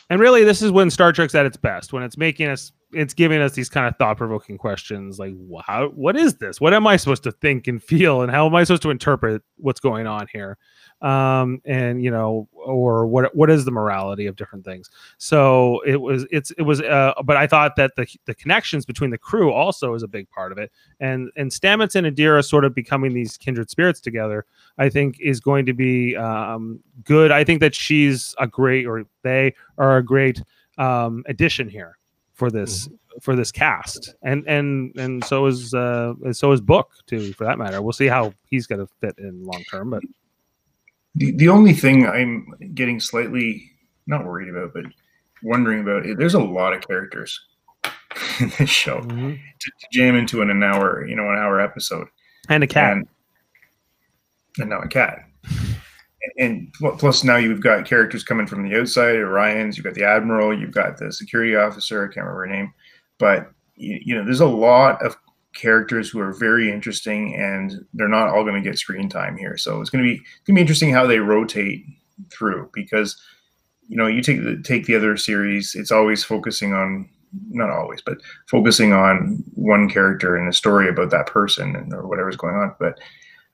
And 0.10 0.20
really, 0.20 0.44
this 0.44 0.62
is 0.62 0.72
when 0.72 0.90
Star 0.90 1.12
Trek's 1.12 1.36
at 1.36 1.46
its 1.46 1.58
best, 1.58 1.94
when 1.94 2.04
it's 2.04 2.18
making 2.18 2.48
us, 2.48 2.72
it's 2.96 3.14
giving 3.14 3.42
us 3.42 3.54
these 3.54 3.70
kind 3.70 3.88
of 3.88 3.96
thought-provoking 3.98 4.58
questions, 4.58 5.20
like, 5.20 5.34
"How? 5.66 5.90
What 5.90 6.16
is 6.16 6.36
this? 6.36 6.62
What 6.62 6.74
am 6.74 6.88
I 6.88 6.98
supposed 6.98 7.24
to 7.24 7.32
think 7.32 7.68
and 7.68 7.82
feel, 7.82 8.22
and 8.22 8.32
how 8.32 8.46
am 8.46 8.56
I 8.56 8.64
supposed 8.64 8.84
to 8.84 8.90
interpret 8.90 9.42
what's 9.58 9.80
going 9.80 10.08
on 10.08 10.28
here?" 10.32 10.58
um, 11.04 11.62
and 11.66 12.02
you 12.02 12.10
know, 12.10 12.48
or 12.54 13.06
what 13.06 13.36
what 13.36 13.50
is 13.50 13.66
the 13.66 13.72
morality 13.72 14.26
of 14.26 14.38
different 14.38 14.64
things. 14.64 14.90
So 15.18 15.82
it 15.86 15.98
was 15.98 16.26
it's 16.32 16.52
it 16.52 16.62
was, 16.62 16.82
uh, 16.82 17.14
but 17.26 17.36
I 17.36 17.46
thought 17.46 17.76
that 17.76 17.92
the 17.98 18.08
the 18.26 18.34
connections 18.34 18.86
between 18.86 19.12
the 19.12 19.18
crew 19.18 19.52
also 19.52 19.94
is 19.94 20.02
a 20.02 20.08
big 20.08 20.30
part 20.30 20.54
of 20.54 20.58
it, 20.58 20.72
and 21.02 21.30
and 21.36 21.52
Stamets 21.52 21.96
and 21.96 22.08
Adira 22.08 22.44
sort 22.44 22.64
of 22.64 22.74
becoming 22.74 23.14
these 23.14 23.38
kindred 23.38 23.70
spirits 23.70 24.00
together, 24.00 24.46
I 24.78 24.90
think 24.90 25.18
is 25.20 25.42
going 25.42 25.66
to 25.66 25.74
be 25.74 26.16
um, 26.16 26.80
good. 27.04 27.32
I 27.32 27.44
think 27.44 27.60
that 27.60 27.76
she's 27.76 28.34
a 28.40 28.48
great, 28.48 28.88
or 28.88 29.04
they 29.24 29.54
are 29.78 29.98
a 29.98 30.04
great 30.04 30.42
um, 30.78 31.24
addition 31.28 31.68
here 31.68 31.98
for 32.34 32.50
this 32.50 32.88
mm-hmm. 32.88 33.20
for 33.22 33.36
this 33.36 33.52
cast 33.52 34.16
and 34.24 34.44
and 34.48 34.96
and 34.98 35.24
so 35.24 35.46
is 35.46 35.74
uh 35.74 36.14
so 36.32 36.52
is 36.52 36.62
book 36.62 36.92
too 37.06 37.32
for 37.34 37.44
that 37.46 37.58
matter 37.58 37.82
we'll 37.82 37.94
see 37.94 38.08
how 38.08 38.34
he's 38.46 38.68
going 38.68 38.80
to 38.80 38.88
fit 39.00 39.16
in 39.18 39.46
long 39.46 39.64
term 39.70 39.92
but 39.92 40.04
the, 41.16 41.32
the 41.32 41.50
only 41.50 41.74
thing 41.74 42.08
I'm 42.08 42.54
getting 42.74 43.00
slightly 43.00 43.72
not 44.08 44.26
worried 44.26 44.50
about, 44.50 44.74
but 44.74 44.86
wondering 45.42 45.82
about 45.82 46.06
it, 46.06 46.18
there's 46.18 46.34
a 46.34 46.40
lot 46.40 46.74
of 46.74 46.86
characters 46.86 47.40
in 48.40 48.52
this 48.58 48.70
show 48.70 49.00
mm-hmm. 49.00 49.32
to, 49.32 49.72
to, 49.80 49.88
jam 49.92 50.16
into 50.16 50.42
in 50.42 50.50
an 50.50 50.64
hour, 50.64 51.06
you 51.06 51.16
know, 51.16 51.30
an 51.30 51.38
hour 51.38 51.60
episode. 51.60 52.08
And 52.50 52.64
a 52.64 52.68
cat. 52.68 52.94
And, 52.94 53.08
and 54.60 54.70
now 54.70 54.80
a 54.80 54.88
cat. 54.88 55.20
And, 56.38 56.74
plus 56.74 57.24
now 57.24 57.38
you've 57.38 57.62
got 57.62 57.86
characters 57.86 58.24
coming 58.24 58.48
from 58.48 58.68
the 58.68 58.80
outside, 58.80 59.16
Orions, 59.16 59.76
you've 59.76 59.86
got 59.86 59.94
the 59.94 60.04
Admiral, 60.04 60.58
you've 60.58 60.72
got 60.72 60.98
the 60.98 61.12
security 61.12 61.56
officer, 61.56 62.04
I 62.04 62.14
can't 62.14 62.26
remember 62.26 62.42
her 62.42 62.48
name. 62.48 62.74
But 63.20 63.52
you, 63.76 64.16
know, 64.16 64.24
there's 64.24 64.40
a 64.40 64.46
lot 64.46 65.04
of 65.06 65.18
characters 65.54 66.10
who 66.10 66.20
are 66.20 66.34
very 66.34 66.72
interesting, 66.72 67.36
and 67.36 67.86
they're 67.94 68.08
not 68.08 68.30
all 68.30 68.44
going 68.44 68.62
to 68.62 68.70
get 68.70 68.78
screen 68.78 69.10
time 69.10 69.38
here. 69.38 69.58
So 69.58 69.82
it's 69.82 69.90
going 69.90 70.04
to 70.04 70.10
be 70.10 70.18
going 70.18 70.26
to 70.48 70.54
be 70.54 70.62
interesting 70.62 70.92
how 70.92 71.08
they 71.08 71.20
rotate 71.20 71.86
through 72.30 72.70
because 72.74 73.22
you 73.88 73.98
know 73.98 74.08
you 74.08 74.22
take 74.22 74.44
the 74.44 74.62
take 74.64 74.86
the 74.86 74.96
other 74.96 75.18
series, 75.18 75.76
it's 75.76 75.92
always 75.92 76.24
focusing 76.24 76.74
on 76.74 77.10
not 77.50 77.70
always, 77.70 78.02
but 78.02 78.20
focusing 78.48 78.94
on 78.94 79.44
one 79.56 79.90
character 79.90 80.36
and 80.36 80.48
a 80.48 80.54
story 80.54 80.88
about 80.88 81.10
that 81.10 81.28
person 81.28 81.76
and 81.76 81.94
or 81.94 82.08
whatever's 82.08 82.38
going 82.38 82.56
on. 82.56 82.76
But 82.80 83.00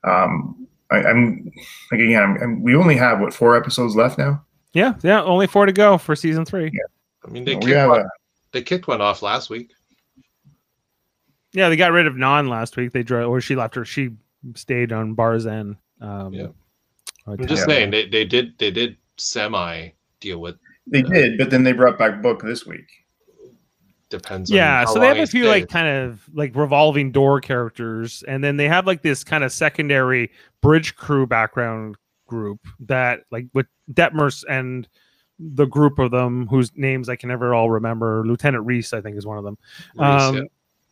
um, 0.04 0.66
I, 0.90 1.02
I'm 1.04 1.50
like 1.90 2.00
again, 2.00 2.22
I'm, 2.22 2.42
I'm, 2.42 2.62
we 2.62 2.74
only 2.74 2.96
have 2.96 3.20
what 3.20 3.32
four 3.32 3.56
episodes 3.56 3.96
left 3.96 4.18
now. 4.18 4.44
Yeah, 4.72 4.94
yeah, 5.02 5.22
only 5.22 5.46
four 5.46 5.66
to 5.66 5.72
go 5.72 5.98
for 5.98 6.14
season 6.14 6.44
three. 6.44 6.70
Yeah. 6.72 6.80
I 7.26 7.30
mean, 7.30 7.44
they 7.44 7.54
we 7.54 7.62
kicked, 7.62 7.74
have 7.74 7.90
one, 7.90 8.00
a, 8.00 8.08
they 8.52 8.62
kicked 8.62 8.88
one 8.88 9.00
off 9.00 9.22
last 9.22 9.50
week. 9.50 9.70
Yeah, 11.52 11.68
they 11.68 11.76
got 11.76 11.92
rid 11.92 12.06
of 12.06 12.14
Nhan 12.14 12.48
last 12.48 12.76
week. 12.76 12.92
They 12.92 13.02
drove, 13.02 13.28
or 13.28 13.40
she 13.40 13.56
left 13.56 13.74
her. 13.74 13.84
She 13.84 14.10
stayed 14.54 14.92
on 14.92 15.16
Barzan. 15.16 15.76
Um, 16.00 16.32
Yeah. 16.32 16.48
uh, 17.26 17.32
I'm 17.32 17.46
just 17.46 17.64
saying 17.64 17.90
they, 17.90 18.08
they 18.08 18.24
did 18.24 18.56
they 18.58 18.70
did 18.70 18.96
semi 19.16 19.90
deal 20.20 20.40
with 20.40 20.56
they 20.86 21.02
did, 21.02 21.38
but 21.38 21.50
then 21.50 21.62
they 21.62 21.72
brought 21.72 21.98
back 21.98 22.22
book 22.22 22.42
this 22.42 22.66
week. 22.66 22.88
Depends. 24.10 24.50
yeah, 24.50 24.84
so 24.84 24.98
they 24.98 25.06
have 25.06 25.18
a 25.18 25.26
few 25.26 25.46
like 25.46 25.68
kind 25.68 25.88
of 25.88 26.28
like 26.34 26.54
revolving 26.54 27.12
door 27.12 27.40
characters, 27.40 28.22
and 28.28 28.44
then 28.44 28.56
they 28.56 28.68
have 28.68 28.86
like 28.86 29.02
this 29.02 29.24
kind 29.24 29.42
of 29.44 29.52
secondary 29.52 30.30
bridge 30.60 30.94
crew 30.96 31.26
background 31.26 31.96
group 32.26 32.60
that 32.80 33.20
like 33.30 33.46
with 33.54 33.66
Detmers 33.92 34.44
and 34.48 34.86
the 35.38 35.64
group 35.64 35.98
of 35.98 36.10
them 36.10 36.46
whose 36.48 36.70
names 36.76 37.08
I 37.08 37.16
can 37.16 37.28
never 37.30 37.54
all 37.54 37.70
remember. 37.70 38.22
Lieutenant 38.26 38.66
Reese, 38.66 38.92
I 38.92 39.00
think, 39.00 39.16
is 39.16 39.26
one 39.26 39.38
of 39.38 39.44
them. 39.44 39.56
Reese, 39.94 40.22
Um, 40.22 40.36
yeah. 40.36 40.42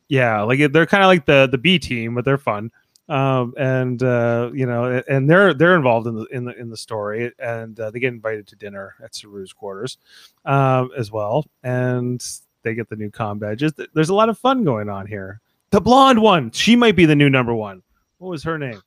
yeah, 0.08 0.42
like 0.42 0.72
they're 0.72 0.86
kind 0.86 1.02
of 1.04 1.08
like 1.08 1.26
the 1.26 1.48
the 1.50 1.58
B 1.58 1.78
team, 1.78 2.14
but 2.14 2.24
they're 2.24 2.38
fun. 2.38 2.70
Um, 3.10 3.54
and 3.56 4.02
uh, 4.02 4.50
you 4.52 4.66
know, 4.66 5.02
and 5.08 5.30
they're 5.30 5.54
they're 5.54 5.76
involved 5.76 6.06
in 6.06 6.14
the 6.14 6.24
in 6.26 6.44
the 6.44 6.58
in 6.58 6.68
the 6.68 6.76
story, 6.76 7.32
and 7.38 7.78
uh, 7.80 7.90
they 7.90 8.00
get 8.00 8.12
invited 8.12 8.46
to 8.48 8.56
dinner 8.56 8.94
at 9.02 9.12
Saru's 9.12 9.52
quarters, 9.52 9.96
um, 10.44 10.90
as 10.96 11.10
well, 11.10 11.46
and 11.62 12.22
they 12.62 12.74
get 12.74 12.88
the 12.88 12.96
new 12.96 13.10
com 13.10 13.38
badges. 13.38 13.72
There's 13.94 14.08
a 14.10 14.14
lot 14.14 14.28
of 14.28 14.38
fun 14.38 14.64
going 14.64 14.88
on 14.88 15.06
here. 15.06 15.40
The 15.70 15.80
blonde 15.80 16.20
one, 16.20 16.50
she 16.50 16.76
might 16.76 16.96
be 16.96 17.04
the 17.06 17.14
new 17.16 17.28
number 17.30 17.54
one. 17.54 17.82
What 18.18 18.28
was 18.28 18.42
her 18.44 18.58
name? 18.58 18.80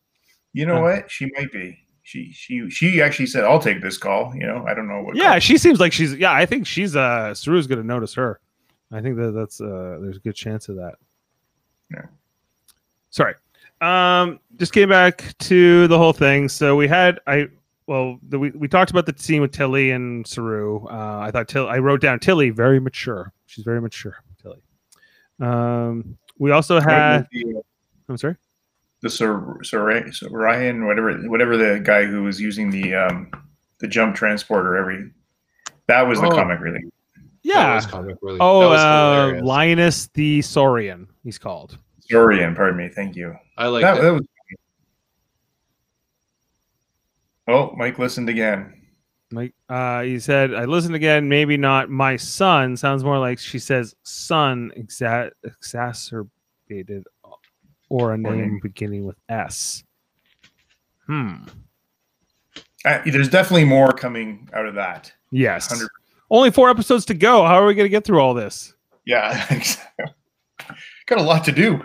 You 0.54 0.66
know 0.66 0.78
Uh. 0.78 0.82
what? 0.82 1.12
She 1.12 1.30
might 1.38 1.52
be. 1.52 1.78
She 2.04 2.32
she 2.34 2.70
she 2.70 3.02
actually 3.02 3.28
said, 3.28 3.44
"I'll 3.44 3.60
take 3.60 3.82
this 3.82 3.98
call." 3.98 4.34
You 4.36 4.48
know, 4.48 4.66
I 4.68 4.74
don't 4.74 4.88
know 4.88 5.02
what. 5.04 5.16
Yeah, 5.16 5.40
she 5.40 5.58
seems 5.58 5.80
like 5.80 5.94
she's. 5.94 6.16
Yeah, 6.16 6.34
I 6.34 6.46
think 6.46 6.66
she's. 6.68 6.96
Uh, 6.96 7.34
Saru's 7.34 7.68
going 7.68 7.80
to 7.80 7.86
notice 7.88 8.14
her. 8.16 8.40
I 8.92 9.02
think 9.02 9.16
that 9.18 9.32
that's. 9.32 9.62
Uh, 9.62 10.00
there's 10.02 10.18
a 10.18 10.22
good 10.22 10.36
chance 10.36 10.68
of 10.68 10.76
that. 10.78 10.96
Yeah. 11.92 12.06
Sorry. 13.12 13.36
Um, 13.80 14.40
just 14.58 14.74
came 14.74 14.90
back 14.90 15.36
to 15.40 15.88
the 15.88 15.98
whole 15.98 16.12
thing. 16.14 16.50
So 16.50 16.76
we 16.76 16.88
had 16.88 17.20
I. 17.28 17.48
Well, 17.92 18.20
the, 18.24 18.40
we 18.40 18.52
we 18.52 18.70
talked 18.70 18.90
about 18.90 19.06
the 19.06 19.14
scene 19.18 19.42
with 19.42 19.52
Tilly 19.52 19.92
and 19.92 20.26
Saru. 20.26 20.86
Uh, 20.88 21.20
I 21.28 21.30
thought 21.32 21.50
Till. 21.50 21.68
I 21.68 21.78
wrote 21.80 22.00
down 22.00 22.20
Tilly 22.20 22.50
very 22.50 22.80
mature. 22.80 23.34
She's 23.48 23.66
very 23.66 23.82
mature. 23.82 24.16
Tilly. 24.42 24.62
Um, 25.42 26.18
we 26.40 26.52
also 26.52 26.80
Right 26.80 26.90
had. 26.90 27.28
the, 27.34 27.62
I'm 28.08 28.16
sorry. 28.16 28.38
the 29.02 29.10
Sir, 29.10 29.58
Sir, 29.64 30.10
Sir 30.14 30.30
Ryan, 30.30 30.86
whatever 30.86 31.18
whatever 31.24 31.58
the 31.58 31.82
guy 31.84 32.06
who 32.06 32.24
was 32.24 32.40
using 32.40 32.70
the 32.70 32.96
um 32.96 33.30
the 33.80 33.90
jump 33.90 34.16
transporter 34.16 34.78
every. 34.78 35.12
That 35.88 36.04
was 36.04 36.22
the 36.22 36.28
Oh. 36.28 36.32
comic 36.32 36.62
relief. 36.62 36.86
That 36.86 37.22
Yeah. 37.44 37.76
was 37.76 37.86
comic 37.88 38.16
relief. 38.22 38.40
Oh, 38.42 38.62
That 38.62 38.68
was 38.70 39.42
uh. 39.42 39.44
Linus 39.44 40.08
the 40.14 40.42
Saurian. 40.44 41.08
He's 41.26 41.38
called. 41.38 41.78
Sorian, 42.10 42.56
pardon 42.56 42.78
me. 42.78 42.88
Thank 42.88 43.18
you. 43.18 43.36
I 43.58 43.68
like 43.68 43.82
that, 43.82 43.96
that. 43.96 44.02
that 44.02 44.14
was. 44.14 44.22
Oh, 47.52 47.74
Mike 47.76 48.00
listened 48.00 48.30
again. 48.30 48.74
Mike, 49.32 49.54
uh, 49.70 50.02
he 50.02 50.20
said, 50.20 50.54
I 50.54 50.66
listened 50.66 50.96
again. 50.96 51.30
Maybe 51.30 51.58
not 51.58 51.90
my 51.90 52.18
son. 52.18 52.76
Sounds 52.76 53.04
more 53.04 53.18
like 53.20 53.40
she 53.40 53.60
says 53.60 53.96
son 54.04 54.72
exa- 54.78 55.32
exacerbated 55.44 57.06
or 57.90 58.14
a 58.14 58.18
name 58.18 58.38
name. 58.38 58.60
beginning 58.62 59.06
with 59.06 59.18
S. 59.30 59.84
Hmm. 61.08 61.36
Uh, 62.84 63.00
there's 63.06 63.30
definitely 63.30 63.66
more 63.66 63.92
coming 63.92 64.50
out 64.54 64.66
of 64.66 64.76
that. 64.76 65.12
Yes. 65.32 65.70
100 65.70 65.90
Only 66.30 66.52
four 66.52 66.70
episodes 66.70 67.06
to 67.06 67.14
go. 67.14 67.46
How 67.46 67.56
are 67.62 67.66
we 67.66 67.76
going 67.76 67.86
to 67.86 67.90
get 67.90 68.04
through 68.06 68.20
all 68.20 68.34
this? 68.34 68.74
Yeah, 69.06 69.46
got 71.08 71.20
a 71.20 71.24
lot 71.24 71.44
to 71.46 71.52
do. 71.52 71.84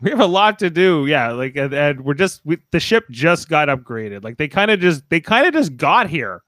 We 0.00 0.10
have 0.10 0.20
a 0.20 0.26
lot 0.26 0.58
to 0.60 0.70
do. 0.70 1.06
Yeah, 1.06 1.32
like 1.32 1.56
and, 1.56 1.72
and 1.72 2.04
we're 2.04 2.14
just 2.14 2.40
we, 2.44 2.58
the 2.70 2.80
ship 2.80 3.04
just 3.10 3.48
got 3.48 3.68
upgraded. 3.68 4.22
Like 4.22 4.36
they 4.36 4.48
kind 4.48 4.70
of 4.70 4.80
just 4.80 5.02
they 5.08 5.20
kind 5.20 5.46
of 5.46 5.52
just 5.52 5.76
got 5.76 6.08
here. 6.08 6.42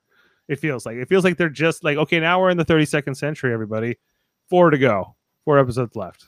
It 0.48 0.61
feels 0.61 0.86
like 0.86 0.96
it 0.96 1.09
feels 1.09 1.24
like 1.24 1.36
they're 1.36 1.48
just 1.48 1.82
like 1.82 1.96
okay, 1.98 2.20
now 2.20 2.40
we're 2.40 2.51
in 2.51 2.57
the 2.57 2.64
32nd 2.64 3.16
century. 3.16 3.53
Everybody, 3.53 3.96
four 4.48 4.70
to 4.70 4.78
go. 4.78 5.16
Four 5.44 5.59
episodes 5.59 5.96
left. 5.96 6.26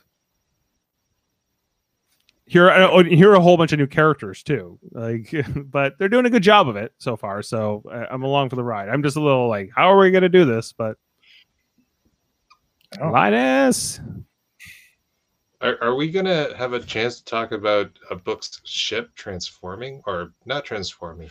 Here, 2.45 2.69
uh, 2.69 2.89
oh, 2.91 3.03
here 3.03 3.31
are 3.31 3.35
a 3.35 3.41
whole 3.41 3.55
bunch 3.55 3.71
of 3.71 3.79
new 3.79 3.87
characters 3.87 4.43
too. 4.43 4.77
Like, 4.91 5.33
but 5.55 5.97
they're 5.97 6.09
doing 6.09 6.25
a 6.25 6.29
good 6.29 6.43
job 6.43 6.67
of 6.67 6.75
it 6.75 6.93
so 6.97 7.15
far. 7.15 7.41
So 7.41 7.83
uh, 7.89 8.05
I'm 8.11 8.23
along 8.23 8.49
for 8.49 8.57
the 8.57 8.63
ride. 8.63 8.89
I'm 8.89 9.01
just 9.01 9.15
a 9.15 9.21
little 9.21 9.47
like, 9.47 9.69
how 9.73 9.89
are 9.91 9.97
we 9.97 10.11
going 10.11 10.23
to 10.23 10.29
do 10.29 10.43
this? 10.43 10.73
But 10.73 10.97
Oh. 13.01 13.09
Linus, 13.09 13.99
Are, 15.63 15.81
are 15.81 15.95
we 15.95 16.11
gonna 16.11 16.55
have 16.57 16.73
a 16.73 16.79
chance 16.81 17.19
to 17.19 17.25
talk 17.25 17.53
about 17.53 17.89
a 18.11 18.15
book's 18.15 18.59
ship 18.65 19.15
transforming 19.15 20.01
or 20.05 20.33
not 20.45 20.65
transforming, 20.65 21.29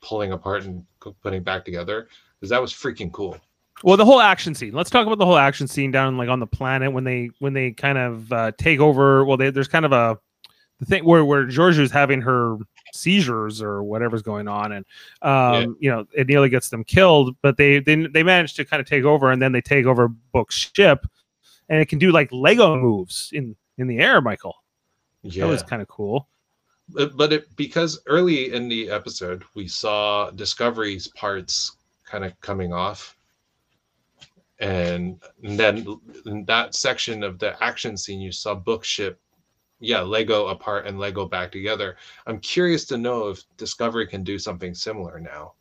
pulling 0.00 0.32
apart 0.32 0.64
and 0.64 0.84
putting 1.22 1.42
back 1.42 1.66
together? 1.66 2.08
Because 2.40 2.48
that 2.48 2.62
was 2.62 2.72
freaking 2.72 3.12
cool. 3.12 3.38
Well, 3.82 3.98
the 3.98 4.04
whole 4.04 4.22
action 4.22 4.54
scene. 4.54 4.72
Let's 4.72 4.88
talk 4.88 5.06
about 5.06 5.18
the 5.18 5.26
whole 5.26 5.36
action 5.36 5.68
scene 5.68 5.90
down 5.90 6.16
like 6.16 6.30
on 6.30 6.40
the 6.40 6.46
planet 6.46 6.92
when 6.92 7.04
they 7.04 7.28
when 7.40 7.52
they 7.52 7.72
kind 7.72 7.98
of 7.98 8.32
uh, 8.32 8.52
take 8.56 8.80
over. 8.80 9.22
Well, 9.26 9.36
they, 9.36 9.50
there's 9.50 9.68
kind 9.68 9.84
of 9.84 9.92
a 9.92 10.18
the 10.80 10.86
thing 10.86 11.04
where 11.04 11.22
where 11.22 11.44
Georgiou's 11.44 11.90
having 11.90 12.22
her 12.22 12.56
seizures 12.94 13.60
or 13.60 13.82
whatever's 13.82 14.22
going 14.22 14.48
on, 14.48 14.72
and 14.72 14.86
um, 15.20 15.76
you 15.78 15.90
know 15.90 16.06
it 16.16 16.26
nearly 16.26 16.48
gets 16.48 16.70
them 16.70 16.84
killed. 16.84 17.36
But 17.42 17.58
they 17.58 17.80
they 17.80 18.06
they 18.06 18.22
manage 18.22 18.54
to 18.54 18.64
kind 18.64 18.80
of 18.80 18.86
take 18.86 19.04
over, 19.04 19.30
and 19.30 19.42
then 19.42 19.52
they 19.52 19.60
take 19.60 19.84
over 19.84 20.08
Book's 20.08 20.70
ship, 20.74 21.06
and 21.68 21.82
it 21.82 21.90
can 21.90 21.98
do 21.98 22.12
like 22.12 22.30
Lego 22.32 22.76
moves 22.76 23.28
in 23.34 23.54
in 23.78 23.86
the 23.86 23.98
air. 23.98 24.20
Michael, 24.20 24.54
Yeah, 25.22 25.44
that 25.44 25.50
was 25.50 25.62
kind 25.62 25.82
of 25.82 25.88
cool. 25.88 26.28
but, 26.88 27.16
but 27.16 27.32
it 27.32 27.54
because 27.56 28.00
early 28.06 28.52
in 28.52 28.68
the 28.68 28.90
episode 28.90 29.44
we 29.54 29.66
saw 29.68 30.30
Discovery's 30.30 31.08
parts 31.08 31.76
kind 32.04 32.24
of 32.24 32.38
coming 32.40 32.72
off, 32.72 33.16
and 34.60 35.20
then 35.42 35.86
in 36.26 36.44
that 36.44 36.74
section 36.74 37.22
of 37.22 37.38
the 37.38 37.62
action 37.62 37.96
scene 37.96 38.20
you 38.20 38.32
saw 38.32 38.54
Book 38.54 38.84
ship, 38.84 39.20
yeah, 39.80 40.00
Lego 40.00 40.46
apart 40.48 40.86
and 40.86 40.98
Lego 40.98 41.26
back 41.26 41.50
together. 41.50 41.96
I'm 42.26 42.38
curious 42.40 42.84
to 42.86 42.98
know 42.98 43.28
if 43.28 43.42
Discovery 43.56 44.06
can 44.06 44.22
do 44.22 44.38
something 44.38 44.74
similar 44.74 45.18
now. 45.18 45.54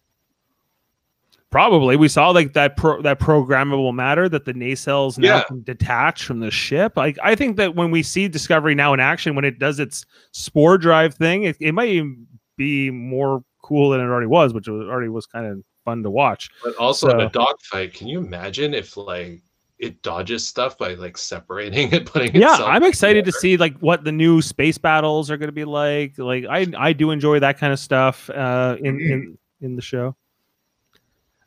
Probably 1.53 1.95
we 1.97 2.07
saw 2.07 2.31
like 2.31 2.53
that 2.53 2.75
pro- 2.77 2.99
that 3.03 3.19
programmable 3.19 3.93
matter 3.93 4.27
that 4.27 4.43
the 4.45 4.53
nacelles 4.55 5.19
now 5.19 5.37
Yeah. 5.37 5.43
can 5.43 5.61
detach 5.61 6.23
from 6.23 6.39
the 6.39 6.49
ship. 6.49 6.97
Like 6.97 7.19
I 7.21 7.35
think 7.35 7.57
that 7.57 7.75
when 7.75 7.91
we 7.91 8.01
see 8.01 8.27
Discovery 8.27 8.73
now 8.73 8.91
in 8.91 8.99
action, 8.99 9.35
when 9.35 9.45
it 9.45 9.59
does 9.59 9.79
its 9.79 10.03
spore 10.31 10.79
drive 10.79 11.13
thing, 11.13 11.43
it, 11.43 11.55
it 11.59 11.73
might 11.73 11.89
even 11.89 12.25
be 12.57 12.89
more 12.89 13.43
cool 13.61 13.91
than 13.91 13.99
it 14.01 14.05
already 14.05 14.25
was, 14.25 14.51
which 14.51 14.67
was, 14.67 14.87
already 14.89 15.09
was 15.09 15.27
kind 15.27 15.45
of 15.45 15.61
fun 15.85 16.01
to 16.01 16.09
watch. 16.09 16.49
But 16.63 16.75
also 16.77 17.09
in 17.11 17.19
So- 17.19 17.25
a 17.27 17.29
dogfight, 17.29 17.93
can 17.93 18.07
you 18.07 18.17
imagine 18.17 18.73
if 18.73 18.97
like 18.97 19.43
it 19.77 20.01
dodges 20.01 20.47
stuff 20.47 20.75
by 20.79 20.95
like 20.95 21.19
separating 21.19 21.91
it, 21.93 22.07
putting 22.07 22.35
Yeah, 22.35 22.57
I'm 22.63 22.83
excited 22.83 23.25
to 23.25 23.31
see 23.31 23.57
like 23.57 23.77
what 23.77 24.03
the 24.03 24.11
new 24.11 24.41
space 24.41 24.79
battles 24.79 25.29
are 25.29 25.37
going 25.37 25.49
to 25.49 25.53
be 25.53 25.65
like. 25.65 26.17
Like 26.17 26.45
I 26.49 26.65
I 26.75 26.93
do 26.93 27.11
enjoy 27.11 27.41
that 27.41 27.59
kind 27.59 27.71
of 27.71 27.77
stuff 27.77 28.27
uh, 28.31 28.75
in 28.79 28.99
in 28.99 29.37
in 29.61 29.75
the 29.75 29.83
show. 29.83 30.15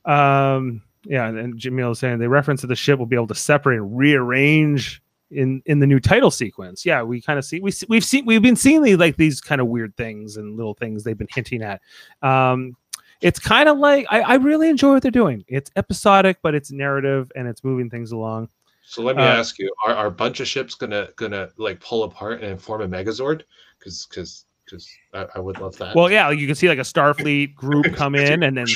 Um, 0.07 0.83
yeah, 1.05 1.29
and 1.29 1.59
Jamil 1.59 1.93
is 1.93 1.99
saying 1.99 2.19
they 2.19 2.29
reference 2.29 2.63
that 2.63 2.67
the 2.69 2.77
ship 2.77 2.99
will 2.99 3.07
be 3.07 3.17
able 3.17 3.27
to 3.29 3.35
separate 3.35 3.77
and 3.77 3.97
rearrange 3.97 5.03
in 5.31 5.63
in 5.67 5.81
the 5.81 5.87
new 5.87 6.01
title 6.01 6.31
sequence. 6.31 6.87
Yeah, 6.87 7.03
we 7.03 7.21
kind 7.21 7.39
of 7.39 7.45
see 7.45 7.61
we 7.61 7.71
see, 7.71 7.87
we've 7.89 8.05
seen 8.05 8.25
we've 8.27 8.43
been 8.43 8.57
seeing 8.57 8.83
these, 8.83 8.97
like 8.97 9.17
these 9.17 9.41
kind 9.41 9.61
of 9.61 9.67
weird 9.69 9.97
things 9.97 10.37
and 10.37 10.57
little 10.57 10.75
things 10.75 11.05
they've 11.05 11.19
been 11.19 11.29
hinting 11.33 11.63
at. 11.63 11.81
Um, 12.23 12.77
it's 13.21 13.39
kind 13.39 13.69
of 13.69 13.79
like 13.79 14.07
I, 14.11 14.21
I 14.21 14.35
really 14.35 14.69
enjoy 14.69 14.93
what 14.93 15.03
they're 15.03 15.11
doing. 15.11 15.45
It's 15.49 15.71
episodic, 15.77 16.39
but 16.43 16.55
it's 16.55 16.71
narrative 16.71 17.31
and 17.35 17.49
it's 17.49 17.65
moving 17.65 17.89
things 17.91 18.13
along. 18.13 18.49
So 18.83 19.03
let 19.03 19.17
me 19.17 19.23
Uh, 19.23 19.27
ask 19.27 19.59
you: 19.59 19.73
Are, 19.87 19.95
are 19.95 20.07
a 20.07 20.13
bunch 20.13 20.41
of 20.41 20.47
ships 20.47 20.75
gonna 20.75 21.09
gonna 21.17 21.51
like 21.57 21.81
pull 21.81 22.05
apart 22.05 22.43
and 22.43 22.61
form 22.61 22.83
a 22.83 22.89
Megazord? 22.89 23.43
Because 23.79 24.07
because 24.07 24.45
because 24.67 24.89
I, 25.15 25.27
I 25.37 25.39
would 25.41 25.59
love 25.61 25.77
that. 25.79 25.95
Well, 25.97 26.11
yeah, 26.11 26.31
you 26.31 26.47
can 26.47 26.55
see 26.57 26.69
like 26.69 26.79
a 26.79 26.83
Starfleet 26.83 27.55
group 27.55 27.95
come 27.95 28.15
in 28.15 28.43
and 28.43 28.57
then 28.57 28.67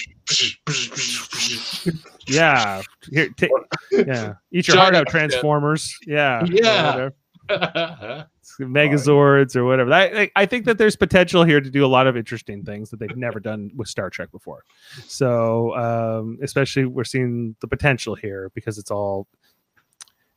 yeah, 2.26 2.82
here, 3.11 3.28
ta- 3.36 3.47
yeah, 3.91 4.34
eat 4.53 4.68
your 4.68 4.76
heart 4.76 4.95
out. 4.95 5.09
Transformers. 5.09 5.97
Yeah, 6.07 6.45
Yeah. 6.49 7.11
Megazords 8.61 9.57
or 9.57 9.64
whatever. 9.64 9.93
I, 9.93 10.05
I- 10.22 10.30
I 10.36 10.47
think 10.47 10.66
that 10.66 10.76
there's 10.78 10.95
potential 10.97 11.45
here 11.45 11.61
to 11.61 11.70
do 11.70 11.84
a 11.84 11.88
lot 11.88 12.07
of 12.07 12.16
interesting 12.16 12.62
things 12.64 12.91
that 12.91 13.01
they've 13.01 13.16
never 13.16 13.41
done 13.41 13.70
with 13.74 13.88
Star 13.88 14.11
Trek 14.11 14.30
before. 14.30 14.64
So, 15.09 15.74
um, 15.76 16.38
especially 16.43 16.84
we're 16.84 17.05
seeing 17.05 17.57
the 17.61 17.66
potential 17.68 18.14
here 18.14 18.51
because 18.55 18.78
it's 18.78 18.91
all. 18.91 19.26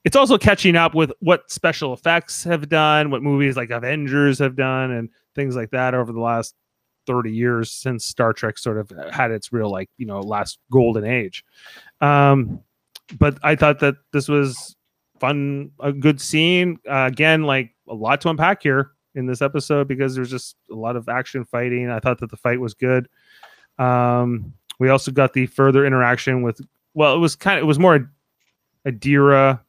It's 0.06 0.18
also 0.18 0.38
catching 0.38 0.76
up 0.76 0.94
with 0.96 1.14
what 1.20 1.50
special 1.50 1.94
effects 1.94 2.44
have 2.44 2.68
done, 2.68 3.10
what 3.10 3.22
movies 3.24 3.56
like 3.56 3.70
Avengers 3.70 4.38
have 4.40 4.56
done, 4.58 4.92
and 4.92 5.10
things 5.36 5.56
like 5.56 5.72
that 5.72 5.94
over 5.94 6.12
the 6.12 6.20
last 6.20 6.56
30 7.08 7.32
years 7.32 7.72
since 7.72 8.06
Star 8.06 8.34
Trek 8.34 8.58
sort 8.58 8.78
of 8.78 8.92
had 9.12 9.32
its 9.32 9.52
real 9.52 9.70
like 9.70 9.90
you 9.98 10.06
know 10.06 10.20
last 10.20 10.60
golden 10.72 11.06
age. 11.06 11.44
Um, 12.02 12.62
but 13.20 13.38
I 13.44 13.56
thought 13.56 13.80
that 13.80 13.96
this 14.12 14.28
was 14.28 14.76
fun, 15.20 15.72
a 15.80 15.92
good 15.92 16.20
scene. 16.22 16.80
Uh, 16.90 17.10
again, 17.12 17.44
like 17.44 17.72
a 17.88 17.94
lot 17.94 18.22
to 18.22 18.30
unpack 18.30 18.64
here 18.64 18.92
in 19.16 19.26
this 19.26 19.42
episode 19.42 19.88
because 19.88 20.16
there's 20.16 20.32
just 20.32 20.56
a 20.72 20.76
lot 20.76 20.96
of 20.96 21.08
action 21.10 21.46
fighting. 21.46 21.90
I 21.90 22.00
thought 22.00 22.20
that 22.20 22.32
the 22.32 22.38
fight 22.38 22.60
was 22.60 22.74
good. 22.74 23.08
Um, 23.78 24.54
we 24.80 24.90
also 24.90 25.12
got 25.12 25.34
the 25.34 25.46
further 25.48 25.86
interaction 25.86 26.42
with 26.42 26.62
well, 26.94 27.16
it 27.16 27.20
was 27.20 27.36
kind 27.36 27.58
of 27.58 27.64
it 27.64 27.68
was 27.68 27.80
more 27.80 28.12
Adira 28.88 29.60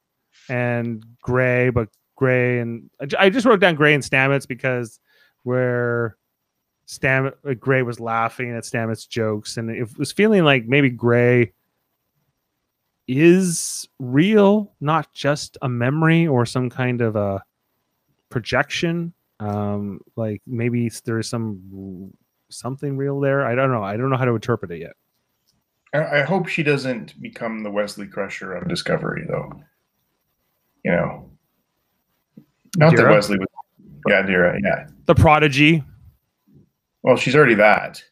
and 0.48 1.04
Gray, 1.22 1.70
but 1.70 1.88
Gray 2.16 2.60
and 2.60 2.90
I 3.18 3.30
just 3.30 3.46
wrote 3.46 3.60
down 3.60 3.74
Gray 3.74 3.94
and 3.94 4.02
Stamets 4.02 4.46
because 4.46 5.00
where 5.44 6.16
Stam 6.86 7.32
Gray 7.58 7.82
was 7.82 8.00
laughing 8.00 8.50
at 8.52 8.64
Stamets 8.64 9.08
jokes, 9.08 9.56
and 9.56 9.70
it 9.70 9.96
was 9.96 10.12
feeling 10.12 10.44
like 10.44 10.66
maybe 10.66 10.90
Gray 10.90 11.52
is 13.06 13.88
real, 13.98 14.72
not 14.80 15.12
just 15.12 15.56
a 15.62 15.68
memory 15.68 16.26
or 16.26 16.44
some 16.44 16.70
kind 16.70 17.00
of 17.00 17.16
a 17.16 17.42
projection. 18.30 19.12
Um, 19.40 20.00
like 20.16 20.42
maybe 20.46 20.90
there's 21.04 21.28
some 21.28 22.12
something 22.50 22.96
real 22.96 23.20
there. 23.20 23.46
I 23.46 23.54
don't 23.54 23.70
know. 23.70 23.82
I 23.82 23.96
don't 23.96 24.10
know 24.10 24.16
how 24.16 24.24
to 24.24 24.34
interpret 24.34 24.70
it 24.70 24.80
yet. 24.80 24.92
I, 25.94 26.20
I 26.20 26.22
hope 26.22 26.48
she 26.48 26.62
doesn't 26.62 27.20
become 27.20 27.62
the 27.62 27.70
Wesley 27.70 28.06
Crusher 28.06 28.54
of 28.54 28.68
Discovery, 28.68 29.24
though. 29.28 29.62
You 30.84 30.90
know, 30.90 31.30
not 32.76 32.92
Adira? 32.92 32.96
that 32.96 33.10
Wesley 33.10 33.38
was. 33.38 33.48
Yeah, 34.08 34.22
Dira. 34.22 34.58
Yeah. 34.62 34.86
The 35.06 35.14
prodigy. 35.14 35.82
Well, 37.02 37.16
she's 37.16 37.36
already 37.36 37.54
that. 37.54 38.02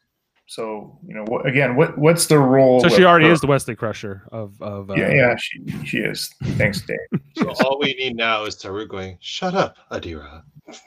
So 0.47 0.99
you 1.07 1.14
know, 1.14 1.24
what, 1.24 1.47
again, 1.47 1.76
what 1.76 1.97
what's 1.97 2.26
the 2.26 2.38
role? 2.38 2.80
So 2.80 2.90
she 2.90 3.05
already 3.05 3.26
her? 3.26 3.32
is 3.32 3.40
the 3.40 3.47
Wesley 3.47 3.74
Crusher 3.74 4.22
of 4.30 4.61
of. 4.61 4.90
Uh, 4.90 4.95
Yeah, 4.97 5.11
yeah, 5.11 5.34
she 5.38 5.86
she 5.86 5.99
is. 5.99 6.28
Thanks, 6.59 6.82
Dave. 6.82 6.99
So 7.38 7.51
all 7.64 7.78
we 7.80 7.95
need 7.95 8.16
now 8.16 8.45
is 8.45 8.57
Taru 8.57 8.86
going, 8.86 9.16
"Shut 9.20 9.55
up, 9.55 9.76
Adira." 9.90 10.43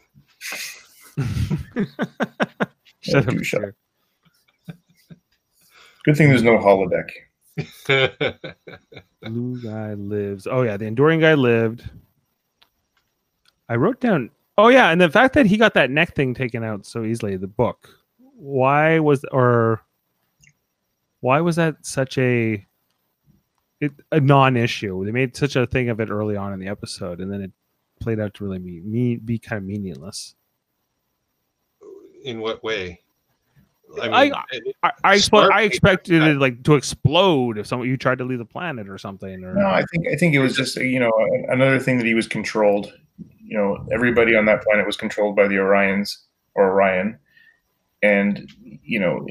Shut 3.01 3.27
up, 3.27 3.43
shut 3.43 3.61
sir. 3.61 3.75
Good 6.03 6.17
thing 6.17 6.29
there's 6.29 6.43
no 6.43 6.57
holodeck. 6.57 7.09
Blue 9.23 9.61
guy 9.61 9.93
lives. 9.93 10.45
Oh 10.45 10.61
yeah, 10.61 10.77
the 10.77 10.85
Andorian 10.85 11.21
guy 11.21 11.33
lived. 11.33 11.89
I 13.67 13.75
wrote 13.75 13.99
down. 13.99 14.29
Oh 14.57 14.69
yeah, 14.69 14.89
and 14.91 15.01
the 15.01 15.09
fact 15.09 15.33
that 15.33 15.45
he 15.45 15.57
got 15.57 15.73
that 15.73 15.91
neck 15.91 16.15
thing 16.15 16.33
taken 16.33 16.63
out 16.63 16.85
so 16.85 17.03
easily, 17.03 17.35
the 17.35 17.47
book. 17.47 17.89
Why 18.37 18.99
was 18.99 19.23
or 19.31 19.81
why 21.19 21.41
was 21.41 21.55
that 21.57 21.85
such 21.85 22.17
a 22.17 22.65
it, 23.81 23.91
a 24.11 24.19
non-issue? 24.19 25.03
They 25.05 25.11
made 25.11 25.35
such 25.35 25.55
a 25.55 25.65
thing 25.65 25.89
of 25.89 25.99
it 25.99 26.09
early 26.09 26.35
on 26.37 26.53
in 26.53 26.59
the 26.59 26.67
episode, 26.67 27.19
and 27.19 27.31
then 27.31 27.41
it 27.41 27.51
played 27.99 28.19
out 28.19 28.33
to 28.35 28.43
really 28.45 28.59
be 28.59 28.79
me 28.81 29.17
be 29.17 29.39
kind 29.39 29.57
of 29.57 29.63
meaningless. 29.65 30.35
In 32.23 32.39
what 32.39 32.63
way? 32.63 33.01
I 34.01 34.07
I- 34.09 34.23
mean, 34.25 34.33
it- 34.51 34.75
I 34.83 34.91
I, 35.03 35.15
expe- 35.17 35.51
I 35.51 35.61
expected 35.63 36.21
like 36.21 36.29
it 36.31 36.37
like 36.39 36.63
to 36.63 36.75
explode 36.75 37.57
if 37.57 37.67
someone 37.67 37.87
you 37.89 37.97
tried 37.97 38.17
to 38.19 38.23
leave 38.25 38.39
the 38.39 38.45
planet 38.45 38.87
or 38.89 38.97
something. 38.97 39.43
Or 39.43 39.53
No, 39.53 39.67
I 39.67 39.83
think 39.91 40.07
I 40.07 40.15
think 40.15 40.33
it 40.33 40.39
was 40.39 40.55
just 40.55 40.77
you 40.77 40.99
know 40.99 41.11
another 41.49 41.79
thing 41.79 41.97
that 41.97 42.05
he 42.05 42.13
was 42.13 42.27
controlled. 42.27 42.93
You 43.17 43.57
know, 43.57 43.87
everybody 43.93 44.35
on 44.35 44.45
that 44.45 44.63
planet 44.63 44.85
was 44.85 44.97
controlled 44.97 45.35
by 45.35 45.47
the 45.47 45.55
Orions 45.55 46.17
or 46.55 46.71
Orion, 46.71 47.19
and 48.01 48.49
you 48.83 48.99
know, 48.99 49.25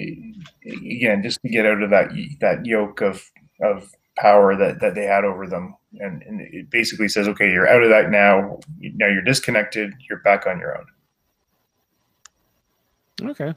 again, 0.64 1.22
just 1.22 1.40
to 1.42 1.48
get 1.48 1.66
out 1.66 1.82
of 1.82 1.90
that 1.90 2.10
that 2.40 2.64
yoke 2.64 3.00
of 3.00 3.22
of 3.60 3.90
power 4.16 4.56
that 4.56 4.80
that 4.80 4.94
they 4.94 5.04
had 5.04 5.24
over 5.24 5.46
them, 5.46 5.74
and 6.00 6.22
and 6.22 6.40
it 6.40 6.70
basically 6.70 7.08
says, 7.08 7.28
okay, 7.28 7.50
you're 7.50 7.68
out 7.68 7.82
of 7.82 7.90
that 7.90 8.10
now. 8.10 8.60
Now 8.80 9.08
you're 9.08 9.22
disconnected. 9.22 9.92
You're 10.08 10.20
back 10.20 10.46
on 10.46 10.58
your 10.58 10.78
own. 10.78 10.86
Okay. 13.30 13.54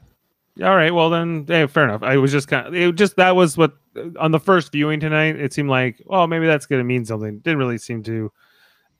All 0.62 0.74
right. 0.74 0.92
Well, 0.92 1.10
then, 1.10 1.46
yeah, 1.48 1.66
fair 1.66 1.84
enough. 1.84 2.02
I 2.02 2.16
was 2.16 2.32
just 2.32 2.48
kind 2.48 2.66
of, 2.66 2.74
it 2.74 2.96
just, 2.96 3.14
that 3.14 3.36
was 3.36 3.56
what, 3.56 3.76
on 4.18 4.32
the 4.32 4.40
first 4.40 4.72
viewing 4.72 4.98
tonight, 4.98 5.36
it 5.36 5.52
seemed 5.52 5.68
like, 5.68 6.02
oh, 6.10 6.26
maybe 6.26 6.46
that's 6.46 6.66
going 6.66 6.80
to 6.80 6.84
mean 6.84 7.04
something. 7.04 7.38
Didn't 7.38 7.58
really 7.58 7.78
seem 7.78 8.02
to, 8.04 8.32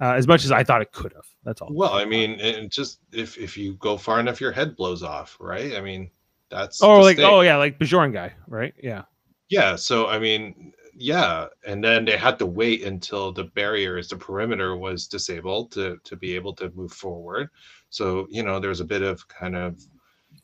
uh, 0.01 0.13
as 0.13 0.27
much 0.27 0.45
as 0.45 0.53
I 0.53 0.65
thought 0.65 0.83
it 0.83 0.93
could 0.93 1.13
have. 1.13 1.27
That's 1.45 1.61
all. 1.61 1.69
well, 1.73 1.95
I 1.95 2.05
mean, 2.05 2.41
and 2.41 2.71
just 2.71 3.01
if 3.13 3.39
if 3.39 3.57
you 3.57 3.75
go 3.75 3.97
far 3.97 4.21
enough, 4.21 4.41
your 4.41 4.53
head 4.53 4.77
blows 4.77 5.03
off, 5.03 5.37
right? 5.41 5.75
I 5.75 5.81
mean, 5.81 6.11
that's 6.51 6.83
oh, 6.83 7.01
like, 7.01 7.17
stake. 7.17 7.27
oh, 7.27 7.41
yeah, 7.41 7.57
like 7.57 7.79
Bajoran 7.79 8.13
guy, 8.13 8.33
right? 8.47 8.75
Yeah. 8.83 9.03
Yeah, 9.49 9.77
so 9.77 10.09
I 10.09 10.19
mean, 10.19 10.73
yeah, 10.95 11.47
and 11.67 11.83
then 11.83 12.05
they 12.05 12.17
had 12.17 12.39
to 12.41 12.47
wait 12.47 12.83
until 12.83 13.33
the 13.33 13.45
barriers, 13.45 14.09
the 14.09 14.17
perimeter 14.17 14.77
was 14.77 15.07
disabled 15.07 15.73
to 15.73 15.99
to 16.05 16.17
be 16.17 16.35
able 16.35 16.55
to 16.55 16.71
move 16.75 16.93
forward. 16.93 17.49
So, 17.91 18.27
you 18.31 18.43
know, 18.43 18.61
there's 18.61 18.81
a 18.81 18.85
bit 18.85 19.03
of 19.03 19.27
kind 19.29 19.57
of, 19.57 19.81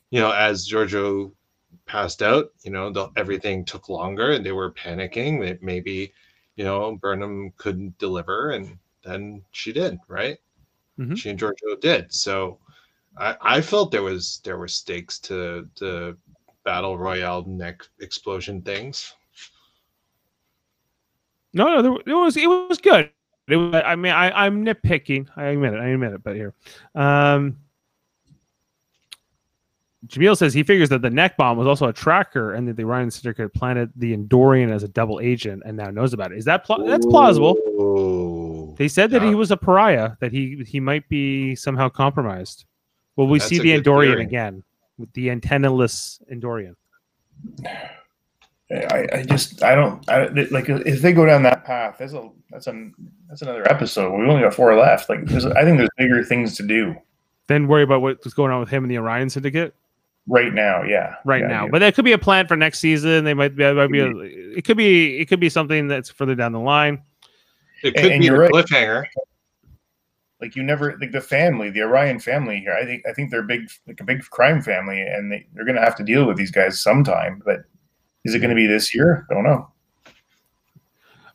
you 0.09 0.19
know, 0.19 0.31
as 0.31 0.67
Georgiou 0.67 1.31
passed 1.85 2.21
out, 2.23 2.47
you 2.63 2.71
know, 2.71 2.89
the, 2.89 3.09
everything 3.15 3.65
took 3.65 3.89
longer 3.89 4.31
and 4.31 4.45
they 4.45 4.51
were 4.51 4.71
panicking 4.71 5.45
that 5.45 5.61
maybe, 5.61 6.13
you 6.55 6.63
know, 6.63 6.95
Burnham 6.95 7.53
couldn't 7.57 7.97
deliver 7.99 8.51
and 8.51 8.79
then 9.05 9.43
she 9.51 9.71
did, 9.71 9.97
right? 10.07 10.37
Mhm. 10.99 11.17
She 11.17 11.29
and 11.29 11.39
Georgiou 11.39 11.79
did. 11.79 12.11
So 12.13 12.57
I, 13.17 13.35
I 13.41 13.61
felt 13.61 13.91
there 13.91 14.03
was 14.03 14.41
there 14.43 14.57
were 14.57 14.67
stakes 14.67 15.19
to 15.19 15.69
the 15.79 16.17
battle 16.63 16.97
royale 16.97 17.43
neck 17.45 17.83
explosion 17.99 18.61
things. 18.61 19.13
No, 21.53 21.67
no, 21.67 21.81
there, 21.81 21.93
it 22.05 22.13
was, 22.13 22.35
it 22.35 22.47
was 22.47 22.79
good. 22.79 23.09
It 23.47 23.55
was, 23.55 23.81
I 23.85 23.95
mean, 23.95 24.11
I, 24.11 24.45
I'm 24.45 24.65
nitpicking. 24.65 25.27
I 25.37 25.45
admit 25.45 25.73
it. 25.73 25.79
I 25.79 25.87
admit 25.87 26.11
it. 26.13 26.23
But 26.23 26.35
here, 26.35 26.53
um, 26.95 27.57
Jamil 30.07 30.35
says 30.35 30.53
he 30.53 30.63
figures 30.63 30.89
that 30.89 31.01
the 31.01 31.09
neck 31.09 31.37
bomb 31.37 31.57
was 31.57 31.67
also 31.67 31.87
a 31.87 31.93
tracker, 31.93 32.53
and 32.53 32.67
that 32.67 32.75
the 32.75 32.83
Orion 32.83 33.09
Syndicate 33.09 33.53
planted 33.53 33.91
the 33.95 34.15
Andorian 34.17 34.71
as 34.71 34.83
a 34.83 34.87
double 34.87 35.19
agent, 35.21 35.63
and 35.65 35.77
now 35.77 35.89
knows 35.89 36.13
about 36.13 36.31
it. 36.31 36.37
Is 36.37 36.45
that 36.45 36.65
pl- 36.65 36.85
that's 36.85 37.05
plausible? 37.05 37.55
Oh, 37.65 38.44
They 38.77 38.87
said 38.87 39.11
that 39.11 39.21
he 39.21 39.35
was 39.35 39.51
a 39.51 39.57
pariah, 39.57 40.11
that 40.19 40.31
he 40.31 40.63
he 40.67 40.79
might 40.79 41.07
be 41.09 41.55
somehow 41.55 41.89
compromised. 41.89 42.65
Will 43.15 43.27
we 43.27 43.39
see 43.39 43.59
the 43.59 43.73
good 43.73 43.85
Andorian 43.85 44.13
theory. 44.13 44.23
again 44.23 44.63
with 44.97 45.11
the 45.13 45.27
antennaless 45.29 46.21
Andorian? 46.31 46.75
I, 48.71 49.07
I 49.13 49.23
just 49.23 49.61
I 49.61 49.75
don't 49.75 50.09
I, 50.09 50.25
like 50.51 50.67
if 50.69 51.01
they 51.01 51.13
go 51.13 51.25
down 51.25 51.43
that 51.43 51.65
path. 51.65 51.97
That's 51.99 52.13
a 52.13 52.29
that's 52.49 52.67
a 52.67 52.89
that's 53.29 53.41
another 53.41 53.69
episode. 53.71 54.17
We 54.17 54.25
only 54.27 54.41
got 54.41 54.53
four 54.53 54.75
left. 54.75 55.09
Like 55.09 55.19
I 55.19 55.63
think 55.63 55.77
there's 55.77 55.89
bigger 55.97 56.23
things 56.23 56.55
to 56.57 56.63
do 56.63 56.95
Then 57.47 57.67
worry 57.67 57.83
about 57.83 58.01
what's 58.01 58.33
going 58.33 58.51
on 58.51 58.59
with 58.59 58.69
him 58.69 58.83
and 58.83 58.91
the 58.91 58.97
Orion 58.97 59.29
Syndicate 59.29 59.75
right 60.27 60.53
now. 60.53 60.83
Yeah, 60.83 61.15
right 61.25 61.41
Yeah, 61.41 61.47
now. 61.47 61.65
yeah. 61.65 61.71
But 61.71 61.79
that 61.79 61.93
could 61.95 62.05
be 62.05 62.13
a 62.13 62.17
plan 62.17 62.47
for 62.47 62.55
next 62.55 62.79
season. 62.79 63.23
They 63.23 63.35
might 63.35 63.55
be, 63.55 63.63
it 63.63 63.75
might 63.75 63.91
be 63.91 63.99
a, 63.99 64.09
it 64.17 64.65
could 64.65 64.77
be 64.77 65.19
it 65.19 65.25
could 65.25 65.39
be 65.39 65.49
something 65.49 65.87
that's 65.87 66.09
further 66.09 66.35
down 66.35 66.51
the 66.51 66.59
line. 66.59 67.03
It 67.83 67.87
And- 67.87 67.95
could 67.95 68.11
and 68.11 68.21
be 68.21 68.27
a 68.27 68.31
you're 68.31 68.39
right. 68.39 68.51
cliffhanger. 68.51 69.05
like 70.41 70.55
you 70.55 70.63
never 70.63 70.97
like 70.99 71.11
the 71.11 71.21
family, 71.21 71.69
the 71.69 71.81
Orion 71.81 72.19
family 72.19 72.59
here. 72.59 72.73
I 72.73 72.85
think 72.85 73.03
I 73.07 73.13
think 73.13 73.31
they're 73.31 73.43
big 73.43 73.69
like 73.87 73.99
a 74.01 74.03
big 74.03 74.23
crime 74.29 74.61
family, 74.61 75.01
and 75.01 75.31
they, 75.31 75.47
they're 75.53 75.65
going 75.65 75.75
to 75.77 75.81
have 75.81 75.95
to 75.97 76.03
deal 76.03 76.25
with 76.25 76.37
these 76.37 76.51
guys 76.51 76.81
sometime. 76.81 77.41
But 77.45 77.61
is 78.25 78.33
it 78.35 78.39
going 78.39 78.49
to 78.49 78.55
be 78.55 78.67
this 78.67 78.93
year? 78.93 79.25
I 79.29 79.33
don't 79.33 79.43
know. 79.43 79.71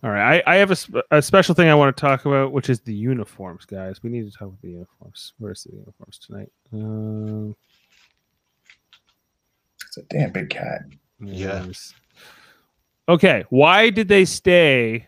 All 0.03 0.11
right, 0.11 0.43
I, 0.47 0.55
I 0.55 0.57
have 0.57 0.71
a, 0.71 0.77
sp- 0.81 1.05
a 1.11 1.21
special 1.21 1.55
thing 1.55 1.69
I 1.69 1.75
want 1.75 1.95
to 1.95 2.01
talk 2.01 2.25
about, 2.25 2.53
which 2.53 2.71
is 2.71 2.81
the 2.81 2.95
uniforms, 2.95 3.67
guys. 3.67 4.03
We 4.03 4.09
need 4.09 4.25
to 4.25 4.31
talk 4.33 4.49
about 4.49 4.63
the 4.63 4.71
uniforms. 4.71 5.35
Where's 5.39 5.63
the 5.65 5.73
uniforms 5.77 6.19
tonight? 6.19 6.51
Um, 6.73 7.55
It's 9.87 9.99
a 9.99 10.03
damn 10.05 10.33
big 10.33 10.49
cat. 10.49 10.83
Yeah. 11.21 11.65
Yes. 11.67 11.93
Okay. 13.11 13.45
Why 13.51 13.91
did 13.91 14.09
they 14.09 14.25
stay 14.25 15.07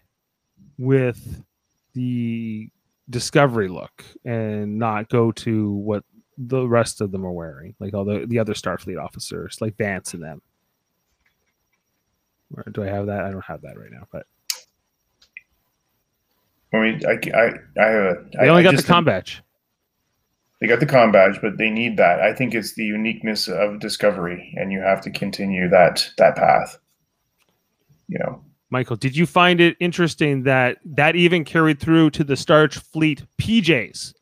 with 0.83 1.43
the 1.95 2.69
discovery 3.09 3.69
look 3.69 4.05
and 4.25 4.79
not 4.79 5.09
go 5.09 5.31
to 5.33 5.71
what 5.71 6.05
the 6.37 6.67
rest 6.67 7.01
of 7.01 7.13
them 7.13 7.25
are 7.25 7.33
wearing, 7.33 7.75
like 7.79 7.95
all 7.95 8.05
the, 8.05 8.27
the 8.27 8.39
other 8.39 8.55
Starfleet 8.55 9.03
officers, 9.03 9.59
like 9.61 9.77
Vance 9.77 10.13
and 10.15 10.23
them? 10.23 10.43
Or 12.55 12.65
do 12.73 12.83
I 12.83 12.87
have 12.87 13.07
that? 13.07 13.25
I 13.25 13.31
don't 13.31 13.45
have 13.45 13.63
that 13.63 13.79
right 13.79 13.91
now, 13.91 14.07
but 14.11 14.27
I 16.75 16.79
mean, 16.79 17.01
I 17.07 17.13
I, 17.37 17.47
I 17.81 17.87
have 17.89 18.03
a. 18.05 18.25
they 18.33 18.39
I- 18.41 18.49
only 18.49 18.61
I 18.61 18.71
got 18.73 18.77
the 18.77 18.83
com 18.83 19.05
badge. 19.05 19.43
They 20.61 20.69
got 20.69 20.81
the 20.81 20.87
com 20.87 21.11
badge, 21.11 21.41
but 21.43 21.59
they 21.59 21.71
need 21.71 21.97
that. 21.97 22.21
I 22.21 22.33
think 22.35 22.55
it's 22.55 22.75
the 22.75 22.85
uniqueness 22.85 23.49
of 23.49 23.81
Discovery, 23.81 24.55
and 24.57 24.71
you 24.71 24.81
have 24.81 25.01
to 25.03 25.11
continue 25.11 25.69
that 25.69 26.09
that 26.19 26.37
path. 26.37 26.79
You 28.09 28.19
know, 28.21 28.45
Michael, 28.73 28.97
did 28.97 29.15
you 29.15 29.27
find 29.27 29.61
it 29.61 29.77
interesting 29.81 30.43
that 30.45 30.79
that 30.85 31.15
even 31.15 31.45
carried 31.45 31.79
through 31.79 32.11
to 32.11 32.25
the 32.25 32.35
Starfleet 32.35 33.27
PJs? 33.39 34.15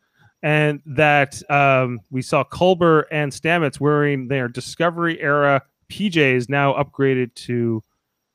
and 0.43 0.81
that 0.87 1.43
um, 1.51 2.01
we 2.11 2.23
saw 2.23 2.43
Culber 2.45 3.05
and 3.11 3.31
Stamets 3.31 3.79
wearing 3.79 4.27
their 4.27 4.49
Discovery 4.49 5.21
era 5.21 5.63
PJs 5.91 6.49
now 6.49 6.73
upgraded 6.75 7.35
to. 7.35 7.83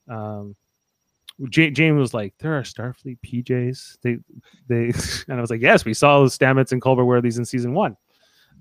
Um, 0.07 0.55
J- 1.49 1.71
James 1.71 1.97
was 1.97 2.13
like, 2.13 2.33
"There 2.37 2.55
are 2.57 2.61
Starfleet 2.61 3.17
PJs." 3.25 3.97
They, 4.03 4.17
they, 4.67 4.93
and 5.27 5.37
I 5.37 5.41
was 5.41 5.49
like, 5.49 5.61
"Yes, 5.61 5.83
we 5.83 5.93
saw 5.93 6.23
Stamets 6.25 6.71
and 6.71 6.81
Culber 6.81 7.05
wear 7.05 7.21
these 7.21 7.37
in 7.37 7.45
season 7.45 7.73
one." 7.73 7.97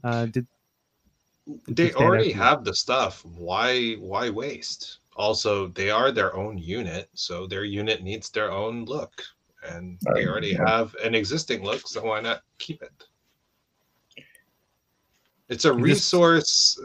Uh, 0.02 0.26
did 0.26 0.46
they 1.68 1.92
already 1.92 2.32
have 2.32 2.64
the 2.64 2.74
stuff. 2.74 3.24
Why 3.24 3.94
why 3.94 4.30
waste? 4.30 5.00
Also, 5.16 5.68
they 5.68 5.90
are 5.90 6.10
their 6.10 6.34
own 6.36 6.58
unit, 6.58 7.08
so 7.14 7.46
their 7.46 7.64
unit 7.64 8.02
needs 8.02 8.30
their 8.30 8.50
own 8.50 8.84
look, 8.84 9.22
and 9.68 9.98
they 10.14 10.24
Uh, 10.24 10.28
already 10.30 10.48
yeah. 10.48 10.68
have 10.68 10.94
an 11.04 11.14
existing 11.14 11.62
look. 11.62 11.86
So 11.86 12.02
why 12.04 12.20
not 12.20 12.42
keep 12.58 12.82
it? 12.82 13.06
It's 15.48 15.64
a 15.66 15.72
resource. 15.72 16.80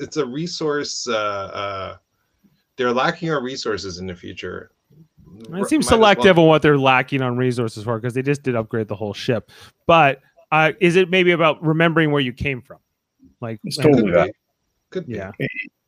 It's 0.00 0.18
a 0.18 0.26
resource. 0.26 1.08
Uh, 1.08 1.16
uh, 1.16 1.96
they're 2.76 2.92
lacking 2.92 3.30
our 3.30 3.42
resources 3.42 3.98
in 3.98 4.06
the 4.06 4.14
future. 4.14 4.70
It 5.40 5.50
Might 5.50 5.66
seems 5.66 5.86
well- 5.86 5.98
selective 5.98 6.38
on 6.38 6.46
what 6.46 6.62
they're 6.62 6.78
lacking 6.78 7.22
on 7.22 7.36
resources 7.36 7.84
for 7.84 7.98
because 7.98 8.14
they 8.14 8.22
just 8.22 8.42
did 8.42 8.54
upgrade 8.54 8.88
the 8.88 8.94
whole 8.96 9.14
ship. 9.14 9.50
But 9.86 10.20
uh, 10.52 10.72
is 10.80 10.96
it 10.96 11.10
maybe 11.10 11.32
about 11.32 11.62
remembering 11.64 12.10
where 12.12 12.20
you 12.20 12.32
came 12.32 12.60
from? 12.62 12.78
Like, 13.40 13.58
It's 13.64 13.78
and- 13.78 13.92
totally 13.94 14.12
that. 14.12 14.32
Could 14.90 15.06
be. 15.06 15.14
yeah, 15.14 15.32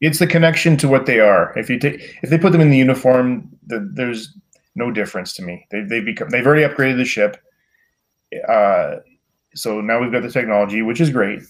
It's 0.00 0.18
the 0.18 0.26
connection 0.26 0.76
to 0.78 0.88
what 0.88 1.06
they 1.06 1.20
are. 1.20 1.56
If 1.58 1.70
you 1.70 1.78
take, 1.78 2.18
if 2.22 2.30
they 2.30 2.38
put 2.38 2.52
them 2.52 2.60
in 2.60 2.70
the 2.70 2.76
uniform, 2.76 3.48
the, 3.66 3.88
there's 3.94 4.36
no 4.74 4.90
difference 4.90 5.32
to 5.34 5.42
me. 5.42 5.66
They 5.70 5.82
they 5.82 6.00
become 6.00 6.28
they've 6.30 6.46
already 6.46 6.62
upgraded 6.62 6.96
the 6.96 7.04
ship. 7.04 7.36
Uh, 8.48 8.96
so 9.54 9.80
now 9.80 10.00
we've 10.00 10.12
got 10.12 10.22
the 10.22 10.30
technology, 10.30 10.82
which 10.82 11.00
is 11.00 11.10
great. 11.10 11.40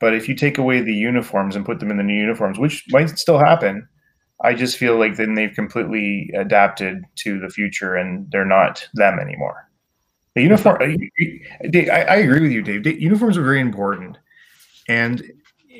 But 0.00 0.14
if 0.14 0.28
you 0.28 0.34
take 0.34 0.58
away 0.58 0.80
the 0.80 0.94
uniforms 0.94 1.56
and 1.56 1.66
put 1.66 1.80
them 1.80 1.90
in 1.90 1.96
the 1.96 2.02
new 2.02 2.18
uniforms, 2.18 2.58
which 2.58 2.84
might 2.90 3.18
still 3.18 3.38
happen, 3.38 3.88
I 4.44 4.54
just 4.54 4.76
feel 4.76 4.96
like 4.98 5.16
then 5.16 5.34
they've 5.34 5.54
completely 5.54 6.30
adapted 6.36 7.02
to 7.16 7.40
the 7.40 7.48
future 7.48 7.96
and 7.96 8.30
they're 8.30 8.44
not 8.44 8.86
them 8.94 9.18
anymore. 9.18 9.68
The 10.34 10.42
uniform, 10.42 10.78
I, 10.80 10.96
I 11.90 12.16
agree 12.16 12.40
with 12.40 12.52
you, 12.52 12.62
Dave. 12.62 12.86
Uniforms 13.00 13.36
are 13.36 13.42
very 13.42 13.60
important, 13.60 14.18
and 14.88 15.22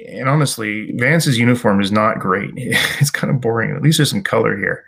and 0.06 0.28
honestly, 0.28 0.92
Vance's 0.92 1.38
uniform 1.38 1.80
is 1.80 1.92
not 1.92 2.18
great. 2.18 2.50
It's 3.00 3.10
kind 3.10 3.30
of 3.30 3.40
boring. 3.40 3.74
At 3.74 3.82
least 3.82 3.98
there's 3.98 4.10
some 4.10 4.22
color 4.22 4.56
here. 4.56 4.84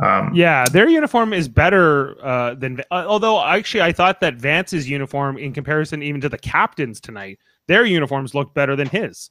Um, 0.00 0.34
yeah, 0.34 0.64
their 0.64 0.88
uniform 0.88 1.32
is 1.32 1.48
better 1.48 2.16
uh, 2.24 2.54
than. 2.54 2.80
Uh, 2.90 3.04
although 3.06 3.42
actually, 3.44 3.82
I 3.82 3.92
thought 3.92 4.20
that 4.20 4.34
Vance's 4.34 4.88
uniform, 4.88 5.38
in 5.38 5.52
comparison 5.52 6.02
even 6.02 6.20
to 6.20 6.28
the 6.28 6.38
captains 6.38 7.00
tonight, 7.00 7.38
their 7.68 7.84
uniforms 7.84 8.34
looked 8.34 8.54
better 8.54 8.76
than 8.76 8.88
his 8.88 9.30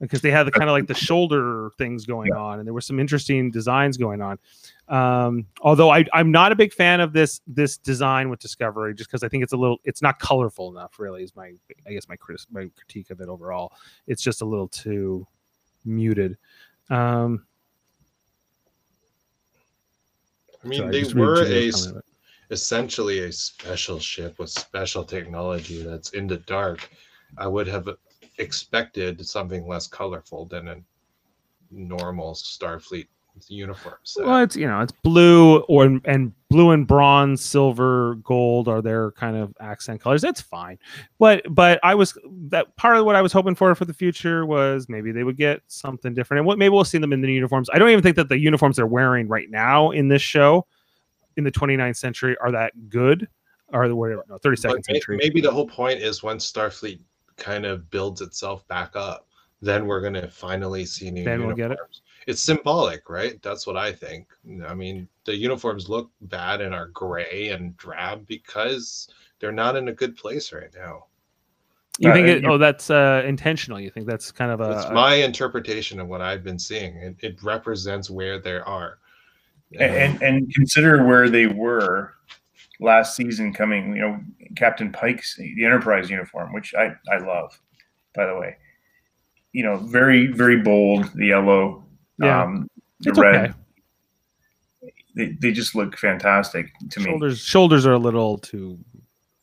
because 0.00 0.20
they 0.20 0.30
had 0.30 0.46
the 0.46 0.50
kind 0.50 0.68
of 0.68 0.72
like 0.72 0.86
the 0.86 0.94
shoulder 0.94 1.70
things 1.78 2.04
going 2.04 2.32
on, 2.32 2.58
and 2.58 2.66
there 2.66 2.74
were 2.74 2.80
some 2.80 3.00
interesting 3.00 3.50
designs 3.50 3.96
going 3.96 4.20
on. 4.20 4.38
Um, 4.88 5.46
although 5.62 5.90
I, 5.90 6.04
I'm 6.12 6.30
not 6.30 6.52
a 6.52 6.56
big 6.56 6.72
fan 6.72 7.00
of 7.00 7.12
this 7.12 7.40
this 7.46 7.78
design 7.78 8.28
with 8.28 8.40
Discovery, 8.40 8.94
just 8.94 9.08
because 9.10 9.22
I 9.22 9.28
think 9.28 9.42
it's 9.42 9.54
a 9.54 9.56
little, 9.56 9.78
it's 9.84 10.02
not 10.02 10.18
colorful 10.18 10.70
enough. 10.70 10.98
Really, 10.98 11.22
is 11.22 11.34
my 11.34 11.52
I 11.86 11.92
guess 11.92 12.08
my 12.08 12.16
critic, 12.16 12.46
my 12.50 12.70
critique 12.76 13.10
of 13.10 13.20
it 13.20 13.28
overall. 13.28 13.72
It's 14.06 14.22
just 14.22 14.42
a 14.42 14.44
little 14.44 14.68
too 14.68 15.26
muted. 15.84 16.36
Um, 16.90 17.46
I 20.62 20.68
mean, 20.68 20.80
sorry, 20.80 21.02
they 21.02 21.14
were 21.14 21.44
a 21.44 21.72
essentially 22.50 23.20
a 23.20 23.32
special 23.32 23.98
ship 23.98 24.38
with 24.38 24.50
special 24.50 25.04
technology 25.04 25.82
that's 25.82 26.10
in 26.10 26.26
the 26.26 26.38
dark. 26.38 26.90
I 27.38 27.46
would 27.46 27.66
have 27.68 27.88
expected 28.38 29.26
something 29.26 29.66
less 29.66 29.86
colorful 29.86 30.44
than 30.46 30.68
a 30.68 30.76
normal 31.70 32.34
Starfleet 32.34 33.08
uniform 33.48 33.96
set. 34.04 34.24
Well, 34.24 34.42
it's 34.42 34.56
you 34.56 34.66
know 34.66 34.80
it's 34.80 34.92
blue 34.92 35.60
or 35.62 36.00
and 36.04 36.32
blue 36.48 36.70
and 36.70 36.86
bronze, 36.86 37.42
silver, 37.42 38.14
gold 38.16 38.68
are 38.68 38.80
their 38.80 39.10
kind 39.12 39.36
of 39.36 39.54
accent 39.60 40.00
colors. 40.00 40.22
That's 40.22 40.40
fine, 40.40 40.78
but 41.18 41.42
but 41.50 41.80
I 41.82 41.94
was 41.94 42.16
that 42.48 42.74
part 42.76 42.96
of 42.96 43.04
what 43.04 43.16
I 43.16 43.22
was 43.22 43.32
hoping 43.32 43.54
for 43.54 43.74
for 43.74 43.84
the 43.84 43.94
future 43.94 44.46
was 44.46 44.88
maybe 44.88 45.12
they 45.12 45.24
would 45.24 45.36
get 45.36 45.62
something 45.66 46.14
different. 46.14 46.38
And 46.40 46.46
what 46.46 46.58
maybe 46.58 46.70
we'll 46.70 46.84
see 46.84 46.98
them 46.98 47.12
in 47.12 47.20
the 47.20 47.32
uniforms. 47.32 47.68
I 47.72 47.78
don't 47.78 47.90
even 47.90 48.02
think 48.02 48.16
that 48.16 48.28
the 48.28 48.38
uniforms 48.38 48.76
they're 48.76 48.86
wearing 48.86 49.28
right 49.28 49.50
now 49.50 49.90
in 49.90 50.08
this 50.08 50.22
show 50.22 50.66
in 51.36 51.44
the 51.44 51.52
29th 51.52 51.96
century 51.96 52.36
are 52.40 52.52
that 52.52 52.72
good. 52.88 53.28
Or 53.72 53.88
the 53.88 53.96
whatever, 53.96 54.24
no, 54.28 54.38
32nd 54.38 54.62
But 54.74 54.84
century. 54.84 55.16
maybe 55.16 55.40
the 55.40 55.50
whole 55.50 55.66
point 55.66 55.98
is 55.98 56.22
once 56.22 56.52
Starfleet 56.52 57.00
kind 57.36 57.64
of 57.66 57.90
builds 57.90 58.20
itself 58.20 58.68
back 58.68 58.94
up, 58.94 59.26
then 59.62 59.86
we're 59.86 60.02
gonna 60.02 60.28
finally 60.30 60.84
see 60.84 61.10
new 61.10 61.24
Then 61.24 61.40
we'll 61.40 61.56
uniforms. 61.58 61.78
get 61.78 61.96
it. 61.96 62.00
It's 62.26 62.40
symbolic, 62.42 63.08
right? 63.10 63.40
That's 63.42 63.66
what 63.66 63.76
I 63.76 63.92
think. 63.92 64.28
I 64.66 64.74
mean, 64.74 65.08
the 65.24 65.36
uniforms 65.36 65.88
look 65.88 66.10
bad 66.22 66.60
and 66.60 66.74
are 66.74 66.88
gray 66.88 67.50
and 67.50 67.76
drab 67.76 68.26
because 68.26 69.08
they're 69.40 69.52
not 69.52 69.76
in 69.76 69.88
a 69.88 69.92
good 69.92 70.16
place 70.16 70.52
right 70.52 70.70
now. 70.74 71.06
You 71.98 72.10
Uh, 72.10 72.14
think 72.14 72.28
it? 72.28 72.44
Oh, 72.46 72.58
that's 72.58 72.90
uh, 72.90 73.22
intentional. 73.26 73.78
You 73.78 73.90
think 73.90 74.06
that's 74.06 74.32
kind 74.32 74.50
of 74.50 74.60
a, 74.60 74.70
It's 74.72 74.90
my 74.90 75.14
interpretation 75.16 76.00
of 76.00 76.08
what 76.08 76.20
I've 76.20 76.42
been 76.42 76.58
seeing. 76.58 76.96
It, 76.96 77.16
it 77.20 77.42
represents 77.42 78.10
where 78.10 78.38
they 78.38 78.56
are. 78.56 78.98
and 79.78 80.22
and 80.22 80.52
consider 80.54 81.04
where 81.04 81.28
they 81.28 81.46
were 81.46 82.14
last 82.80 83.16
season 83.16 83.52
coming 83.52 83.96
you 83.96 84.02
know 84.02 84.20
captain 84.56 84.92
pike's 84.92 85.36
the 85.36 85.64
enterprise 85.64 86.08
uniform 86.10 86.52
which 86.52 86.74
i 86.74 86.92
i 87.12 87.18
love 87.18 87.58
by 88.14 88.24
the 88.26 88.36
way 88.38 88.56
you 89.52 89.64
know 89.64 89.76
very 89.78 90.26
very 90.28 90.60
bold 90.60 91.10
the 91.14 91.26
yellow 91.26 91.84
Yeah. 92.18 92.42
um 92.42 92.68
the 93.00 93.10
It's 93.10 93.18
red 93.18 93.34
okay. 93.34 93.54
they, 95.16 95.32
they 95.40 95.52
just 95.52 95.74
look 95.74 95.96
fantastic 95.98 96.72
to 96.90 97.00
me 97.00 97.06
shoulders. 97.06 97.38
Shoulders 97.40 97.86
are 97.86 97.92
a 97.92 97.98
little 97.98 98.38
too 98.38 98.78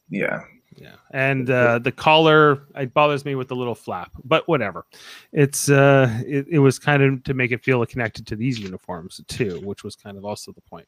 yeah 0.09 0.41
Yeah, 0.75 0.95
and 1.11 1.49
uh, 1.49 1.79
the 1.79 1.91
collar 1.91 2.63
it 2.75 2.93
bothers 2.93 3.23
me 3.25 3.35
with 3.35 3.49
the 3.49 3.55
little 3.55 3.75
flap, 3.75 4.11
but 4.23 4.47
whatever. 4.47 4.85
It's 5.31 5.69
uh, 5.69 6.09
it, 6.25 6.47
it 6.49 6.59
was 6.59 6.79
kind 6.79 7.03
of 7.03 7.23
to 7.25 7.33
make 7.33 7.51
it 7.51 7.63
feel 7.63 7.85
connected 7.85 8.25
to 8.27 8.35
these 8.35 8.57
uniforms 8.59 9.21
too, 9.27 9.59
which 9.63 9.83
was 9.83 9.95
kind 9.95 10.17
of 10.17 10.23
also 10.25 10.51
the 10.53 10.61
point. 10.61 10.87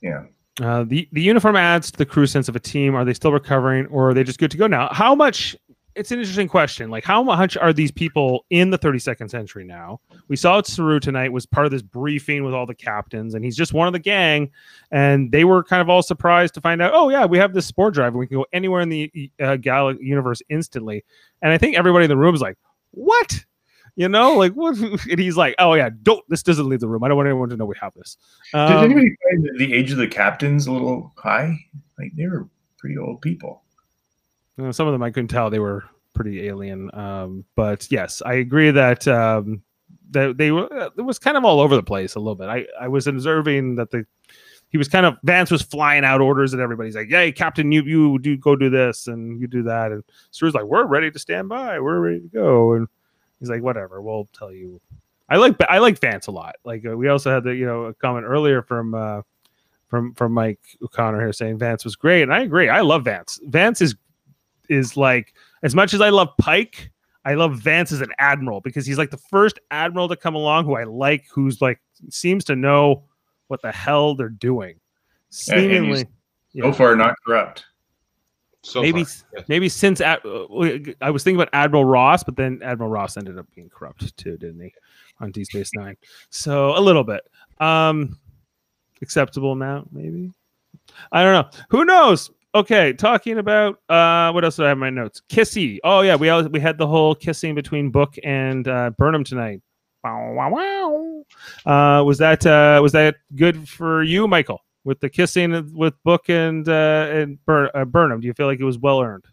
Yeah. 0.00 0.24
Uh, 0.60 0.84
the 0.84 1.08
the 1.12 1.20
uniform 1.22 1.56
adds 1.56 1.90
to 1.90 1.98
the 1.98 2.06
crew 2.06 2.26
sense 2.26 2.48
of 2.48 2.56
a 2.56 2.60
team. 2.60 2.94
Are 2.94 3.04
they 3.04 3.14
still 3.14 3.32
recovering, 3.32 3.86
or 3.86 4.10
are 4.10 4.14
they 4.14 4.24
just 4.24 4.38
good 4.38 4.50
to 4.52 4.56
go 4.56 4.66
now? 4.66 4.88
How 4.92 5.14
much? 5.14 5.56
It's 5.98 6.12
an 6.12 6.20
interesting 6.20 6.46
question. 6.48 6.90
Like, 6.90 7.04
how 7.04 7.22
much 7.24 7.56
are 7.56 7.72
these 7.72 7.90
people 7.90 8.46
in 8.50 8.70
the 8.70 8.78
32nd 8.78 9.28
century 9.30 9.64
now? 9.64 10.00
We 10.28 10.36
saw 10.36 10.58
it 10.58 10.66
Saru 10.66 11.00
tonight 11.00 11.32
was 11.32 11.44
part 11.44 11.66
of 11.66 11.72
this 11.72 11.82
briefing 11.82 12.44
with 12.44 12.54
all 12.54 12.66
the 12.66 12.74
captains, 12.74 13.34
and 13.34 13.44
he's 13.44 13.56
just 13.56 13.72
one 13.72 13.88
of 13.88 13.92
the 13.92 13.98
gang. 13.98 14.50
And 14.92 15.32
they 15.32 15.44
were 15.44 15.64
kind 15.64 15.82
of 15.82 15.90
all 15.90 16.02
surprised 16.02 16.54
to 16.54 16.60
find 16.60 16.80
out, 16.80 16.92
oh 16.94 17.08
yeah, 17.08 17.26
we 17.26 17.36
have 17.38 17.52
this 17.52 17.66
spore 17.66 17.90
drive, 17.90 18.12
and 18.12 18.20
we 18.20 18.28
can 18.28 18.38
go 18.38 18.46
anywhere 18.52 18.80
in 18.80 18.88
the 18.90 19.30
uh, 19.40 19.56
gal- 19.56 19.96
universe 20.00 20.40
instantly. 20.48 21.04
And 21.42 21.52
I 21.52 21.58
think 21.58 21.76
everybody 21.76 22.04
in 22.04 22.08
the 22.10 22.16
room 22.16 22.34
is 22.34 22.40
like, 22.40 22.56
what? 22.92 23.44
You 23.96 24.08
know, 24.08 24.36
like 24.36 24.52
what? 24.52 24.78
And 25.10 25.18
he's 25.18 25.36
like, 25.36 25.56
oh 25.58 25.74
yeah, 25.74 25.90
don't. 26.04 26.24
This 26.28 26.44
doesn't 26.44 26.68
leave 26.68 26.78
the 26.78 26.86
room. 26.88 27.02
I 27.02 27.08
don't 27.08 27.16
want 27.16 27.28
anyone 27.28 27.48
to 27.48 27.56
know 27.56 27.64
we 27.66 27.74
have 27.80 27.92
this. 27.94 28.16
did 28.52 28.60
Um, 28.60 28.84
anybody 28.84 29.16
find 29.30 29.48
the- 29.58 29.74
age 29.74 29.90
of 29.90 29.98
the 29.98 30.06
captains 30.06 30.68
a 30.68 30.72
little 30.72 31.12
high 31.18 31.58
like 31.98 32.12
they 32.14 32.28
were 32.28 32.48
pretty 32.78 32.96
old 32.96 33.20
people 33.20 33.64
know, 34.64 34.72
some 34.72 34.86
of 34.86 34.92
them 34.92 35.02
I 35.02 35.10
couldn't 35.10 35.28
tell 35.28 35.50
they 35.50 35.58
were 35.58 35.84
pretty 36.14 36.48
alien. 36.48 36.94
Um, 36.94 37.44
but 37.54 37.90
yes, 37.90 38.22
I 38.24 38.34
agree 38.34 38.70
that 38.70 39.06
um, 39.06 39.62
that 40.10 40.36
they 40.36 40.50
were. 40.50 40.68
It 40.96 41.02
was 41.02 41.18
kind 41.18 41.36
of 41.36 41.44
all 41.44 41.60
over 41.60 41.76
the 41.76 41.82
place 41.82 42.14
a 42.14 42.20
little 42.20 42.34
bit. 42.34 42.48
I 42.48 42.66
I 42.80 42.88
was 42.88 43.06
observing 43.06 43.76
that 43.76 43.90
the 43.90 44.04
he 44.70 44.76
was 44.76 44.88
kind 44.88 45.06
of 45.06 45.16
Vance 45.22 45.50
was 45.50 45.62
flying 45.62 46.04
out 46.04 46.20
orders 46.20 46.52
and 46.52 46.60
everybody's 46.60 46.96
like, 46.96 47.08
"Hey, 47.08 47.32
Captain, 47.32 47.72
you 47.72 47.82
you 47.82 48.18
do 48.18 48.36
go 48.36 48.56
do 48.56 48.68
this 48.68 49.06
and 49.06 49.40
you 49.40 49.46
do 49.46 49.62
that," 49.62 49.92
and 49.92 50.04
Stuart's 50.30 50.54
like, 50.54 50.64
"We're 50.64 50.86
ready 50.86 51.10
to 51.10 51.18
stand 51.18 51.48
by. 51.48 51.80
We're 51.80 52.00
ready 52.00 52.20
to 52.20 52.28
go," 52.28 52.74
and 52.74 52.88
he's 53.40 53.48
like, 53.48 53.62
"Whatever, 53.62 54.02
we'll 54.02 54.28
tell 54.36 54.52
you." 54.52 54.80
I 55.28 55.36
like 55.36 55.56
I 55.68 55.78
like 55.78 55.98
Vance 55.98 56.26
a 56.26 56.32
lot. 56.32 56.56
Like 56.64 56.84
uh, 56.86 56.96
we 56.96 57.08
also 57.08 57.30
had 57.30 57.44
the 57.44 57.54
you 57.54 57.66
know 57.66 57.84
a 57.84 57.94
comment 57.94 58.26
earlier 58.26 58.62
from. 58.62 58.94
Uh, 58.94 59.22
from 59.88 60.12
from 60.12 60.32
Mike 60.32 60.60
O'Connor 60.82 61.18
here 61.18 61.32
saying 61.32 61.56
Vance 61.56 61.82
was 61.82 61.96
great, 61.96 62.20
and 62.20 62.30
I 62.30 62.42
agree. 62.42 62.68
I 62.68 62.82
love 62.82 63.06
Vance. 63.06 63.40
Vance 63.44 63.80
is 63.80 63.96
is 64.68 64.96
like 64.96 65.34
as 65.62 65.74
much 65.74 65.94
as 65.94 66.00
I 66.00 66.10
love 66.10 66.28
Pike, 66.38 66.90
I 67.24 67.34
love 67.34 67.58
Vance 67.58 67.92
as 67.92 68.00
an 68.00 68.12
admiral 68.18 68.60
because 68.60 68.86
he's 68.86 68.98
like 68.98 69.10
the 69.10 69.16
first 69.16 69.58
admiral 69.70 70.08
to 70.08 70.16
come 70.16 70.34
along 70.34 70.64
who 70.64 70.76
I 70.76 70.84
like, 70.84 71.26
who's 71.30 71.60
like 71.60 71.80
seems 72.10 72.44
to 72.44 72.56
know 72.56 73.04
what 73.48 73.60
the 73.62 73.72
hell 73.72 74.14
they're 74.14 74.28
doing. 74.28 74.76
Yeah, 74.76 75.56
Seemingly, 75.56 76.02
so 76.02 76.08
yeah. 76.52 76.72
far 76.72 76.96
not 76.96 77.14
corrupt 77.26 77.64
So 78.62 78.80
maybe 78.80 79.00
yes. 79.00 79.24
maybe 79.48 79.68
since 79.68 80.00
Ad- 80.00 80.24
uh, 80.24 80.46
I 81.02 81.10
was 81.10 81.22
thinking 81.22 81.40
about 81.40 81.50
Admiral 81.52 81.84
Ross, 81.84 82.22
but 82.24 82.36
then 82.36 82.60
Admiral 82.62 82.90
Ross 82.90 83.16
ended 83.16 83.38
up 83.38 83.46
being 83.54 83.68
corrupt 83.68 84.16
too, 84.16 84.36
didn't 84.38 84.60
he? 84.60 84.72
On 85.20 85.30
Deep 85.30 85.46
Space 85.46 85.70
Nine, 85.74 85.96
so 86.30 86.76
a 86.76 86.80
little 86.80 87.04
bit 87.04 87.22
um 87.60 88.16
acceptable 89.02 89.52
amount, 89.52 89.92
maybe. 89.92 90.32
I 91.12 91.22
don't 91.22 91.32
know. 91.34 91.50
Who 91.70 91.84
knows? 91.84 92.30
Okay, 92.54 92.94
talking 92.94 93.38
about 93.38 93.78
uh, 93.90 94.32
what 94.32 94.42
else 94.42 94.56
do 94.56 94.64
I 94.64 94.68
have 94.68 94.76
in 94.76 94.80
my 94.80 94.90
notes? 94.90 95.20
Kissy. 95.28 95.78
Oh 95.84 96.00
yeah, 96.00 96.16
we 96.16 96.30
all, 96.30 96.44
we 96.48 96.60
had 96.60 96.78
the 96.78 96.86
whole 96.86 97.14
kissing 97.14 97.54
between 97.54 97.90
Book 97.90 98.14
and 98.24 98.66
uh, 98.66 98.90
Burnham 98.96 99.22
tonight. 99.22 99.60
Wow, 100.02 100.32
wow, 100.32 100.50
wow. 100.50 102.00
Uh, 102.00 102.02
was 102.04 102.18
that 102.18 102.46
uh, 102.46 102.80
was 102.82 102.92
that 102.92 103.16
good 103.36 103.68
for 103.68 104.02
you, 104.02 104.26
Michael? 104.26 104.60
With 104.84 105.00
the 105.00 105.10
kissing 105.10 105.74
with 105.74 105.94
Book 106.04 106.30
and 106.30 106.66
uh, 106.66 107.08
and 107.10 107.44
Bur- 107.44 107.70
uh, 107.74 107.84
Burnham, 107.84 108.20
do 108.20 108.26
you 108.26 108.32
feel 108.32 108.46
like 108.46 108.60
it 108.60 108.64
was 108.64 108.78
well 108.78 109.02
earned? 109.02 109.24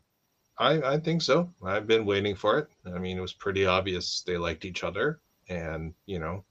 I, 0.57 0.81
I 0.81 0.99
think 0.99 1.21
so. 1.21 1.49
I've 1.63 1.87
been 1.87 2.05
waiting 2.05 2.35
for 2.35 2.59
it. 2.59 2.67
I 2.93 2.99
mean, 2.99 3.17
it 3.17 3.21
was 3.21 3.33
pretty 3.33 3.65
obvious 3.65 4.23
they 4.25 4.37
liked 4.37 4.65
each 4.65 4.83
other, 4.83 5.21
and 5.47 5.93
you 6.05 6.19
know, 6.19 6.43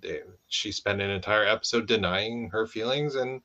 they, 0.00 0.22
she 0.48 0.72
spent 0.72 1.02
an 1.02 1.10
entire 1.10 1.44
episode 1.44 1.86
denying 1.86 2.48
her 2.50 2.66
feelings, 2.66 3.16
and 3.16 3.42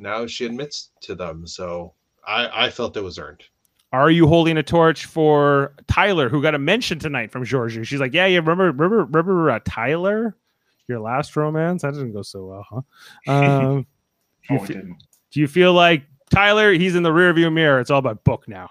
now 0.00 0.26
she 0.26 0.46
admits 0.46 0.90
to 1.02 1.14
them. 1.14 1.46
So 1.46 1.94
I, 2.26 2.66
I 2.66 2.70
felt 2.70 2.96
it 2.96 3.02
was 3.02 3.18
earned. 3.18 3.44
Are 3.92 4.10
you 4.10 4.26
holding 4.26 4.56
a 4.56 4.62
torch 4.62 5.06
for 5.06 5.74
Tyler, 5.88 6.28
who 6.28 6.40
got 6.42 6.54
a 6.54 6.58
mention 6.58 6.98
tonight 6.98 7.32
from 7.32 7.44
Georgiou? 7.44 7.84
She's 7.84 7.98
like, 8.00 8.14
"Yeah, 8.14 8.26
yeah, 8.26 8.38
remember, 8.38 8.66
remember, 8.66 9.04
remember 9.04 9.50
uh, 9.50 9.58
Tyler, 9.64 10.36
your 10.86 11.00
last 11.00 11.34
romance? 11.36 11.82
That 11.82 11.94
didn't 11.94 12.12
go 12.12 12.22
so 12.22 12.46
well, 12.46 12.66
huh?" 12.70 12.80
Um, 13.32 13.86
do, 14.48 14.54
you 14.54 14.60
Oh, 14.60 14.64
it 14.64 14.68
didn't. 14.68 14.96
do 15.32 15.40
you 15.40 15.48
feel 15.48 15.72
like 15.72 16.04
Tyler? 16.30 16.72
He's 16.72 16.94
in 16.94 17.02
the 17.02 17.10
rearview 17.10 17.52
mirror. 17.52 17.80
It's 17.80 17.90
all 17.90 17.98
about 17.98 18.22
Book 18.22 18.46
now. 18.46 18.70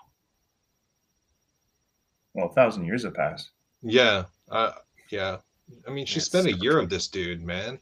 Well, 2.34 2.48
a 2.48 2.54
thousand 2.54 2.86
years 2.86 3.04
have 3.04 3.14
passed. 3.14 3.50
Yeah, 3.82 4.24
uh, 4.50 4.72
yeah. 5.10 5.38
I 5.88 5.92
mean, 5.92 6.06
she 6.06 6.16
Yes. 6.16 6.26
spent 6.26 6.48
a 6.48 6.54
year 6.54 6.80
of 6.80 6.90
this 6.90 7.08
dude, 7.10 7.44
man, 7.44 7.80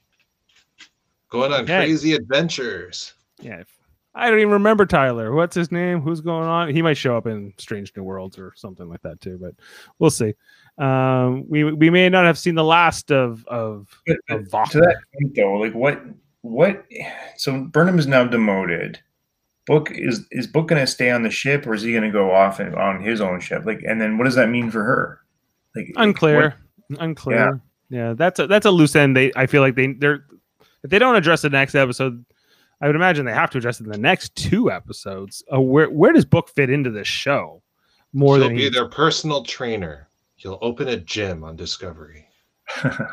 going 1.29 1.53
on 1.53 1.61
Okay. 1.61 1.75
crazy 1.75 2.13
adventures. 2.13 3.13
Yeah, 3.41 3.59
if- 3.61 3.77
I 4.15 4.31
don't 4.31 4.39
even 4.39 4.53
remember 4.53 4.87
Tyler. 4.87 5.31
What's 5.31 5.55
his 5.55 5.71
name? 5.71 6.01
Who's 6.01 6.21
going 6.21 6.47
on? 6.47 6.69
He 6.69 6.81
might 6.81 6.97
show 6.97 7.15
up 7.15 7.27
in 7.27 7.53
Strange 7.59 7.93
New 7.95 8.01
Worlds 8.01 8.39
or 8.39 8.51
something 8.55 8.89
like 8.89 9.03
that 9.03 9.21
too, 9.21 9.37
but 9.39 9.53
we'll 9.99 10.09
see. 10.09 10.33
Um, 10.79 11.47
we 11.47 11.63
we 11.63 11.91
may 11.91 12.09
not 12.09 12.25
have 12.25 12.37
seen 12.37 12.55
the 12.55 12.63
last 12.63 13.11
of 13.11 13.45
of, 13.45 13.87
of 14.29 14.49
to 14.71 14.79
that 14.79 14.97
point, 15.13 15.35
though, 15.35 15.53
like 15.53 15.75
what, 15.75 16.01
what? 16.41 16.83
So 17.35 17.65
Burnham 17.65 17.99
is 17.99 18.07
now 18.07 18.25
demoted. 18.25 18.99
Book 19.67 19.91
is 19.91 20.25
is 20.31 20.47
Book 20.47 20.67
going 20.67 20.81
to 20.81 20.87
stay 20.87 21.11
on 21.11 21.21
the 21.21 21.29
ship, 21.29 21.67
or 21.67 21.75
is 21.75 21.83
he 21.83 21.91
going 21.91 22.03
to 22.03 22.09
go 22.09 22.31
off 22.31 22.59
and 22.59 22.73
on 22.73 23.03
his 23.03 23.21
own 23.21 23.39
ship? 23.39 23.65
Like, 23.65 23.83
and 23.87 24.01
then 24.01 24.17
what 24.17 24.23
does 24.23 24.35
that 24.35 24.49
mean 24.49 24.71
for 24.71 24.83
her? 24.83 25.19
Like, 25.75 25.91
unclear 25.95 26.55
unclear 26.99 27.61
yeah. 27.89 28.13
that's 28.13 28.39
a 28.39 28.47
that's 28.47 28.65
a 28.65 28.71
loose 28.71 28.95
end 28.95 29.15
they 29.15 29.31
i 29.35 29.45
feel 29.45 29.61
like 29.61 29.75
they 29.75 29.93
they're 29.93 30.25
if 30.83 30.89
they 30.89 30.99
don't 30.99 31.15
address 31.15 31.41
the 31.41 31.49
next 31.49 31.75
episode 31.75 32.23
i 32.81 32.87
would 32.87 32.95
imagine 32.95 33.25
they 33.25 33.33
have 33.33 33.49
to 33.49 33.57
address 33.57 33.79
it 33.79 33.85
in 33.85 33.91
the 33.91 33.97
next 33.97 34.35
two 34.35 34.71
episodes 34.71 35.43
uh, 35.53 35.59
where 35.59 35.89
where 35.89 36.13
does 36.13 36.25
book 36.25 36.49
fit 36.49 36.69
into 36.69 36.89
this 36.89 37.07
show 37.07 37.61
more 38.13 38.37
He'll 38.37 38.47
than 38.47 38.55
be 38.55 38.63
he, 38.63 38.69
their 38.69 38.87
personal 38.87 39.43
trainer. 39.43 40.07
He'll 40.35 40.59
open 40.61 40.87
a 40.87 40.97
gym 40.97 41.43
on 41.43 41.55
Discovery. 41.55 42.27
What? 42.81 43.07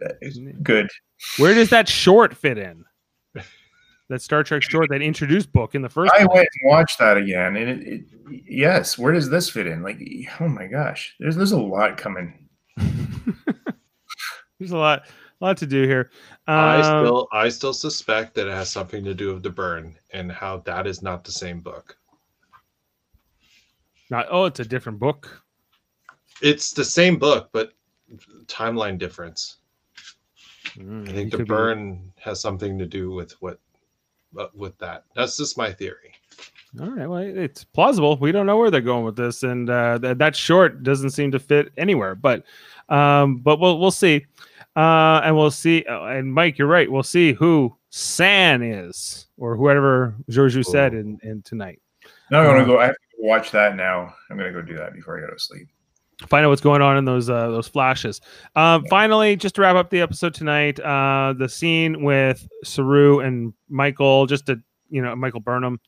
Good. 0.62 0.88
where 1.36 1.54
does 1.54 1.68
that 1.68 1.86
short 1.86 2.34
fit 2.34 2.56
in 2.56 2.84
that 4.08 4.22
star 4.22 4.42
trek 4.42 4.62
short 4.62 4.88
that 4.88 5.02
introduced 5.02 5.52
book 5.52 5.74
in 5.74 5.82
the 5.82 5.88
first 5.88 6.10
I 6.18 6.24
went 6.24 6.48
and 6.62 6.70
watched 6.70 6.98
that 6.98 7.18
again, 7.18 7.56
and 7.56 7.82
it, 7.82 7.86
it, 7.86 8.04
yes, 8.48 8.96
where 8.96 9.12
does 9.12 9.28
this 9.28 9.50
fit 9.50 9.66
in? 9.66 9.82
Like, 9.82 10.00
oh 10.40 10.48
my 10.48 10.66
gosh, 10.66 11.14
there's 11.20 11.36
there's 11.36 11.52
a 11.52 11.60
lot 11.60 11.98
coming. 11.98 12.48
there's 14.58 14.72
a 14.72 14.78
lot 14.78 15.06
a 15.40 15.44
lot 15.44 15.56
to 15.58 15.66
do 15.66 15.84
here 15.84 16.10
I 16.46 16.80
Um, 16.80 17.06
still, 17.06 17.28
I 17.32 17.48
still 17.48 17.72
suspect 17.72 18.34
that 18.34 18.46
it 18.46 18.52
has 18.52 18.70
something 18.70 19.04
to 19.04 19.14
do 19.14 19.34
with 19.34 19.42
the 19.42 19.50
burn 19.50 19.96
and 20.12 20.30
how 20.30 20.58
that 20.58 20.86
is 20.86 21.02
not 21.02 21.24
the 21.24 21.32
same 21.32 21.60
book. 21.60 21.96
not, 24.10 24.26
oh 24.30 24.44
it's 24.46 24.60
a 24.60 24.64
different 24.64 24.98
book 24.98 25.42
It's 26.42 26.72
the 26.72 26.84
same 26.84 27.18
book, 27.18 27.50
but 27.52 27.72
timeline 28.46 28.98
difference. 28.98 29.58
Mm, 30.76 31.08
I 31.08 31.12
think 31.12 31.30
the 31.30 31.38
could 31.38 31.46
be- 31.46 31.54
burn 31.54 32.12
has 32.18 32.40
something 32.40 32.78
to 32.78 32.86
do 32.86 33.10
with 33.10 33.32
what, 33.42 33.58
uh, 34.38 34.48
with 34.54 34.76
that. 34.78 35.04
That's 35.14 35.36
just 35.36 35.58
my 35.58 35.72
theory. 35.72 36.12
All 36.80 36.88
right, 36.90 37.08
well, 37.08 37.18
it's 37.20 37.64
plausible. 37.64 38.16
We 38.18 38.30
don't 38.30 38.46
know 38.46 38.56
where 38.56 38.70
they're 38.70 38.80
going 38.80 39.04
with 39.04 39.16
this, 39.16 39.42
and 39.42 39.68
uh, 39.68 39.98
that 39.98 40.18
that 40.18 40.36
short 40.36 40.84
doesn't 40.84 41.10
seem 41.10 41.32
to 41.32 41.40
fit 41.40 41.72
anywhere. 41.76 42.14
But, 42.14 42.44
um, 42.88 43.38
but 43.38 43.58
we'll 43.58 43.78
we'll 43.80 43.90
see, 43.90 44.24
uh, 44.80 45.20
and 45.24 45.36
we'll 45.36 45.50
see. 45.50 45.84
uh, 45.84 46.04
and 46.04 46.32
Mike, 46.32 46.56
you're 46.56 46.68
right. 46.68 46.90
We'll 46.90 47.02
see 47.02 47.32
who 47.32 47.76
San 47.90 48.62
is, 48.62 49.26
or 49.36 49.56
whoever 49.56 50.14
Georgiou 50.30 50.64
said 50.64 50.94
in 50.94 51.18
in 51.22 51.42
tonight. 51.42 51.80
Now 52.30 52.40
I'm 52.40 52.46
gonna 52.46 52.64
go. 52.64 52.78
I 52.78 52.86
have 52.86 52.94
to 52.94 53.16
watch 53.18 53.50
that 53.50 53.76
now. 53.76 54.14
I'm 54.30 54.38
gonna 54.38 54.52
go 54.52 54.62
do 54.62 54.76
that 54.76 54.94
before 54.94 55.18
I 55.18 55.20
go 55.20 55.32
to 55.32 55.38
sleep. 55.38 55.68
Find 56.28 56.44
out 56.44 56.48
what's 56.50 56.62
going 56.62 56.80
on 56.82 56.96
in 56.96 57.04
those 57.04 57.28
uh, 57.28 57.50
those 57.50 57.68
flashes. 57.68 58.20
Um, 58.56 58.84
finally, 58.88 59.36
just 59.36 59.56
to 59.56 59.60
wrap 59.62 59.76
up 59.76 59.90
the 59.90 60.00
episode 60.00 60.32
tonight, 60.32 60.80
uh, 60.80 61.34
the 61.36 61.48
scene 61.48 62.02
with 62.02 62.48
Saru 62.64 63.20
and 63.20 63.52
Michael, 63.68 64.26
just 64.26 64.46
to 64.46 64.60
you 64.88 65.02
know 65.02 65.14
Michael 65.14 65.40
Burnham, 65.40 65.78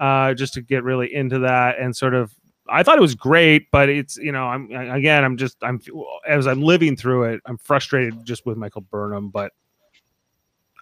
uh, 0.00 0.34
just 0.34 0.54
to 0.54 0.62
get 0.62 0.84
really 0.84 1.14
into 1.14 1.38
that 1.40 1.78
and 1.78 1.96
sort 1.96 2.14
of. 2.14 2.34
I 2.68 2.82
thought 2.82 2.96
it 2.96 3.02
was 3.02 3.14
great, 3.14 3.70
but 3.70 3.88
it's 3.88 4.16
you 4.16 4.32
know 4.32 4.44
I'm 4.44 4.70
again 4.70 5.24
I'm 5.24 5.36
just 5.36 5.56
I'm 5.62 5.80
as 6.26 6.46
I'm 6.46 6.62
living 6.62 6.96
through 6.96 7.24
it 7.24 7.40
I'm 7.46 7.58
frustrated 7.58 8.24
just 8.24 8.46
with 8.46 8.56
Michael 8.56 8.82
Burnham, 8.82 9.30
but 9.30 9.52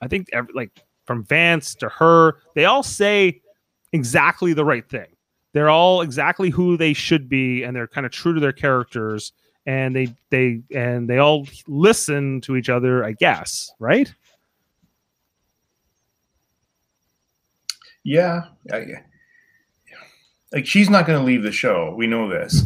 I 0.03 0.09
think 0.09 0.28
every, 0.33 0.53
like 0.55 0.70
from 1.07 1.24
Vance 1.24 1.74
to 1.76 1.89
her, 1.89 2.37
they 2.55 2.64
all 2.66 2.83
say 2.83 3.41
exactly 3.93 4.53
the 4.53 4.64
right 4.64 4.89
thing. 4.89 5.07
They're 5.53 5.70
all 5.70 6.03
exactly 6.03 6.51
who 6.51 6.76
they 6.76 6.93
should 6.93 7.28
be 7.28 7.64
and 7.64 7.74
they're 7.74 7.89
kind 7.89 8.07
of 8.07 8.12
true 8.12 8.35
to 8.35 8.41
their 8.41 8.53
characters 8.53 9.33
and 9.66 9.95
they 9.95 10.14
they 10.31 10.62
and 10.74 11.09
they 11.09 11.18
all 11.18 11.47
listen 11.66 12.41
to 12.41 12.57
each 12.57 12.70
other 12.70 13.05
i 13.05 13.12
guess 13.12 13.70
right? 13.78 14.12
Yeah, 18.03 18.45
I, 18.72 18.87
like 20.53 20.66
she's 20.66 20.90
not 20.90 21.07
gonna 21.07 21.24
leave 21.24 21.42
the 21.42 21.53
show. 21.53 21.94
We 21.96 22.07
know 22.07 22.28
this. 22.28 22.64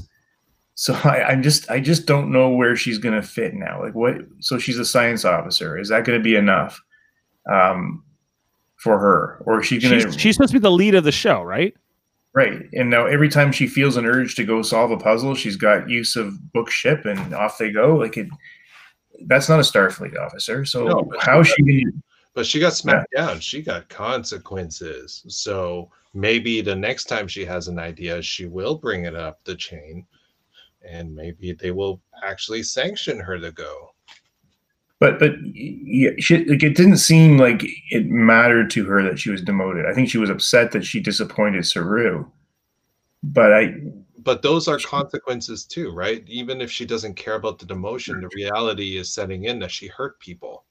So 0.75 0.95
I, 1.05 1.23
I'm 1.25 1.43
just 1.43 1.71
I 1.71 1.81
just 1.81 2.07
don't 2.07 2.33
know 2.33 2.51
where 2.51 2.77
she's 2.77 2.99
gonna 2.99 3.23
fit 3.23 3.55
now. 3.55 3.83
Like 3.83 3.95
what? 3.95 4.17
So 4.41 4.59
she's 4.59 4.79
a 4.79 4.85
science 4.85 5.25
officer. 5.25 5.79
Is 5.79 5.89
that 5.89 6.05
gonna 6.05 6.21
be 6.21 6.37
enough 6.37 6.81
um, 7.51 8.03
for 8.77 8.99
her, 8.99 9.43
or 9.47 9.61
is 9.61 9.67
she 9.67 9.81
gonna? 9.81 10.01
she's, 10.01 10.21
she's 10.21 10.35
supposed 10.37 10.53
to 10.53 10.59
be 10.59 10.63
the 10.63 10.71
lead 10.71 10.95
of 10.95 11.05
the 11.05 11.13
show 11.13 11.43
right 11.43 11.75
Right. 12.35 12.69
And 12.73 12.91
now 12.91 13.07
every 13.07 13.29
time 13.29 13.53
she 13.53 13.69
feels 13.69 13.97
an 13.97 14.05
urge 14.05 14.35
to 14.35 14.45
go 14.45 14.61
solve 14.61 14.91
a 14.91 14.97
puzzle, 14.97 15.37
she's 15.37 15.57
got 15.57 15.89
use 15.89 16.17
of 16.17 16.53
book 16.53 16.69
ship 16.69 17.05
and 17.05 17.33
off 17.33 17.59
they 17.59 17.71
go. 17.71 17.95
Like 17.95 18.17
it 18.17 18.29
that's 19.27 19.49
not 19.49 19.61
a 19.61 19.63
Starfleet 19.63 20.19
officer. 20.19 20.65
So 20.65 20.85
No, 20.85 21.03
but 21.03 21.23
how 21.23 21.41
is 21.41 21.47
she 21.47 21.63
gonna 21.63 21.93
But 22.35 22.47
she 22.47 22.59
got 22.59 22.75
smacked 22.75 23.13
down. 23.17 23.39
She 23.41 23.63
got 23.63 23.89
consequences. 23.89 25.25
So 25.29 25.91
maybe 26.15 26.61
the 26.61 26.75
next 26.75 27.05
time 27.05 27.29
she 27.29 27.45
has 27.45 27.69
an 27.69 27.79
idea, 27.79 28.21
she 28.23 28.47
will 28.47 28.77
bring 28.77 29.05
it 29.05 29.15
up 29.15 29.43
the 29.45 29.55
chain, 29.55 30.05
and 30.87 31.15
maybe 31.15 31.53
they 31.53 31.71
will 31.71 32.01
actually 32.25 32.63
sanction 32.65 33.21
her 33.21 33.39
to 33.39 33.53
go. 33.53 33.95
but 35.01 35.19
but 35.19 35.33
yeah, 35.45 36.11
she, 36.19 36.45
like 36.45 36.63
it 36.63 36.77
didn't 36.77 36.99
seem 36.99 37.39
like 37.39 37.63
it 37.91 38.07
mattered 38.07 38.71
to 38.71 38.85
her 38.85 39.03
that 39.03 39.19
she 39.19 39.31
was 39.31 39.43
demoted. 39.43 39.87
I 39.87 39.93
think 39.95 40.09
she 40.09 40.19
was 40.19 40.31
upset 40.31 40.73
that 40.73 40.85
she 40.85 41.01
disappointed 41.01 41.67
Saru. 41.67 42.27
But 43.23 43.53
I 43.53 43.75
But 44.19 44.43
those 44.43 44.69
are 44.69 44.79
consequences 44.79 45.65
too, 45.65 45.93
right? 45.93 46.25
Even 46.27 46.61
if 46.61 46.71
she 46.71 46.87
doesn't 46.87 47.15
care 47.15 47.35
about 47.35 47.59
the 47.59 47.67
demotion, 47.67 48.21
the 48.21 48.31
reality 48.35 48.97
is 48.97 49.13
setting 49.13 49.45
in 49.45 49.59
that 49.61 49.71
she 49.71 49.89
hurt 49.89 50.19
people. 50.21 50.64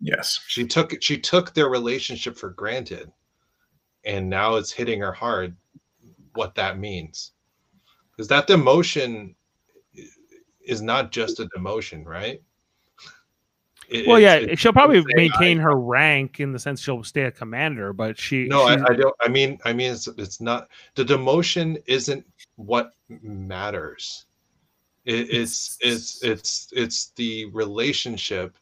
Yes. 0.00 0.40
She 0.46 0.66
took 0.66 1.00
she 1.02 1.18
took 1.18 1.54
their 1.54 1.68
relationship 1.68 2.36
for 2.36 2.50
granted, 2.50 3.10
and 4.04 4.28
now 4.28 4.56
it's 4.56 4.72
hitting 4.72 5.00
her 5.00 5.12
hard. 5.12 5.56
What 6.34 6.54
that 6.54 6.78
means, 6.78 7.32
because 8.10 8.28
that 8.28 8.46
demotion 8.46 9.34
i- 9.96 10.02
is 10.64 10.82
not 10.82 11.10
just 11.10 11.40
a 11.40 11.46
demotion, 11.46 12.04
right? 12.04 12.40
It- 13.88 14.06
well 14.06 14.20
yeah 14.20 14.34
it's- 14.36 14.52
it's 14.52 14.60
she'll 14.60 14.72
probably 14.72 14.96
saying, 15.00 15.30
maintain 15.30 15.58
her 15.58 15.74
rank 15.74 16.40
in 16.40 16.52
the 16.52 16.58
sense 16.58 16.82
she'll 16.82 17.02
stay 17.02 17.22
a 17.22 17.30
commander 17.30 17.94
but 17.94 18.18
she 18.18 18.46
No, 18.46 18.64
I, 18.64 18.74
I 18.74 18.94
don't. 18.94 19.14
I 19.22 19.28
mean, 19.28 19.58
I 19.64 19.72
mean, 19.72 19.92
it's 19.92 20.06
it's 20.06 20.40
not 20.42 20.68
the 20.94 21.04
demotion 21.04 21.82
isn't 21.86 22.24
what 22.56 22.92
matters. 23.08 24.26
It, 25.06 25.30
it's 25.30 25.78
it's 25.80 26.22
it's 26.22 26.68
it's 26.72 27.10
the 27.16 27.46
relationship 27.46 28.56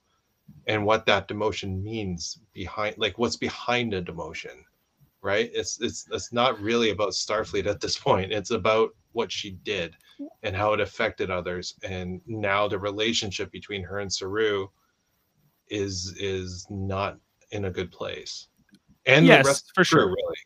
and 0.67 0.85
what 0.85 1.07
that 1.07 1.29
demotion 1.29 1.83
means 1.83 2.39
behind, 2.53 2.97
like 2.99 3.19
what's 3.19 3.37
behind 3.37 3.95
a 3.95 4.03
demotion, 4.03 4.63
right? 5.23 5.51
It's 5.53 5.81
it's 5.81 6.07
it's 6.11 6.33
not 6.33 6.61
really 6.61 6.91
about 6.91 7.11
Starfleet 7.11 7.67
at 7.67 7.81
this 7.81 7.99
point. 7.99 8.33
It's 8.33 8.51
about 8.51 8.91
what 9.13 9.31
she 9.33 9.53
did 9.63 9.95
and 10.43 10.55
how 10.55 10.73
it 10.73 10.81
affected 10.81 11.31
others, 11.31 11.75
and 11.83 12.21
now 12.27 12.69
the 12.69 12.79
relationship 12.79 13.51
between 13.53 13.83
her 13.83 14.01
and 14.01 14.13
Saru 14.13 14.69
is 15.69 16.15
is 16.19 16.67
not 16.71 17.19
in 17.51 17.67
a 17.67 17.71
good 17.71 17.93
place 17.93 18.49
and 19.07 19.27
Yes, 19.27 19.45
the 19.45 19.49
rest 19.49 19.73
for 19.75 19.85
sure. 19.85 20.07
really. 20.07 20.37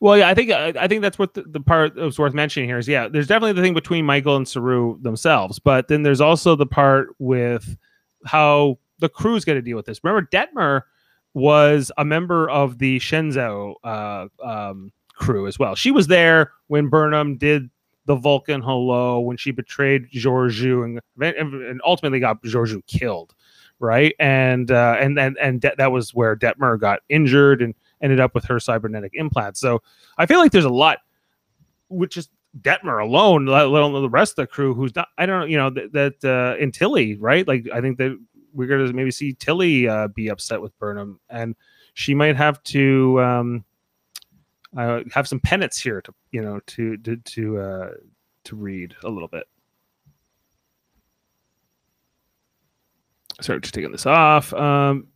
Well, 0.00 0.18
yeah, 0.18 0.28
I 0.28 0.34
think 0.34 0.50
I, 0.50 0.74
I 0.78 0.88
think 0.88 1.02
that's 1.02 1.18
what 1.18 1.34
the, 1.34 1.42
the 1.42 1.60
part 1.60 1.94
that 1.94 2.04
was 2.04 2.18
worth 2.18 2.34
mentioning 2.34 2.68
here 2.68 2.78
is 2.78 2.88
yeah, 2.88 3.08
there's 3.08 3.26
definitely 3.26 3.54
the 3.54 3.62
thing 3.62 3.74
between 3.74 4.04
Michael 4.04 4.36
and 4.36 4.46
Saru 4.46 5.00
themselves, 5.00 5.58
but 5.58 5.88
then 5.88 6.02
there's 6.02 6.20
also 6.20 6.56
the 6.56 6.66
part 6.66 7.14
with 7.18 7.76
how 8.26 8.78
the 8.98 9.08
crew's 9.08 9.44
going 9.44 9.56
to 9.56 9.62
deal 9.62 9.76
with 9.76 9.86
this. 9.86 10.02
Remember, 10.02 10.28
Detmer 10.30 10.82
was 11.34 11.92
a 11.98 12.04
member 12.04 12.48
of 12.50 12.78
the 12.78 12.98
Shenzhou 12.98 13.74
uh, 13.84 14.26
um, 14.42 14.92
crew 15.14 15.46
as 15.46 15.58
well. 15.58 15.74
She 15.74 15.90
was 15.90 16.06
there 16.06 16.52
when 16.68 16.88
Burnham 16.88 17.36
did 17.36 17.70
the 18.06 18.16
Vulcan 18.16 18.62
hello 18.62 19.20
when 19.20 19.36
she 19.36 19.50
betrayed 19.50 20.10
Georgiou 20.10 20.82
and, 20.84 21.00
and 21.36 21.80
ultimately 21.84 22.18
got 22.18 22.42
Georgiou 22.42 22.84
killed, 22.86 23.34
right? 23.80 24.14
And 24.18 24.70
uh, 24.70 24.96
and 24.98 25.18
and 25.18 25.36
and 25.38 25.60
De- 25.60 25.74
that 25.76 25.92
was 25.92 26.14
where 26.14 26.34
Detmer 26.34 26.80
got 26.80 27.00
injured 27.10 27.60
and 27.60 27.74
ended 28.00 28.18
up 28.18 28.34
with 28.34 28.44
her 28.46 28.58
cybernetic 28.58 29.12
implants. 29.14 29.60
So 29.60 29.82
I 30.16 30.24
feel 30.24 30.38
like 30.38 30.52
there's 30.52 30.64
a 30.64 30.70
lot, 30.70 30.98
which 31.90 32.16
is 32.16 32.30
Detmer 32.58 33.02
alone, 33.02 33.44
let 33.44 33.66
alone 33.66 33.92
the 33.92 34.08
rest 34.08 34.32
of 34.32 34.44
the 34.44 34.46
crew, 34.46 34.72
who's 34.72 34.94
not. 34.96 35.08
I 35.18 35.26
don't 35.26 35.40
know, 35.40 35.46
you 35.46 35.58
know 35.58 35.70
that, 35.70 35.92
that 35.92 36.58
uh, 36.58 36.70
Tilly, 36.72 37.16
right? 37.16 37.46
Like 37.46 37.68
I 37.72 37.82
think 37.82 37.98
that 37.98 38.18
we're 38.58 38.66
gonna 38.66 38.92
maybe 38.92 39.12
see 39.12 39.34
Tilly 39.34 39.88
uh, 39.88 40.08
be 40.08 40.28
upset 40.28 40.60
with 40.60 40.76
Burnham, 40.80 41.20
and 41.30 41.54
she 41.94 42.12
might 42.12 42.36
have 42.36 42.60
to 42.64 43.22
um, 43.22 43.64
uh, 44.76 45.00
have 45.12 45.28
some 45.28 45.38
penance 45.38 45.78
here 45.78 46.02
to 46.02 46.12
you 46.32 46.42
know 46.42 46.60
to 46.66 46.96
to 46.98 47.16
to 47.16 47.58
uh, 47.58 47.90
to 48.44 48.56
read 48.56 48.96
a 49.04 49.08
little 49.08 49.28
bit. 49.28 49.44
Sorry, 53.40 53.60
just 53.60 53.74
taking 53.74 53.92
this 53.92 54.06
off. 54.06 54.52
Um, 54.52 55.06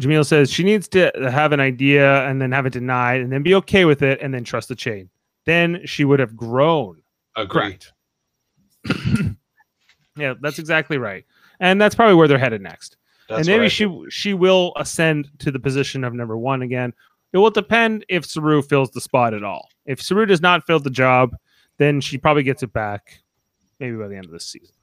Jamil 0.00 0.24
says 0.24 0.50
she 0.50 0.62
needs 0.62 0.86
to 0.88 1.10
have 1.30 1.50
an 1.50 1.58
idea 1.58 2.24
and 2.28 2.40
then 2.40 2.52
have 2.52 2.64
it 2.64 2.72
denied 2.72 3.20
and 3.20 3.32
then 3.32 3.42
be 3.42 3.56
okay 3.56 3.84
with 3.84 4.02
it 4.02 4.20
and 4.22 4.32
then 4.32 4.44
trust 4.44 4.68
the 4.68 4.76
chain. 4.76 5.10
Then 5.44 5.80
she 5.84 6.04
would 6.04 6.20
have 6.20 6.36
grown. 6.36 7.02
Agree. 7.36 7.78
Yeah, 10.16 10.34
that's 10.40 10.58
exactly 10.58 10.98
right. 10.98 11.24
And 11.60 11.80
that's 11.80 11.94
probably 11.94 12.14
where 12.14 12.26
they're 12.26 12.38
headed 12.38 12.62
next. 12.62 12.96
That's 13.28 13.46
and 13.46 13.56
maybe 13.56 13.68
she 13.68 13.84
think. 13.84 14.10
she 14.10 14.34
will 14.34 14.72
ascend 14.76 15.30
to 15.38 15.50
the 15.50 15.60
position 15.60 16.02
of 16.02 16.14
number 16.14 16.36
one 16.36 16.62
again. 16.62 16.92
It 17.32 17.38
will 17.38 17.50
depend 17.50 18.04
if 18.08 18.24
Saru 18.24 18.60
fills 18.60 18.90
the 18.90 19.00
spot 19.00 19.34
at 19.34 19.44
all. 19.44 19.68
If 19.86 20.02
Saru 20.02 20.26
does 20.26 20.40
not 20.40 20.66
fill 20.66 20.80
the 20.80 20.90
job, 20.90 21.36
then 21.78 22.00
she 22.00 22.18
probably 22.18 22.42
gets 22.42 22.62
it 22.62 22.72
back 22.72 23.20
maybe 23.80 23.96
by 23.96 24.08
the 24.08 24.16
end 24.16 24.26
of 24.26 24.30
this 24.30 24.46
season. 24.46 24.74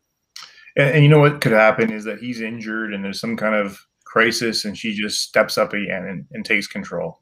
And, 0.75 0.95
and 0.95 1.03
you 1.03 1.09
know 1.09 1.19
what 1.19 1.41
could 1.41 1.51
happen 1.51 1.91
is 1.91 2.03
that 2.05 2.19
he's 2.19 2.41
injured 2.41 2.93
and 2.93 3.03
there's 3.03 3.19
some 3.19 3.37
kind 3.37 3.55
of 3.55 3.79
crisis, 4.05 4.65
and 4.65 4.77
she 4.77 4.93
just 4.93 5.21
steps 5.21 5.57
up 5.57 5.73
again 5.73 6.05
and, 6.05 6.25
and 6.31 6.45
takes 6.45 6.67
control, 6.67 7.19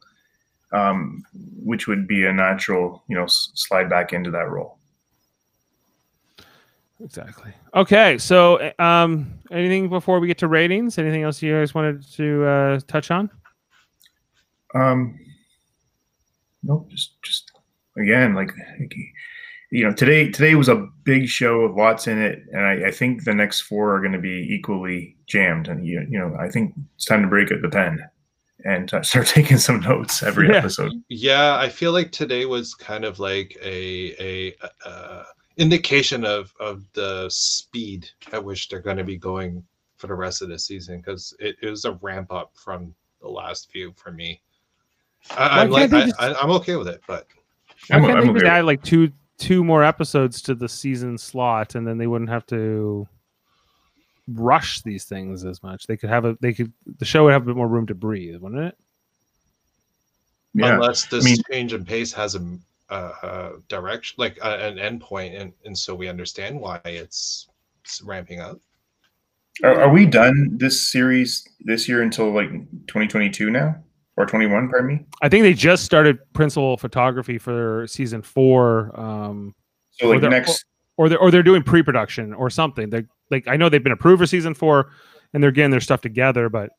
um, 0.72 1.24
which 1.34 1.88
would 1.88 2.08
be 2.08 2.26
a 2.26 2.34
natural, 2.34 3.04
you 3.08 3.16
know, 3.16 3.26
slide 3.28 3.90
back 3.90 4.14
into 4.14 4.32
that 4.32 4.50
role. 4.50 4.80
Exactly. 7.04 7.52
Okay, 7.76 8.18
so 8.18 8.72
um, 8.80 9.34
anything 9.52 9.90
before 9.90 10.20
we 10.20 10.28
get 10.28 10.38
to 10.40 10.48
ratings? 10.48 10.98
Anything 10.98 11.24
else 11.24 11.42
you 11.42 11.54
guys 11.54 11.74
wanted 11.76 12.10
to 12.14 12.46
uh, 12.46 12.80
touch 12.88 13.12
on? 13.12 13.30
Um, 14.74 15.20
nope, 16.64 16.90
just 16.90 17.22
just 17.22 17.52
again, 17.98 18.34
like 18.34 18.52
you 19.72 19.84
know, 19.84 19.94
today 19.94 20.30
today 20.32 20.56
was 20.56 20.70
a 20.70 20.88
big 21.04 21.28
show 21.28 21.68
with 21.68 21.78
lots 21.78 22.08
in 22.08 22.18
it, 22.22 22.44
and 22.54 22.62
I, 22.66 22.88
I 22.88 22.92
think 22.92 23.24
the 23.26 23.34
next 23.36 23.62
four 23.62 23.96
are 23.96 24.00
going 24.00 24.14
to 24.14 24.20
be 24.20 24.48
equally 24.54 25.18
jammed. 25.28 25.68
And 25.68 25.86
you, 25.86 26.06
you 26.10 26.18
know, 26.18 26.36
I 26.40 26.50
think 26.50 26.74
it's 26.96 27.06
time 27.06 27.22
to 27.24 27.28
break 27.28 27.52
out 27.52 27.62
the 27.62 27.70
pen 27.70 28.00
and 28.64 28.90
start 29.06 29.28
taking 29.28 29.58
some 29.58 29.82
notes 29.82 30.24
every 30.24 30.48
Yeah. 30.50 30.56
episode. 30.58 30.94
Yeah, 31.10 31.58
I 31.58 31.68
feel 31.70 31.92
like 31.92 32.12
today 32.12 32.46
was 32.46 32.74
kind 32.74 33.04
of 33.04 33.20
like 33.20 33.58
a 33.62 34.16
a 34.54 34.56
uh, 34.88 35.24
indication 35.58 36.26
of 36.26 36.54
of 36.60 36.84
the 36.94 37.28
speed 37.30 38.10
at 38.34 38.44
which 38.44 38.68
they're 38.70 38.80
going 38.82 38.98
to 38.98 39.04
be 39.04 39.18
going 39.18 39.64
for 39.98 40.08
the 40.08 40.14
rest 40.14 40.42
of 40.42 40.50
the 40.50 40.60
season 40.60 40.98
because 41.00 41.34
it, 41.40 41.56
it 41.62 41.70
was 41.70 41.86
a 41.86 41.94
ramp 42.02 42.32
up 42.32 42.52
from 42.56 42.94
the 43.22 43.28
last 43.30 43.72
few 43.72 43.94
for 43.96 44.12
me. 44.12 44.42
I, 45.32 45.62
I'm 45.62 45.70
like 45.70 45.90
can't 45.92 46.04
I, 46.04 46.06
just- 46.08 46.22
I, 46.22 46.34
I'm 46.42 46.52
okay 46.52 46.76
with 46.76 46.88
it, 46.88 47.02
but 47.08 47.26
Why 47.88 47.96
I'm- 47.98 48.06
can't 48.06 48.18
I'm 48.20 48.28
they 48.28 48.40
just 48.42 48.46
add 48.46 48.66
like 48.66 48.84
two 48.84 49.12
two 49.38 49.64
more 49.64 49.84
episodes 49.84 50.42
to 50.44 50.56
the 50.56 50.70
season 50.70 51.18
slot, 51.18 51.76
and 51.76 51.86
then 51.88 51.98
they 51.98 52.08
wouldn't 52.08 52.30
have 52.30 52.46
to 52.48 53.08
rush 54.28 54.82
these 54.82 55.06
things 55.06 55.46
as 55.46 55.62
much? 55.64 55.88
They 55.88 55.98
could 55.98 56.10
have 56.10 56.26
a 56.26 56.38
they 56.42 56.54
could 56.54 56.72
the 57.00 57.06
show 57.06 57.24
would 57.26 57.34
have 57.34 57.44
a 57.44 57.46
bit 57.46 57.56
more 57.56 57.68
room 57.68 57.88
to 57.88 57.96
breathe, 57.96 58.42
wouldn't 58.42 58.62
it? 58.62 58.78
Yeah, 60.54 60.76
unless 60.76 61.06
this 61.06 61.24
mean- 61.26 61.38
change 61.52 61.74
in 61.74 61.84
pace 61.86 62.12
has 62.14 62.36
a, 62.36 62.40
a, 62.96 63.28
a 63.28 63.52
direction 63.68 64.16
like 64.18 64.38
a, 64.42 64.68
an 64.68 64.78
endpoint, 64.78 65.40
and 65.40 65.52
and 65.66 65.78
so 65.78 65.94
we 65.96 66.08
understand 66.08 66.60
why 66.60 66.80
it's, 66.86 67.48
it's 67.84 68.02
ramping 68.02 68.40
up. 68.40 68.58
are, 69.64 69.82
are 69.82 69.90
we 69.90 70.06
done 70.06 70.58
this 70.58 70.90
series 70.92 71.48
this 71.62 71.88
year 71.88 72.02
until 72.02 72.32
like 72.34 72.50
2022 72.88 73.50
now 73.52 73.76
or 74.18 74.26
21? 74.26 74.70
Pardon 74.70 74.88
me. 74.88 75.06
I 75.22 75.30
think 75.30 75.44
they 75.44 75.54
just 75.54 75.84
started 75.86 76.18
principal 76.34 76.78
photography 76.78 77.38
for 77.38 77.86
season 77.88 78.22
four. 78.22 78.98
Um, 79.00 79.54
So 79.92 80.08
Or 80.08 80.14
like 80.14 80.22
they're- 80.22 80.30
next. 80.30 80.66
or 80.98 81.10
they're 81.10 81.20
or 81.20 81.32
they're 81.32 81.44
doing 81.44 81.64
pre-production 81.64 82.34
or 82.34 82.50
something. 82.50 82.90
They 82.90 83.04
like 83.32 83.48
I 83.48 83.58
know 83.58 83.70
they've 83.70 83.84
been 83.84 83.92
approved 83.92 84.20
for 84.22 84.26
season 84.28 84.54
four, 84.54 84.92
and 85.34 85.42
they're 85.44 85.52
getting 85.52 85.72
their 85.72 85.80
stuff 85.82 86.02
together. 86.02 86.48
But 86.50 86.70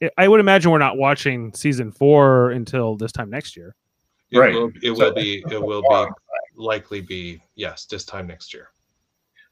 it, 0.00 0.12
I 0.18 0.28
would 0.28 0.40
imagine 0.40 0.70
we're 0.70 0.78
not 0.78 0.96
watching 0.96 1.52
season 1.54 1.92
four 1.92 2.50
until 2.50 2.96
this 2.96 3.12
time 3.12 3.30
next 3.30 3.56
year. 3.56 3.74
It 4.30 4.38
Right. 4.38 4.54
will, 4.54 4.70
it 4.82 4.96
So- 4.96 5.04
will 5.04 5.12
be 5.14 5.44
it 5.50 5.62
will 5.62 5.82
be 5.82 6.06
likely 6.56 7.00
be 7.00 7.40
yes 7.56 7.86
this 7.86 8.04
time 8.04 8.26
next 8.26 8.52
year. 8.54 8.68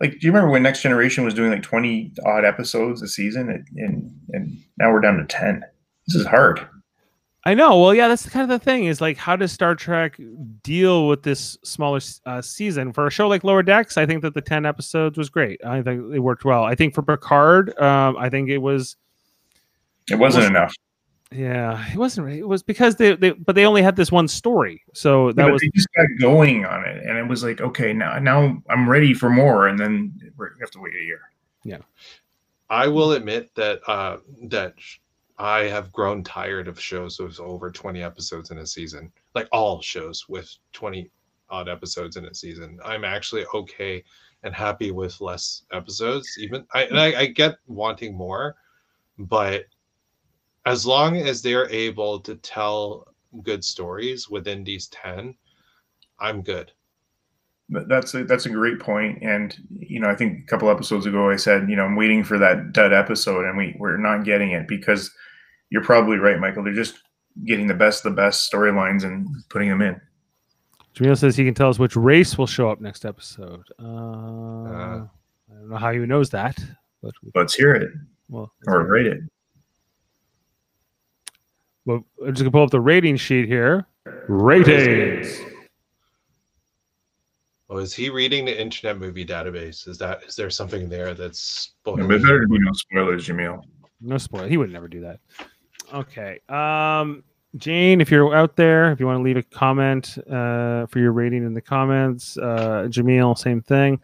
Like, 0.00 0.12
do 0.12 0.18
you 0.22 0.30
remember 0.32 0.50
when 0.50 0.62
Next 0.62 0.82
Generation 0.82 1.24
was 1.24 1.34
doing 1.34 1.50
like 1.50 1.62
20 1.62 2.12
odd 2.24 2.44
episodes 2.44 3.02
a 3.02 3.08
season, 3.08 3.48
and 3.50 3.66
and, 3.76 4.20
and 4.32 4.58
now 4.78 4.92
we're 4.92 5.00
down 5.00 5.16
to 5.16 5.24
10? 5.26 5.64
This 6.06 6.14
is 6.16 6.26
hard. 6.26 6.66
I 7.44 7.54
know. 7.54 7.80
Well, 7.80 7.94
yeah, 7.94 8.08
that's 8.08 8.28
kind 8.28 8.42
of 8.42 8.48
the 8.48 8.62
thing. 8.64 8.84
Is 8.84 9.00
like, 9.00 9.16
how 9.16 9.34
does 9.34 9.50
Star 9.52 9.74
Trek 9.74 10.20
deal 10.62 11.08
with 11.08 11.22
this 11.22 11.56
smaller 11.64 12.00
uh, 12.26 12.42
season 12.42 12.92
for 12.92 13.06
a 13.06 13.10
show 13.10 13.26
like 13.26 13.42
Lower 13.42 13.62
Decks? 13.62 13.96
I 13.96 14.06
think 14.06 14.22
that 14.22 14.34
the 14.34 14.40
ten 14.40 14.66
episodes 14.66 15.16
was 15.18 15.30
great. 15.30 15.64
I 15.64 15.82
think 15.82 16.12
it 16.14 16.18
worked 16.20 16.44
well. 16.44 16.62
I 16.64 16.74
think 16.74 16.94
for 16.94 17.02
Picard, 17.02 17.76
um, 17.80 18.16
I 18.18 18.28
think 18.28 18.50
it 18.50 18.58
was. 18.58 18.96
It 20.10 20.16
wasn't 20.16 20.42
Well, 20.44 20.50
enough. 20.50 20.74
Yeah, 21.30 21.86
it 21.92 21.96
wasn't. 21.96 22.26
really- 22.26 22.38
It 22.38 22.48
was 22.48 22.62
because 22.62 22.96
they, 22.96 23.14
they, 23.14 23.32
but 23.32 23.54
they 23.54 23.66
only 23.66 23.82
had 23.82 23.96
this 23.96 24.10
one 24.10 24.28
story, 24.28 24.82
so 24.94 25.32
that 25.32 25.44
but 25.44 25.52
was 25.52 25.60
they 25.60 25.70
just 25.74 25.88
got 25.94 26.06
going 26.18 26.64
on 26.64 26.84
it, 26.86 27.04
and 27.04 27.18
it 27.18 27.26
was 27.28 27.44
like, 27.44 27.60
okay, 27.60 27.92
now 27.92 28.18
now 28.18 28.62
I'm 28.70 28.88
ready 28.88 29.12
for 29.12 29.28
more, 29.28 29.68
and 29.68 29.78
then 29.78 30.12
we're, 30.38 30.58
have 30.60 30.70
to 30.70 30.80
wait 30.80 30.94
a 30.94 31.02
year. 31.04 31.20
Yeah, 31.64 31.78
I 32.70 32.86
will 32.88 33.12
admit 33.12 33.54
that 33.56 33.80
uh, 33.86 34.18
that 34.44 34.74
I 35.38 35.64
have 35.64 35.92
grown 35.92 36.24
tired 36.24 36.66
of 36.66 36.80
shows 36.80 37.18
with 37.18 37.38
over 37.40 37.70
20 37.70 38.02
episodes 38.02 38.50
in 38.50 38.58
a 38.58 38.66
season, 38.66 39.12
like 39.34 39.48
all 39.52 39.82
shows 39.82 40.28
with 40.30 40.50
20 40.72 41.10
odd 41.50 41.68
episodes 41.68 42.16
in 42.16 42.24
a 42.24 42.34
season. 42.34 42.78
I'm 42.84 43.04
actually 43.04 43.44
okay 43.54 44.02
and 44.44 44.54
happy 44.54 44.92
with 44.92 45.20
less 45.20 45.64
episodes. 45.72 46.26
Even 46.38 46.64
I, 46.72 46.84
and 46.84 46.98
I, 46.98 47.20
I 47.20 47.26
get 47.26 47.56
wanting 47.66 48.16
more, 48.16 48.56
but 49.18 49.66
as 50.68 50.86
long 50.86 51.16
as 51.16 51.42
they're 51.42 51.68
able 51.70 52.20
to 52.20 52.36
tell 52.36 53.06
good 53.42 53.64
stories 53.64 54.28
within 54.28 54.64
these 54.64 54.88
10, 54.88 55.34
I'm 56.18 56.42
good. 56.42 56.72
That's 57.70 58.14
a, 58.14 58.24
that's 58.24 58.46
a 58.46 58.50
great 58.50 58.80
point, 58.80 59.22
and 59.22 59.54
you 59.70 60.00
know, 60.00 60.08
I 60.08 60.14
think 60.14 60.42
a 60.42 60.46
couple 60.46 60.70
episodes 60.70 61.04
ago 61.04 61.30
I 61.30 61.36
said, 61.36 61.68
you 61.68 61.76
know, 61.76 61.84
I'm 61.84 61.96
waiting 61.96 62.24
for 62.24 62.38
that 62.38 62.72
dud 62.72 62.94
episode, 62.94 63.44
and 63.44 63.58
we 63.58 63.76
we're 63.78 63.98
not 63.98 64.24
getting 64.24 64.52
it 64.52 64.66
because 64.66 65.10
you're 65.68 65.84
probably 65.84 66.16
right, 66.16 66.40
Michael. 66.40 66.64
They're 66.64 66.72
just 66.72 66.94
getting 67.44 67.66
the 67.66 67.74
best 67.74 68.06
of 68.06 68.12
the 68.12 68.16
best 68.16 68.50
storylines 68.50 69.04
and 69.04 69.28
putting 69.50 69.68
them 69.68 69.82
in. 69.82 70.00
Jamil 70.94 71.18
says 71.18 71.36
he 71.36 71.44
can 71.44 71.52
tell 71.52 71.68
us 71.68 71.78
which 71.78 71.94
race 71.94 72.38
will 72.38 72.46
show 72.46 72.70
up 72.70 72.80
next 72.80 73.04
episode. 73.04 73.66
Uh, 73.78 73.84
Uh. 73.84 75.06
I 75.50 75.54
don't 75.54 75.68
know 75.68 75.76
how 75.76 75.92
he 75.92 75.98
knows 75.98 76.30
that, 76.30 76.58
but 77.02 77.12
Let's 77.34 77.54
hear 77.54 77.74
it 77.74 77.90
well, 78.28 78.50
or 78.66 78.86
rate 78.86 79.06
it. 79.06 79.20
Well, 81.88 82.04
I'm 82.22 82.34
just 82.34 82.40
gonna 82.40 82.50
pull 82.50 82.64
up 82.64 82.70
the 82.70 82.80
rating 82.80 83.16
sheet 83.16 83.48
here. 83.48 83.86
Ratings. 84.28 85.40
Oh, 87.70 87.78
is 87.78 87.94
he 87.94 88.10
reading 88.10 88.44
the 88.44 88.60
Internet 88.60 88.98
Movie 88.98 89.24
Database? 89.24 89.88
Is 89.88 89.96
that 89.96 90.22
is 90.24 90.36
there 90.36 90.50
something 90.50 90.90
there 90.90 91.14
that's 91.14 91.72
Yeah, 91.86 91.94
but 91.94 92.02
it 92.02 92.22
better 92.22 92.46
be 92.46 92.58
no 92.58 92.72
spoilers, 92.72 93.26
Jamil. 93.26 93.62
No 94.02 94.18
spoiler. 94.18 94.48
He 94.48 94.58
would 94.58 94.70
never 94.70 94.86
do 94.86 95.00
that. 95.00 95.20
Okay. 95.94 96.40
Um, 96.50 97.24
Jane, 97.56 98.02
if 98.02 98.10
you're 98.10 98.34
out 98.34 98.56
there, 98.56 98.92
if 98.92 99.00
you 99.00 99.06
want 99.06 99.18
to 99.18 99.22
leave 99.22 99.38
a 99.38 99.42
comment 99.42 100.18
uh, 100.30 100.84
for 100.86 100.98
your 100.98 101.12
rating 101.12 101.46
in 101.46 101.54
the 101.54 101.62
comments, 101.62 102.36
uh, 102.36 102.86
Jamil, 102.90 103.36
same 103.38 103.62
thing. 103.62 103.94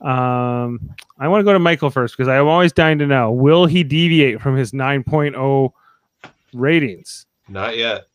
Um, 0.00 0.94
I 1.18 1.26
want 1.26 1.40
to 1.40 1.44
go 1.44 1.52
to 1.52 1.58
Michael 1.58 1.90
first 1.90 2.16
because 2.16 2.28
I'm 2.28 2.46
always 2.46 2.72
dying 2.72 2.98
to 2.98 3.06
know 3.06 3.32
will 3.32 3.66
he 3.66 3.82
deviate 3.82 4.40
from 4.40 4.56
his 4.56 4.70
9.0 4.70 5.72
ratings? 6.52 7.26
Not 7.48 7.76
yet? 7.76 8.06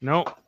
Nope. 0.00 0.38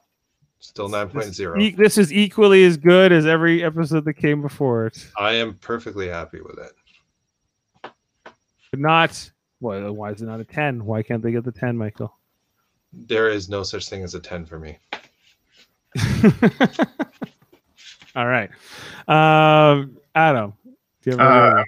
Still 0.60 0.88
9.0. 0.88 1.60
E- 1.60 1.70
this 1.70 1.98
is 1.98 2.12
equally 2.12 2.64
as 2.64 2.76
good 2.76 3.12
as 3.12 3.26
every 3.26 3.62
episode 3.62 4.04
that 4.04 4.14
came 4.14 4.42
before 4.42 4.86
it. 4.86 5.08
I 5.16 5.32
am 5.34 5.54
perfectly 5.54 6.08
happy 6.08 6.40
with 6.40 6.58
it. 6.58 6.72
But 8.70 8.80
not. 8.80 9.30
Why, 9.60 9.88
why 9.88 10.10
is 10.10 10.22
it 10.22 10.26
not 10.26 10.40
a 10.40 10.44
10? 10.44 10.84
Why 10.84 11.02
can't 11.02 11.22
they 11.22 11.32
get 11.32 11.44
the 11.44 11.52
10, 11.52 11.76
Michael? 11.76 12.16
There 12.92 13.28
is 13.28 13.48
no 13.48 13.62
such 13.62 13.88
thing 13.88 14.02
as 14.02 14.14
a 14.14 14.20
10 14.20 14.46
for 14.46 14.58
me. 14.58 14.78
All 18.16 18.26
right. 18.26 18.50
Um, 19.06 19.96
Adam, 20.14 20.54
do 21.02 21.10
you 21.10 21.16
have 21.16 21.20
a 21.20 21.60
Uh. 21.60 21.64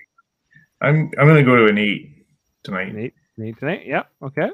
I'm 0.82 1.10
I'm 1.18 1.26
gonna 1.26 1.42
go 1.42 1.56
to 1.56 1.66
an 1.66 1.78
eight 1.78 2.24
tonight. 2.62 2.94
Nate, 2.94 3.14
Nate 3.36 3.58
tonight? 3.58 3.86
Yep. 3.86 4.10
Okay. 4.22 4.50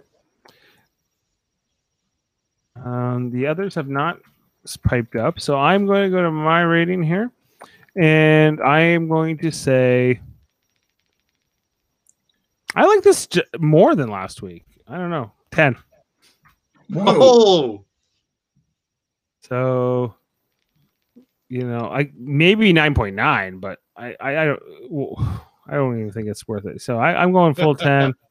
Um, 2.84 3.30
the 3.30 3.46
others 3.46 3.74
have 3.74 3.88
not 3.88 4.20
piped 4.82 5.16
up, 5.16 5.40
so 5.40 5.58
I'm 5.58 5.86
going 5.86 6.10
to 6.10 6.16
go 6.16 6.22
to 6.22 6.30
my 6.30 6.62
rating 6.62 7.02
here, 7.02 7.30
and 7.96 8.60
I 8.60 8.80
am 8.80 9.08
going 9.08 9.38
to 9.38 9.50
say 9.50 10.20
I 12.74 12.84
like 12.84 13.02
this 13.02 13.26
j- 13.26 13.42
more 13.58 13.94
than 13.94 14.10
last 14.10 14.42
week. 14.42 14.64
I 14.86 14.98
don't 14.98 15.10
know, 15.10 15.32
ten. 15.50 15.76
Whoa. 16.90 17.84
So, 19.40 20.14
you 21.48 21.62
know, 21.62 21.88
I 21.90 22.10
maybe 22.16 22.72
nine 22.72 22.94
point 22.94 23.16
nine, 23.16 23.58
but 23.58 23.78
I 23.96 24.14
I, 24.20 24.42
I 24.42 24.44
don't 24.44 24.60
I 25.68 25.74
don't 25.74 25.98
even 25.98 26.12
think 26.12 26.28
it's 26.28 26.46
worth 26.46 26.66
it. 26.66 26.82
So 26.82 26.98
I, 26.98 27.20
I'm 27.22 27.32
going 27.32 27.54
full 27.54 27.74
ten. 27.74 28.14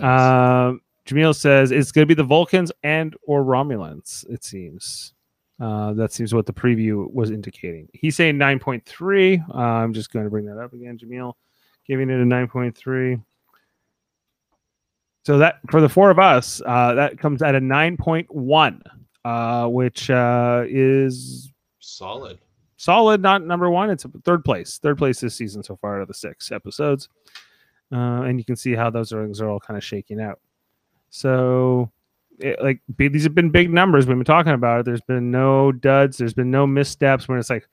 Um, 0.00 0.80
Jamil 1.08 1.34
says 1.34 1.70
it's 1.70 1.90
going 1.90 2.02
to 2.02 2.06
be 2.06 2.14
the 2.14 2.22
Vulcans 2.22 2.70
and 2.82 3.16
or 3.22 3.42
Romulans. 3.42 4.28
It 4.28 4.44
seems. 4.44 5.14
Uh, 5.58 5.92
that 5.94 6.12
seems 6.12 6.34
what 6.34 6.46
the 6.46 6.52
preview 6.52 7.10
was 7.12 7.30
indicating. 7.30 7.88
He's 7.92 8.14
saying 8.14 8.36
9.3. 8.36 9.48
Uh, 9.48 9.58
I'm 9.58 9.92
just 9.92 10.12
going 10.12 10.24
to 10.24 10.30
bring 10.30 10.44
that 10.46 10.58
up 10.58 10.72
again. 10.72 10.98
Jamil 10.98 11.32
giving 11.86 12.10
it 12.10 12.20
a 12.20 12.24
9.3. 12.24 13.22
So 15.24 15.38
that 15.38 15.60
for 15.70 15.80
the 15.80 15.88
four 15.88 16.10
of 16.10 16.18
us, 16.18 16.62
uh, 16.64 16.94
that 16.94 17.18
comes 17.18 17.42
at 17.42 17.54
a 17.54 17.60
9.1, 17.60 18.82
uh, 19.24 19.68
which 19.68 20.10
uh, 20.10 20.64
is 20.68 21.50
solid. 21.80 22.38
solid, 22.76 23.20
not 23.20 23.44
number 23.44 23.68
one. 23.68 23.90
It's 23.90 24.06
third 24.24 24.44
place, 24.44 24.78
third 24.78 24.98
place 24.98 25.20
this 25.20 25.34
season 25.34 25.62
so 25.62 25.76
far 25.76 25.96
out 25.96 26.02
of 26.02 26.08
the 26.08 26.14
six 26.14 26.52
episodes. 26.52 27.08
Uh, 27.90 28.22
and 28.22 28.38
you 28.38 28.44
can 28.44 28.56
see 28.56 28.74
how 28.74 28.90
those 28.90 29.10
things 29.10 29.40
are 29.40 29.48
all 29.48 29.60
kind 29.60 29.76
of 29.76 29.82
shaking 29.82 30.20
out. 30.20 30.38
So, 31.10 31.90
it, 32.38 32.62
like 32.62 32.80
big, 32.96 33.12
these 33.12 33.24
have 33.24 33.34
been 33.34 33.50
big 33.50 33.72
numbers. 33.72 34.06
We've 34.06 34.16
been 34.16 34.24
talking 34.24 34.52
about 34.52 34.80
it. 34.80 34.86
There's 34.86 35.00
been 35.00 35.30
no 35.30 35.72
duds. 35.72 36.18
There's 36.18 36.34
been 36.34 36.50
no 36.50 36.66
missteps 36.66 37.28
when 37.28 37.38
it's 37.38 37.50
like, 37.50 37.68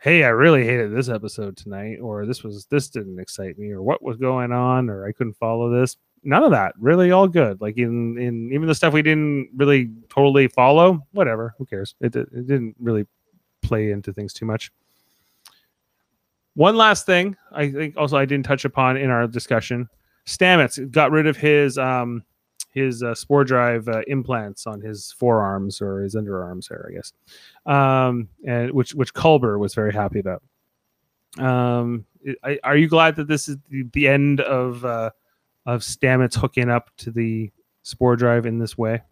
hey, 0.00 0.24
I 0.24 0.28
really 0.28 0.64
hated 0.64 0.94
this 0.94 1.08
episode 1.08 1.56
tonight, 1.56 1.98
or 2.00 2.26
this 2.26 2.42
was 2.42 2.66
this 2.66 2.88
didn't 2.88 3.18
excite 3.18 3.58
me, 3.58 3.70
or 3.70 3.82
what 3.82 4.02
was 4.02 4.16
going 4.16 4.52
on, 4.52 4.90
or 4.90 5.06
I 5.06 5.12
couldn't 5.12 5.38
follow 5.38 5.70
this. 5.70 5.96
None 6.22 6.42
of 6.42 6.50
that. 6.52 6.74
Really, 6.78 7.10
all 7.10 7.28
good. 7.28 7.60
Like 7.60 7.78
in 7.78 8.18
in 8.18 8.52
even 8.52 8.66
the 8.66 8.74
stuff 8.74 8.92
we 8.92 9.02
didn't 9.02 9.50
really 9.56 9.90
totally 10.08 10.48
follow. 10.48 11.06
Whatever. 11.12 11.54
Who 11.58 11.66
cares? 11.66 11.94
It 12.00 12.14
it 12.16 12.46
didn't 12.46 12.76
really 12.78 13.06
play 13.62 13.90
into 13.90 14.12
things 14.12 14.32
too 14.32 14.46
much. 14.46 14.70
One 16.54 16.76
last 16.76 17.04
thing, 17.04 17.36
I 17.50 17.70
think 17.70 17.96
also 17.96 18.16
I 18.16 18.26
didn't 18.26 18.46
touch 18.46 18.64
upon 18.64 18.96
in 18.96 19.10
our 19.10 19.26
discussion. 19.26 19.88
Stamets 20.26 20.90
got 20.90 21.10
rid 21.10 21.26
of 21.26 21.36
his 21.36 21.78
um 21.78 22.24
his 22.74 23.02
uh, 23.04 23.14
spore 23.14 23.44
drive 23.44 23.88
uh, 23.88 24.02
implants 24.08 24.66
on 24.66 24.80
his 24.80 25.12
forearms 25.12 25.80
or 25.80 26.00
his 26.00 26.16
underarms 26.16 26.68
there, 26.68 26.90
I 26.90 26.94
guess. 26.94 27.12
Um, 27.66 28.28
and 28.44 28.72
which 28.72 28.94
which 28.94 29.14
Culber 29.14 29.58
was 29.58 29.74
very 29.74 29.92
happy 29.92 30.18
about. 30.18 30.42
Um, 31.38 32.04
I, 32.42 32.58
are 32.64 32.76
you 32.76 32.88
glad 32.88 33.16
that 33.16 33.28
this 33.28 33.48
is 33.48 33.56
the, 33.70 33.84
the 33.92 34.08
end 34.08 34.40
of 34.40 34.84
uh, 34.84 35.10
of 35.66 35.82
Stamets 35.82 36.36
hooking 36.36 36.68
up 36.68 36.90
to 36.98 37.10
the 37.10 37.50
spore 37.82 38.16
drive 38.16 38.44
in 38.44 38.58
this 38.58 38.76
way? 38.76 39.02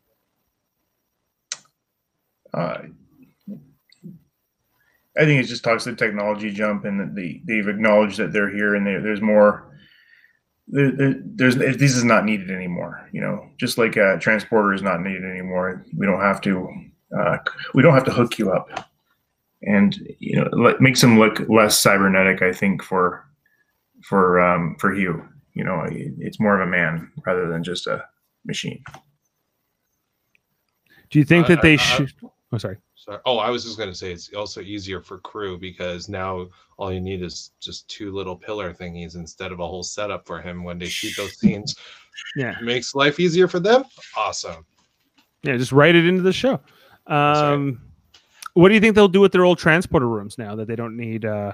Uh, 2.52 2.82
I 5.16 5.24
think 5.24 5.42
it 5.42 5.46
just 5.46 5.62
talks 5.64 5.84
the 5.84 5.94
technology 5.94 6.50
jump, 6.50 6.84
and 6.84 6.98
that 6.98 7.14
they 7.14 7.42
they've 7.44 7.68
acknowledged 7.68 8.18
that 8.18 8.32
they're 8.32 8.50
here, 8.50 8.74
and 8.74 8.86
there 8.86 9.00
there's 9.00 9.20
more. 9.20 9.68
There, 10.74 10.90
there, 10.90 11.14
there's 11.22 11.56
this 11.56 11.94
is 11.94 12.02
not 12.02 12.24
needed 12.24 12.50
anymore. 12.50 13.06
You 13.12 13.20
know, 13.20 13.46
just 13.58 13.76
like 13.78 13.96
a 13.96 14.18
transporter 14.18 14.72
is 14.72 14.80
not 14.82 15.02
needed 15.02 15.24
anymore. 15.24 15.84
We 15.96 16.06
don't 16.06 16.20
have 16.20 16.40
to. 16.42 16.68
Uh, 17.16 17.36
we 17.74 17.82
don't 17.82 17.92
have 17.92 18.06
to 18.06 18.10
hook 18.10 18.38
you 18.38 18.50
up, 18.52 18.88
and 19.62 19.94
you 20.18 20.36
know, 20.36 20.48
let, 20.52 20.80
makes 20.80 21.02
him 21.02 21.18
look 21.18 21.40
less 21.50 21.78
cybernetic. 21.78 22.40
I 22.40 22.52
think 22.54 22.82
for 22.82 23.22
for 24.02 24.40
um, 24.40 24.76
for 24.80 24.94
Hugh. 24.94 25.22
You 25.54 25.64
know, 25.64 25.82
it- 25.82 26.14
it's 26.18 26.40
more 26.40 26.58
of 26.58 26.66
a 26.66 26.70
man 26.70 27.12
rather 27.26 27.46
than 27.50 27.62
just 27.62 27.86
a 27.86 28.02
machine. 28.46 28.82
Do 31.10 31.18
you 31.18 31.24
think 31.26 31.44
I- 31.46 31.48
that 31.56 31.62
they 31.62 31.72
I- 31.72 31.74
I- 31.74 31.76
should? 31.76 32.12
Oh, 32.54 32.58
sorry. 32.58 32.76
Sorry. 32.96 33.18
Oh, 33.24 33.38
I 33.38 33.48
was 33.48 33.64
just 33.64 33.78
going 33.78 33.88
to 33.88 33.94
say 33.94 34.12
it's 34.12 34.32
also 34.34 34.60
easier 34.60 35.00
for 35.00 35.18
crew 35.18 35.58
because 35.58 36.08
now 36.08 36.48
all 36.76 36.92
you 36.92 37.00
need 37.00 37.22
is 37.22 37.52
just 37.60 37.88
two 37.88 38.12
little 38.12 38.36
pillar 38.36 38.74
thingies 38.74 39.14
instead 39.16 39.52
of 39.52 39.60
a 39.60 39.66
whole 39.66 39.82
setup 39.82 40.26
for 40.26 40.40
him 40.40 40.62
when 40.62 40.78
they 40.78 40.86
shoot 40.86 41.14
those 41.16 41.36
scenes. 41.40 41.74
Yeah. 42.36 42.56
Makes 42.62 42.94
life 42.94 43.18
easier 43.18 43.48
for 43.48 43.58
them. 43.58 43.84
Awesome. 44.16 44.66
Yeah, 45.42 45.56
just 45.56 45.72
write 45.72 45.94
it 45.94 46.04
into 46.06 46.22
the 46.22 46.32
show. 46.32 46.60
Um, 47.06 47.80
what 48.54 48.68
do 48.68 48.74
you 48.74 48.80
think 48.80 48.94
they'll 48.94 49.08
do 49.08 49.20
with 49.20 49.32
their 49.32 49.44
old 49.44 49.58
transporter 49.58 50.08
rooms 50.08 50.36
now 50.36 50.54
that 50.56 50.68
they 50.68 50.76
don't 50.76 50.96
need 50.96 51.24
uh, 51.24 51.52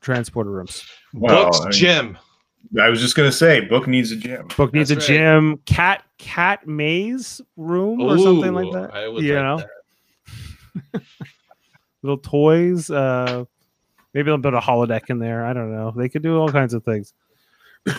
transporter 0.00 0.50
rooms? 0.50 0.84
Well, 1.14 1.46
Books, 1.46 1.60
I 1.60 1.64
mean- 1.64 1.72
gym. 1.72 2.18
I 2.80 2.88
was 2.88 3.00
just 3.00 3.16
gonna 3.16 3.32
say, 3.32 3.60
book 3.60 3.86
needs 3.86 4.12
a 4.12 4.16
gym. 4.16 4.48
Book 4.56 4.72
needs 4.72 4.88
That's 4.88 5.08
a 5.08 5.12
right. 5.12 5.18
gym, 5.18 5.56
cat 5.66 6.04
cat 6.18 6.66
maze 6.66 7.40
room 7.56 8.00
or 8.00 8.18
something 8.18 8.54
like 8.54 8.72
that. 8.72 8.94
I 8.94 9.08
would 9.08 9.22
you 9.22 9.34
like 9.34 9.42
know, 9.42 9.64
that. 10.92 11.02
little 12.02 12.18
toys. 12.18 12.90
Uh, 12.90 13.44
maybe 14.14 14.26
they'll 14.26 14.38
put 14.38 14.54
a 14.54 14.60
holodeck 14.60 15.10
in 15.10 15.18
there. 15.18 15.44
I 15.44 15.52
don't 15.52 15.72
know. 15.72 15.92
They 15.96 16.08
could 16.08 16.22
do 16.22 16.38
all 16.38 16.48
kinds 16.50 16.74
of 16.74 16.84
things. 16.84 17.12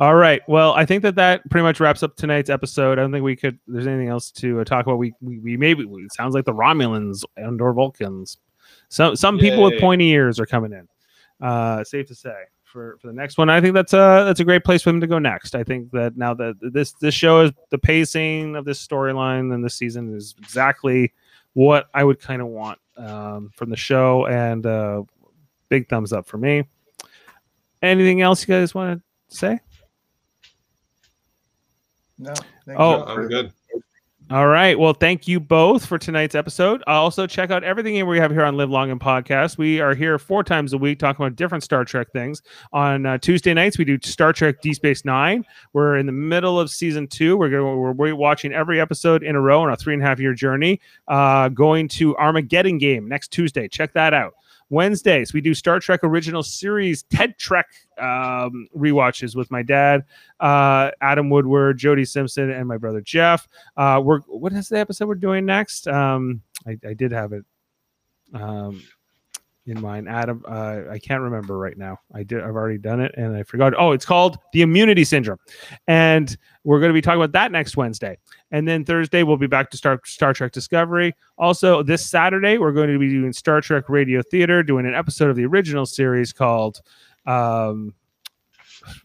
all 0.00 0.14
right. 0.14 0.42
Well, 0.48 0.74
I 0.74 0.84
think 0.84 1.02
that 1.02 1.16
that 1.16 1.48
pretty 1.50 1.62
much 1.62 1.80
wraps 1.80 2.02
up 2.02 2.16
tonight's 2.16 2.50
episode. 2.50 2.98
I 2.98 3.02
don't 3.02 3.12
think 3.12 3.24
we 3.24 3.36
could. 3.36 3.58
There's 3.66 3.86
anything 3.86 4.08
else 4.08 4.30
to 4.32 4.60
uh, 4.60 4.64
talk 4.64 4.86
about. 4.86 4.98
We 4.98 5.14
we, 5.20 5.38
we 5.38 5.56
maybe 5.56 5.84
it 5.84 6.12
sounds 6.12 6.34
like 6.34 6.44
the 6.44 6.54
Romulans 6.54 7.24
and 7.36 7.60
or 7.60 7.72
Vulcans. 7.72 8.38
Some 8.88 9.16
some 9.16 9.38
people 9.38 9.62
with 9.62 9.80
pointy 9.80 10.10
ears 10.10 10.38
are 10.38 10.46
coming 10.46 10.72
in. 10.72 10.88
Uh, 11.40 11.84
safe 11.84 12.06
to 12.06 12.14
say. 12.14 12.34
For, 12.72 12.98
for 13.00 13.06
the 13.06 13.12
next 13.12 13.38
one, 13.38 13.48
I 13.48 13.60
think 13.60 13.74
that's 13.74 13.92
a 13.92 14.24
that's 14.26 14.40
a 14.40 14.44
great 14.44 14.64
place 14.64 14.82
for 14.82 14.90
them 14.90 15.00
to 15.00 15.06
go 15.06 15.18
next. 15.18 15.54
I 15.54 15.62
think 15.64 15.90
that 15.92 16.16
now 16.16 16.34
that 16.34 16.56
this 16.60 16.92
this 16.92 17.14
show 17.14 17.42
is 17.42 17.52
the 17.70 17.78
pacing 17.78 18.56
of 18.56 18.64
this 18.64 18.84
storyline 18.84 19.54
and 19.54 19.64
this 19.64 19.74
season 19.74 20.14
is 20.14 20.34
exactly 20.38 21.12
what 21.54 21.86
I 21.94 22.04
would 22.04 22.20
kind 22.20 22.42
of 22.42 22.48
want 22.48 22.78
um, 22.96 23.50
from 23.54 23.70
the 23.70 23.76
show, 23.76 24.26
and 24.26 24.66
uh, 24.66 25.04
big 25.68 25.88
thumbs 25.88 26.12
up 26.12 26.26
for 26.26 26.38
me. 26.38 26.64
Anything 27.82 28.20
else 28.20 28.46
you 28.46 28.52
guys 28.54 28.74
want 28.74 29.00
to 29.30 29.36
say? 29.36 29.60
No. 32.18 32.34
thank 32.66 32.78
Oh. 32.80 32.96
you. 32.98 33.04
I'm 33.04 33.28
good. 33.28 33.52
All 34.28 34.48
right. 34.48 34.76
Well, 34.76 34.92
thank 34.92 35.28
you 35.28 35.38
both 35.38 35.86
for 35.86 35.98
tonight's 35.98 36.34
episode. 36.34 36.82
Uh, 36.88 37.00
also, 37.00 37.28
check 37.28 37.52
out 37.52 37.62
everything 37.62 38.04
we 38.08 38.18
have 38.18 38.32
here 38.32 38.42
on 38.42 38.56
Live 38.56 38.70
Long 38.70 38.90
and 38.90 38.98
Podcast. 38.98 39.56
We 39.56 39.78
are 39.80 39.94
here 39.94 40.18
four 40.18 40.42
times 40.42 40.72
a 40.72 40.78
week 40.78 40.98
talking 40.98 41.24
about 41.24 41.36
different 41.36 41.62
Star 41.62 41.84
Trek 41.84 42.10
things. 42.12 42.42
On 42.72 43.06
uh, 43.06 43.18
Tuesday 43.18 43.54
nights, 43.54 43.78
we 43.78 43.84
do 43.84 43.96
Star 44.02 44.32
Trek 44.32 44.60
Deep 44.60 44.74
Space 44.74 45.04
Nine. 45.04 45.44
We're 45.74 45.98
in 45.98 46.06
the 46.06 46.12
middle 46.12 46.58
of 46.58 46.70
season 46.70 47.06
two. 47.06 47.36
We're 47.36 47.50
going. 47.50 47.96
We're, 47.96 48.16
watching 48.16 48.52
every 48.52 48.80
episode 48.80 49.22
in 49.22 49.36
a 49.36 49.40
row 49.40 49.62
on 49.62 49.70
a 49.70 49.76
three 49.76 49.94
and 49.94 50.02
a 50.02 50.06
half 50.06 50.18
year 50.18 50.34
journey. 50.34 50.80
Uh, 51.06 51.48
going 51.48 51.86
to 51.88 52.16
Armageddon 52.16 52.78
game 52.78 53.06
next 53.06 53.28
Tuesday. 53.28 53.68
Check 53.68 53.92
that 53.92 54.12
out. 54.12 54.34
Wednesdays, 54.68 55.32
we 55.32 55.40
do 55.40 55.54
Star 55.54 55.78
Trek 55.78 56.00
original 56.02 56.42
series 56.42 57.04
TED 57.04 57.38
Trek 57.38 57.66
um, 57.98 58.68
rewatches 58.76 59.36
with 59.36 59.50
my 59.50 59.62
dad, 59.62 60.04
uh, 60.40 60.90
Adam 61.00 61.30
Woodward, 61.30 61.78
Jody 61.78 62.04
Simpson, 62.04 62.50
and 62.50 62.66
my 62.66 62.76
brother 62.76 63.00
Jeff. 63.00 63.46
Uh, 63.76 64.00
we're 64.02 64.20
what 64.22 64.52
is 64.52 64.68
the 64.68 64.78
episode 64.78 65.06
we're 65.08 65.14
doing 65.14 65.46
next? 65.46 65.86
Um, 65.86 66.42
I, 66.66 66.78
I 66.86 66.94
did 66.94 67.12
have 67.12 67.32
it 67.32 67.44
um, 68.34 68.82
in 69.66 69.80
mind. 69.80 70.08
Adam, 70.08 70.44
uh, 70.48 70.80
I 70.90 70.98
can't 70.98 71.22
remember 71.22 71.58
right 71.58 71.76
now. 71.76 72.00
I 72.12 72.22
did. 72.22 72.40
I've 72.40 72.56
already 72.56 72.78
done 72.78 73.00
it, 73.00 73.14
and 73.16 73.36
I 73.36 73.44
forgot. 73.44 73.72
Oh, 73.78 73.92
it's 73.92 74.04
called 74.04 74.38
the 74.52 74.62
Immunity 74.62 75.04
Syndrome, 75.04 75.38
and 75.86 76.36
we're 76.64 76.80
going 76.80 76.90
to 76.90 76.94
be 76.94 77.02
talking 77.02 77.20
about 77.20 77.32
that 77.32 77.52
next 77.52 77.76
Wednesday. 77.76 78.18
And 78.50 78.66
then 78.66 78.84
Thursday 78.84 79.22
we'll 79.22 79.36
be 79.36 79.46
back 79.46 79.70
to 79.70 79.76
Star 79.76 80.00
Star 80.04 80.32
Trek 80.32 80.52
Discovery. 80.52 81.14
Also, 81.36 81.82
this 81.82 82.06
Saturday 82.06 82.58
we're 82.58 82.72
going 82.72 82.92
to 82.92 82.98
be 82.98 83.08
doing 83.08 83.32
Star 83.32 83.60
Trek 83.60 83.88
Radio 83.88 84.22
Theater, 84.22 84.62
doing 84.62 84.86
an 84.86 84.94
episode 84.94 85.30
of 85.30 85.36
the 85.36 85.44
original 85.44 85.86
series 85.86 86.32
called. 86.32 86.80
Um, 87.26 87.94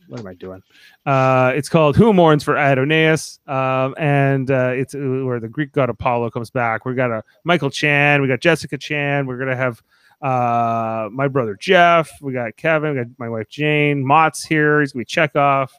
what 0.07 0.19
am 0.19 0.27
I 0.27 0.35
doing? 0.35 0.61
Uh, 1.05 1.53
it's 1.55 1.69
called 1.69 1.95
Who 1.95 2.13
Mourns 2.13 2.43
for 2.43 2.55
Adonais, 2.55 3.39
um, 3.47 3.95
and 3.97 4.51
uh, 4.51 4.73
it's 4.75 4.93
uh, 4.93 4.99
where 4.99 5.39
the 5.39 5.47
Greek 5.47 5.71
god 5.71 5.89
Apollo 5.89 6.29
comes 6.31 6.51
back. 6.51 6.85
We 6.85 6.93
got 6.93 7.11
a 7.11 7.23
Michael 7.43 7.71
Chan, 7.71 8.21
we 8.21 8.27
got 8.27 8.41
Jessica 8.41 8.77
Chan. 8.77 9.25
We're 9.25 9.37
gonna 9.37 9.55
have 9.55 9.81
uh, 10.21 11.09
my 11.11 11.27
brother 11.27 11.57
Jeff. 11.59 12.11
We 12.21 12.33
got 12.33 12.55
Kevin. 12.57 12.91
We 12.91 13.03
got 13.03 13.07
my 13.17 13.29
wife 13.29 13.49
Jane. 13.49 14.05
Mott's 14.05 14.43
here. 14.43 14.81
He's 14.81 14.93
gonna 14.93 15.01
be 15.01 15.05
Chekov. 15.05 15.69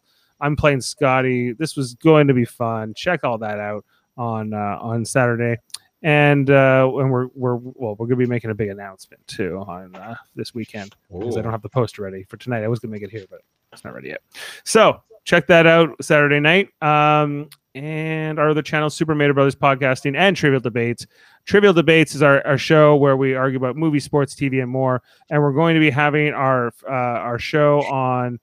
I'm 0.43 0.57
playing 0.57 0.83
Scotty. 0.83 1.53
This 1.53 1.77
was 1.77 1.95
going 1.95 2.29
to 2.29 2.35
be 2.35 2.45
fun. 2.45 2.93
Check 2.95 3.25
all 3.25 3.39
that 3.39 3.59
out 3.59 3.85
on 4.19 4.53
uh, 4.53 4.79
on 4.81 5.07
Saturday 5.07 5.57
and 6.03 6.51
uh, 6.51 6.91
and 6.97 7.11
we're 7.11 7.29
we're 7.35 7.57
well, 7.57 7.95
we're 7.99 8.07
gonna 8.07 8.17
be 8.17 8.27
making 8.27 8.51
a 8.51 8.55
big 8.55 8.69
announcement 8.69 9.25
too 9.27 9.65
on 9.67 9.95
uh, 9.95 10.17
this 10.35 10.53
weekend 10.55 10.95
because 11.11 11.37
I 11.37 11.43
don't 11.43 11.53
have 11.53 11.63
the 11.63 11.69
poster 11.69 12.03
ready 12.03 12.25
for 12.25 12.37
tonight. 12.37 12.65
I 12.65 12.69
was 12.69 12.81
gonna 12.81 12.93
make 12.93 13.03
it 13.03 13.11
here, 13.11 13.25
but 13.31 13.41
it's 13.73 13.85
not 13.85 13.95
ready 13.95 14.09
yet. 14.09 14.23
So 14.65 15.01
check 15.25 15.47
that 15.47 15.67
out 15.67 15.91
Saturday 16.03 16.41
night. 16.41 16.71
Um, 16.83 17.49
and 17.75 18.39
our 18.39 18.51
other 18.51 18.61
channel, 18.61 18.91
Super 18.91 19.15
Mater 19.15 19.33
Brothers 19.33 19.55
Podcasting 19.55 20.15
and 20.15 20.37
Trivial 20.37 20.61
Debates. 20.61 21.07
Trivial 21.47 21.73
Debates 21.73 22.15
is 22.15 22.21
our, 22.21 22.47
our 22.47 22.59
show 22.59 22.97
where 22.97 23.17
we 23.17 23.35
argue 23.35 23.59
about 23.59 23.77
movie, 23.77 24.01
sports, 24.01 24.35
TV, 24.35 24.61
and 24.61 24.71
more. 24.71 25.03
And 25.31 25.41
we're 25.41 25.55
going 25.55 25.73
to 25.75 25.81
be 25.81 25.89
having 25.89 26.35
our 26.35 26.75
uh, 26.87 26.91
our 26.91 27.39
show 27.39 27.81
on 27.85 28.41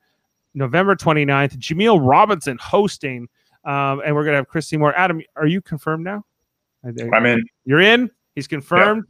November 0.54 0.96
29th. 0.96 1.58
Jameel 1.58 2.00
Robinson 2.02 2.58
hosting. 2.60 3.28
Um, 3.66 4.02
and 4.06 4.16
we're 4.16 4.24
gonna 4.24 4.38
have 4.38 4.48
Chris 4.48 4.68
Seymour. 4.68 4.94
Adam, 4.96 5.22
are 5.36 5.48
you 5.48 5.62
confirmed 5.62 6.04
now? 6.04 6.24
I- 6.86 6.94
I'm 7.14 7.26
in. 7.26 7.46
you're 7.66 7.82
in. 7.82 8.10
He's 8.36 8.48
confirmed. 8.48 9.04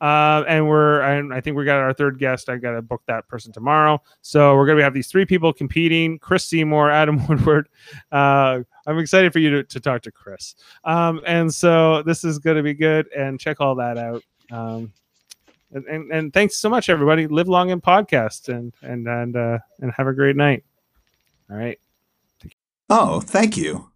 Uh, 0.00 0.44
and 0.46 0.68
we're 0.68 1.00
and 1.00 1.32
I 1.34 1.40
think 1.40 1.56
we 1.56 1.64
got 1.64 1.78
our 1.78 1.92
third 1.92 2.18
guest. 2.18 2.48
I 2.48 2.56
got 2.58 2.72
to 2.72 2.82
book 2.82 3.02
that 3.06 3.26
person 3.28 3.50
tomorrow. 3.50 4.00
So 4.20 4.54
we're 4.54 4.66
gonna 4.66 4.82
have 4.82 4.94
these 4.94 5.08
three 5.08 5.24
people 5.24 5.52
competing: 5.52 6.18
Chris 6.18 6.44
Seymour, 6.44 6.90
Adam 6.90 7.26
Woodward. 7.28 7.68
Uh, 8.12 8.60
I'm 8.86 8.98
excited 8.98 9.32
for 9.32 9.38
you 9.40 9.50
to, 9.50 9.64
to 9.64 9.80
talk 9.80 10.02
to 10.02 10.12
Chris. 10.12 10.54
Um, 10.84 11.20
and 11.26 11.52
so 11.52 12.02
this 12.02 12.22
is 12.24 12.38
gonna 12.38 12.62
be 12.62 12.74
good. 12.74 13.10
And 13.12 13.40
check 13.40 13.60
all 13.60 13.74
that 13.76 13.98
out. 13.98 14.22
Um, 14.52 14.92
and, 15.72 15.84
and, 15.86 16.12
and 16.12 16.32
thanks 16.32 16.58
so 16.58 16.68
much, 16.68 16.88
everybody. 16.88 17.26
Live 17.26 17.48
Long 17.48 17.72
and 17.72 17.82
Podcast 17.82 18.48
and 18.50 18.72
and 18.82 19.08
and 19.08 19.36
uh, 19.36 19.58
and 19.80 19.90
have 19.92 20.06
a 20.06 20.12
great 20.12 20.36
night. 20.36 20.62
All 21.50 21.56
right. 21.56 21.78
Oh, 22.88 23.20
thank 23.20 23.56
you. 23.56 23.90